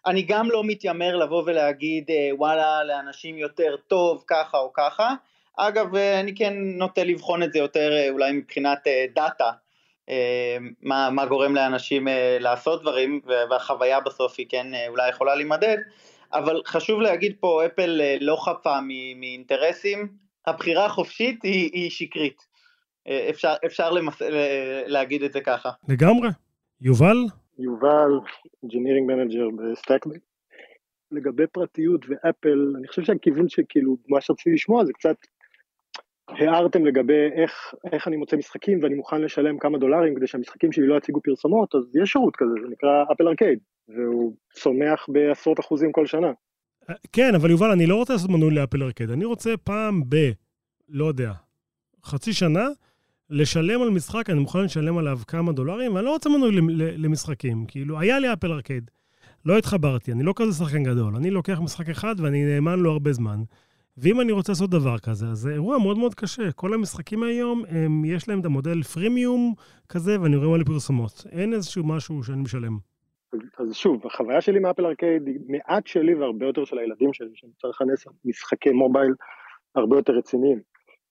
אני 0.06 0.22
גם 0.22 0.50
לא 0.50 0.62
מתיימר 0.64 1.16
לבוא 1.16 1.42
ולהגיד 1.46 2.10
אה, 2.10 2.28
וואלה 2.36 2.84
לאנשים 2.84 3.38
יותר 3.38 3.76
טוב 3.88 4.24
ככה 4.26 4.58
או 4.58 4.72
ככה, 4.72 5.14
אגב 5.58 5.96
אה, 5.96 6.20
אני 6.20 6.34
כן 6.34 6.52
נוטה 6.56 7.04
לבחון 7.04 7.42
את 7.42 7.52
זה 7.52 7.58
יותר 7.58 7.92
אה, 7.92 8.10
אולי 8.10 8.32
מבחינת 8.32 8.86
אה, 8.86 9.04
דאטה, 9.14 9.44
אה, 9.44 9.50
מה, 10.82 11.10
מה 11.10 11.26
גורם 11.26 11.54
לאנשים 11.54 12.08
אה, 12.08 12.36
לעשות 12.40 12.82
דברים 12.82 13.20
והחוויה 13.50 14.00
בסוף 14.00 14.34
היא 14.38 14.46
כן 14.48 14.74
אה, 14.74 14.88
אולי 14.88 15.08
יכולה 15.08 15.34
להימדד, 15.34 15.76
אבל 16.32 16.60
חשוב 16.66 17.00
להגיד 17.00 17.36
פה 17.40 17.66
אפל 17.66 18.00
אה, 18.00 18.16
לא 18.20 18.36
חפה 18.36 18.80
מאינטרסים, 19.16 20.08
הבחירה 20.46 20.86
החופשית 20.86 21.42
היא, 21.42 21.70
היא 21.72 21.90
שקרית, 21.90 22.50
אפשר, 23.30 23.54
אפשר 23.66 23.90
למס... 23.90 24.22
להגיד 24.86 25.22
את 25.22 25.32
זה 25.32 25.40
ככה. 25.40 25.70
לגמרי. 25.88 26.28
יובל? 26.80 27.16
יובל, 27.58 28.10
Engineering 28.66 29.10
Manager 29.10 29.56
בסטאקבי. 29.56 30.18
לגבי 31.12 31.46
פרטיות 31.46 32.06
ואפל, 32.08 32.74
אני 32.78 32.88
חושב 32.88 33.02
שהכיוון 33.02 33.48
שכאילו, 33.48 33.96
מה 34.08 34.20
שרציתי 34.20 34.54
לשמוע 34.54 34.84
זה 34.84 34.92
קצת 34.92 35.16
הערתם 36.38 36.84
לגבי 36.86 37.28
איך, 37.42 37.74
איך 37.92 38.08
אני 38.08 38.16
מוצא 38.16 38.36
משחקים 38.36 38.82
ואני 38.82 38.94
מוכן 38.94 39.22
לשלם 39.22 39.58
כמה 39.58 39.78
דולרים 39.78 40.14
כדי 40.14 40.26
שהמשחקים 40.26 40.72
שלי 40.72 40.86
לא 40.86 40.96
יציגו 40.96 41.20
פרסומות, 41.22 41.74
אז 41.74 41.96
יש 42.02 42.10
שירות 42.10 42.36
כזה, 42.36 42.50
זה 42.62 42.68
נקרא 42.68 43.04
אפל 43.12 43.28
ארקייד, 43.28 43.58
והוא 43.88 44.34
צומח 44.52 45.06
בעשרות 45.08 45.60
אחוזים 45.60 45.92
כל 45.92 46.06
שנה. 46.06 46.32
כן, 47.12 47.34
אבל 47.34 47.50
יובל, 47.50 47.70
אני 47.70 47.86
לא 47.86 47.96
רוצה 47.96 48.12
לעשות 48.12 48.30
מנוי 48.30 48.54
לאפל 48.54 48.82
ארקד, 48.82 49.10
אני 49.10 49.24
רוצה 49.24 49.56
פעם 49.64 50.02
ב... 50.08 50.16
לא 50.88 51.04
יודע, 51.04 51.32
חצי 52.04 52.32
שנה, 52.32 52.68
לשלם 53.30 53.82
על 53.82 53.90
משחק, 53.90 54.30
אני 54.30 54.38
מוכן 54.40 54.64
לשלם 54.64 54.98
עליו 54.98 55.18
כמה 55.28 55.52
דולרים, 55.52 55.94
ואני 55.94 56.04
לא 56.04 56.10
רוצה 56.10 56.28
מנוי 56.28 56.52
למשחקים. 56.96 57.64
כאילו, 57.68 58.00
היה 58.00 58.18
לי 58.18 58.32
אפל 58.32 58.52
ארקייד, 58.52 58.90
לא 59.44 59.58
התחברתי, 59.58 60.12
אני 60.12 60.22
לא 60.22 60.32
כזה 60.36 60.52
שחקן 60.52 60.82
גדול. 60.82 61.16
אני 61.16 61.30
לוקח 61.30 61.60
משחק 61.60 61.88
אחד 61.88 62.14
ואני 62.18 62.44
נאמן 62.44 62.78
לו 62.78 62.90
הרבה 62.90 63.12
זמן. 63.12 63.40
ואם 64.02 64.20
אני 64.20 64.32
רוצה 64.32 64.52
לעשות 64.52 64.70
דבר 64.70 64.98
כזה, 64.98 65.26
אז 65.26 65.38
זה 65.38 65.52
אירוע 65.52 65.78
מאוד 65.78 65.98
מאוד 65.98 66.14
קשה. 66.14 66.52
כל 66.52 66.74
המשחקים 66.74 67.22
היום, 67.22 67.62
הם, 67.68 68.04
יש 68.04 68.28
להם 68.28 68.40
את 68.40 68.44
המודל 68.44 68.82
פרימיום 68.82 69.54
כזה, 69.88 70.20
ואני 70.20 70.36
רואה 70.36 70.48
מלא 70.48 70.64
פרסומות. 70.64 71.26
אין 71.32 71.52
איזשהו 71.52 71.86
משהו 71.86 72.22
שאני 72.22 72.42
משלם. 72.42 72.78
אז, 73.32 73.38
אז 73.58 73.74
שוב, 73.74 74.06
החוויה 74.06 74.40
שלי 74.40 74.58
מאפל 74.58 74.86
ארקייד 74.86 75.26
היא 75.26 75.38
מעט 75.48 75.86
שלי 75.86 76.14
והרבה 76.14 76.46
יותר 76.46 76.64
של 76.64 76.78
הילדים 76.78 77.12
שלי, 77.12 77.28
שאני 77.34 77.52
צריך 77.60 77.80
לכנס 77.82 78.06
משחקי 78.24 78.70
מובייל 78.70 79.14
הרבה 79.74 79.96
יותר 79.96 80.12
רציניים. 80.12 80.60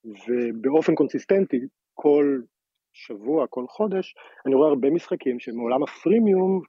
ובאופן 0.06 0.96
קונסיסטנטי, 0.96 1.60
כל 1.94 2.40
שבוע, 2.94 3.48
כל 3.48 3.66
חודש, 3.68 4.16
אני 4.46 4.56
רואה 4.56 4.70
הרבה 4.70 4.90
משחקים 4.90 5.40
שמעולם 5.40 5.84
הפרימיום, 5.84 6.62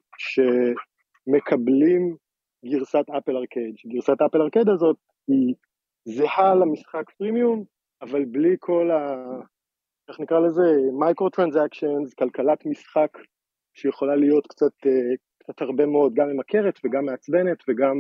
שמקבלים 1.29 2.17
גרסת 2.65 3.05
Apple 3.19 3.37
Arcade. 3.37 3.75
גרסת 3.87 4.23
Apple 4.23 4.43
Arcade 4.43 4.69
הזאת 4.69 4.97
היא 5.29 5.55
זהה 6.11 6.55
למשחק 6.55 7.11
פרימיום, 7.19 7.65
אבל 8.03 8.25
בלי 8.25 8.57
כל 8.59 8.91
ה... 8.91 9.25
איך 10.09 10.21
נקרא 10.21 10.39
לזה? 10.41 10.63
micro 10.99 11.31
transactions, 11.31 12.15
כלכלת 12.15 12.67
משחק 12.67 13.19
שיכולה 13.75 14.17
להיות 14.17 14.47
קצת, 14.47 14.87
אה, 14.87 15.17
קצת 15.39 15.63
הרבה 15.63 15.87
מאוד, 15.87 16.15
גם 16.15 16.29
ממכרת 16.29 16.79
וגם 16.85 17.05
מעצבנת 17.05 17.59
וגם 17.69 17.97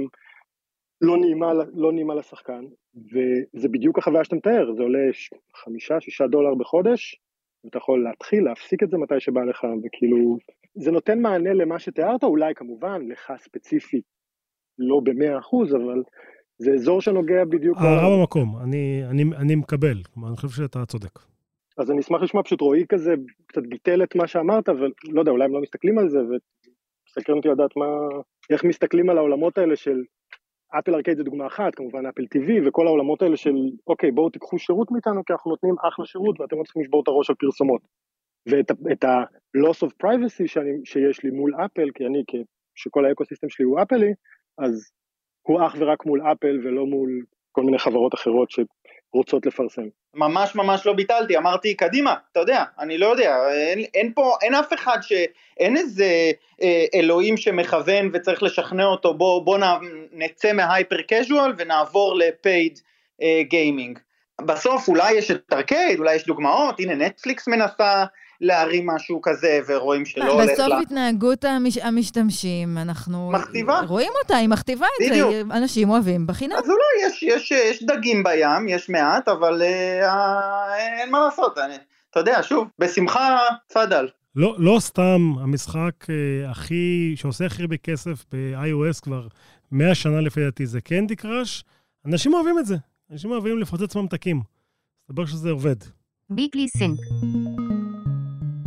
לא 1.00 1.16
נעימה, 1.16 1.52
לא 1.74 1.92
נעימה 1.92 2.14
לשחקן, 2.14 2.64
וזה 2.94 3.68
בדיוק 3.68 3.98
החוויה 3.98 4.24
שאתה 4.24 4.36
מתאר, 4.36 4.72
זה 4.76 4.82
עולה 4.82 5.08
חמישה, 5.56 6.00
שישה 6.00 6.26
דולר 6.26 6.54
בחודש, 6.54 7.20
ואתה 7.64 7.78
יכול 7.78 8.04
להתחיל, 8.04 8.44
להפסיק 8.44 8.82
את 8.82 8.90
זה 8.90 8.98
מתי 8.98 9.20
שבא 9.20 9.40
לך, 9.40 9.64
וכאילו, 9.84 10.36
זה 10.74 10.90
נותן 10.90 11.20
מענה 11.20 11.52
למה 11.52 11.78
שתיארת, 11.78 12.22
אולי 12.22 12.54
כמובן, 12.54 13.02
לך 13.08 13.32
ספציפית, 13.36 14.04
לא 14.78 15.00
במאה 15.04 15.38
אחוז, 15.38 15.74
אבל 15.74 16.02
זה 16.61 16.70
אזור 16.74 17.00
שנוגע 17.00 17.44
בדיוק... 17.44 17.78
הערה 17.78 18.18
במקום, 18.18 18.56
אני, 18.64 19.02
אני, 19.11 19.22
אני 19.36 19.54
מקבל. 19.54 20.02
כלומר, 20.14 20.28
אני 20.28 20.36
חושב 20.36 20.48
שאתה 20.48 20.86
צודק. 20.86 21.18
אז 21.78 21.90
אני 21.90 22.00
אשמח 22.00 22.22
לשמוע, 22.22 22.42
פשוט 22.42 22.61
רועי 22.61 22.84
כזה 22.88 23.14
קצת 23.46 23.62
ביטל 23.68 24.02
את 24.02 24.16
מה 24.16 24.26
שאמרת, 24.26 24.68
אבל 24.68 24.90
לא 25.08 25.20
יודע, 25.20 25.32
אולי 25.32 25.44
הם 25.44 25.52
לא 25.52 25.61
מסתכלים 25.61 25.98
על 25.98 26.08
זה, 26.08 26.18
וסקרן 26.18 27.36
אותי 27.36 27.48
לדעת 27.48 27.76
מה, 27.76 27.86
איך 28.50 28.64
מסתכלים 28.64 29.11
על 29.11 29.18
העולמות 29.18 29.58
האלה 29.58 29.76
של 29.76 30.02
אפל 30.78 30.94
ארקייד 30.94 31.16
זה 31.16 31.22
דוגמה 31.24 31.46
אחת, 31.46 31.74
כמובן 31.74 32.06
אפל 32.06 32.22
TV, 32.22 32.68
וכל 32.68 32.86
העולמות 32.86 33.22
האלה 33.22 33.36
של, 33.36 33.54
אוקיי, 33.86 34.11
בואו 34.11 34.30
תיקחו 34.30 34.58
שירות 34.58 34.90
מאיתנו, 34.90 35.24
כי 35.24 35.32
אנחנו 35.32 35.50
נותנים 35.50 35.74
אחלה 35.88 36.06
שירות, 36.06 36.40
ואתם 36.40 36.58
לא 36.58 36.62
צריכים 36.62 36.82
לשבור 36.82 37.02
את 37.02 37.08
הראש 37.08 37.30
על 37.30 37.36
פרסומות. 37.36 37.80
ואת 38.46 39.04
ה-loss 39.04 39.86
of 39.86 39.92
privacy 40.04 40.46
שאני, 40.46 40.72
שיש 40.84 41.24
לי 41.24 41.30
מול 41.30 41.52
אפל, 41.64 41.90
כי 41.94 42.06
אני, 42.06 42.22
שכל 42.74 43.04
ה 43.05 43.09
ecosystem 43.09 43.49
שלי 43.48 43.64
הוא 43.64 43.82
אפלי, 43.82 44.12
אז 44.58 44.90
הוא 45.51 45.66
אך 45.66 45.74
ורק 45.78 46.07
מול 46.07 46.20
אפל 46.32 46.59
ולא 46.64 46.86
מול 46.86 47.22
כל 47.53 47.62
מיני 47.62 47.78
חברות 47.78 48.14
אחרות 48.14 48.51
שרוצות 48.51 49.46
לפרסם. 49.46 49.82
ממש 50.14 50.55
ממש 50.55 50.86
לא 50.86 50.92
ביטלתי, 50.92 51.36
אמרתי 51.36 51.74
קדימה, 51.74 52.14
אתה 52.32 52.40
יודע, 52.40 52.64
אני 52.78 52.98
לא 52.98 53.07
יודע, 53.07 53.36
אין, 53.53 53.78
אין 53.94 54.12
פה, 54.14 54.36
אין 54.42 54.55
אף 54.55 54.72
אחד 54.72 54.98
ש... 55.03 55.12
אין 55.61 55.76
איזה 55.76 56.30
אה, 56.62 56.84
אלוהים 56.94 57.36
שמכוון 57.36 58.11
וצריך 58.12 58.42
לשכנע 58.42 58.84
אותו, 58.84 59.14
בוא, 59.14 59.44
בוא 59.44 59.59
נ, 59.59 59.62
נצא 60.12 60.53
מה 60.53 60.67
hyper 60.67 61.03
casual 61.09 61.53
ונעבור 61.59 62.14
ל 62.18 62.30
paid 62.30 62.78
אה, 63.22 63.42
gaming. 63.43 63.99
בסוף 64.40 64.88
אולי 64.88 65.12
יש 65.12 65.30
את 65.30 65.53
ארקייד, 65.53 65.98
אולי 65.98 66.14
יש 66.14 66.26
דוגמאות, 66.26 66.80
הנה 66.80 66.94
נטפליקס 66.94 67.48
מנסה 67.48 68.05
להרים 68.41 68.86
משהו 68.86 69.20
כזה 69.22 69.61
ורואים 69.68 70.05
שלא 70.05 70.32
הולך 70.32 70.51
בסוף 70.51 70.68
לה. 70.68 70.80
התנהגות 70.80 71.45
המש... 71.45 71.78
המשתמשים, 71.78 72.78
אנחנו... 72.78 73.30
מכתיבה. 73.30 73.80
רואים 73.80 74.12
אותה, 74.22 74.36
היא 74.36 74.49
מכתיבה 74.49 74.86
את 74.86 75.07
בדיוק. 75.11 75.30
זה. 75.30 75.43
אנשים 75.51 75.91
אוהבים 75.91 76.26
בחינם. 76.26 76.57
אז 76.57 76.70
אולי 76.70 77.07
יש, 77.07 77.22
יש, 77.22 77.51
יש 77.51 77.82
דגים 77.82 78.22
בים, 78.22 78.68
יש 78.68 78.88
מעט, 78.88 79.28
אבל 79.28 79.62
אה, 79.62 80.09
אה, 80.09 81.01
אין 81.01 81.11
מה 81.11 81.20
לעשות, 81.20 81.59
אני, 81.59 81.74
אתה 82.11 82.20
יודע, 82.20 82.43
שוב, 82.43 82.68
בשמחה, 82.78 83.38
תפאדל. 83.66 84.09
לא, 84.36 84.55
לא 84.59 84.80
סתם 84.80 85.32
המשחק 85.41 86.11
אה, 86.11 86.51
הכי, 86.51 87.12
שעושה 87.16 87.47
הכי 87.47 87.62
הרבה 87.62 87.76
כסף 87.76 88.24
ב-iOS 88.32 89.01
כבר 89.03 89.26
100 89.72 89.95
שנה 89.95 90.20
לפי 90.20 90.41
דעתי 90.41 90.66
זה 90.66 90.80
קנדי 90.80 91.16
קראש. 91.16 91.64
אנשים 92.07 92.34
אוהבים 92.34 92.59
את 92.59 92.66
זה. 92.66 92.76
אנשים 93.12 93.30
אוהבים 93.30 93.59
לפוצץ 93.59 93.97
ממתקים. 93.97 94.41
מסתבר 95.03 95.26
שזה 95.26 95.51
עובד. 95.51 95.76
Weekly 96.32 96.78
Sync. 96.78 97.01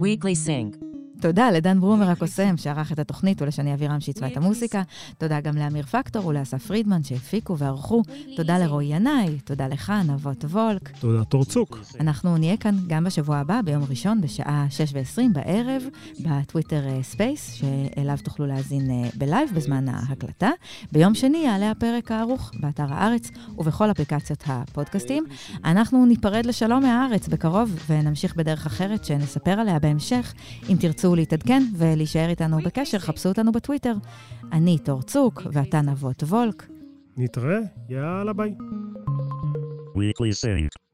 Weekly 0.03 0.35
Sync. 0.35 0.82
תודה 1.23 1.51
לדן 1.51 1.79
ברומר 1.79 2.09
הקוסם, 2.09 2.57
שערך 2.57 2.91
את 2.91 2.99
התוכנית, 2.99 3.41
ולשני 3.41 3.73
אבירם 3.73 3.99
שעיצבה 3.99 4.27
את 4.27 4.37
המוסיקה. 4.37 4.81
תודה 5.17 5.39
גם 5.39 5.57
לאמיר 5.57 5.85
פקטור 5.85 6.25
ולאסף 6.25 6.65
פרידמן 6.65 7.03
שהפיקו 7.03 7.57
וערכו. 7.57 8.03
תודה 8.35 8.57
לרועי 8.57 8.85
ינאי, 8.85 9.39
תודה 9.45 9.67
לך, 9.67 9.93
נבות 10.07 10.45
וולק. 10.45 10.89
תודה, 10.99 11.23
תורצוק. 11.23 11.79
אנחנו 11.99 12.37
נהיה 12.37 12.57
כאן 12.57 12.75
גם 12.87 13.03
בשבוע 13.03 13.37
הבא, 13.37 13.61
ביום 13.61 13.83
ראשון, 13.89 14.21
בשעה 14.21 14.67
6:20 15.15 15.21
בערב, 15.33 15.83
בטוויטר 16.19 16.87
אה, 16.87 17.03
Space, 17.03 17.53
שאליו 17.53 18.17
תוכלו 18.23 18.45
להאזין 18.45 18.91
אה, 18.91 19.09
בלייב 19.15 19.49
בזמן 19.55 19.89
ההקלטה. 19.89 20.49
ביום 20.91 21.15
שני 21.15 21.37
יעלה 21.37 21.71
הפרק 21.71 22.11
הערוך 22.11 22.51
באתר 22.59 22.87
הארץ 22.89 23.31
ובכל 23.57 23.91
אפליקציות 23.91 24.43
הפודקאסטים. 24.45 25.25
אנחנו 25.65 26.05
ניפרד 26.05 26.45
לשלום 26.45 26.83
מהארץ 26.83 27.27
בקרוב, 27.27 27.79
ונמשיך 27.89 28.35
בדרך 28.35 28.65
אחרת 28.65 29.05
שנספר 29.05 29.51
עליה 29.51 29.79
בהמשך. 29.79 30.33
אם 30.69 30.75
תרצו 30.79 31.12
תרצו 31.13 31.21
להתעדכן 31.21 31.63
ולהישאר 31.77 32.29
איתנו 32.29 32.57
בקשר, 32.57 32.99
חפשו 32.99 33.29
אותנו 33.29 33.51
בטוויטר. 33.51 33.93
אני 34.51 34.77
תור 34.77 35.01
צוק, 35.01 35.41
ואתה 35.51 35.81
נבות 35.81 36.23
וולק. 36.23 36.67
נתראה, 37.17 37.59
יאללה 37.89 38.33
ביי. 38.33 38.55
Weekly 39.95 40.33
Sync. 40.41 40.92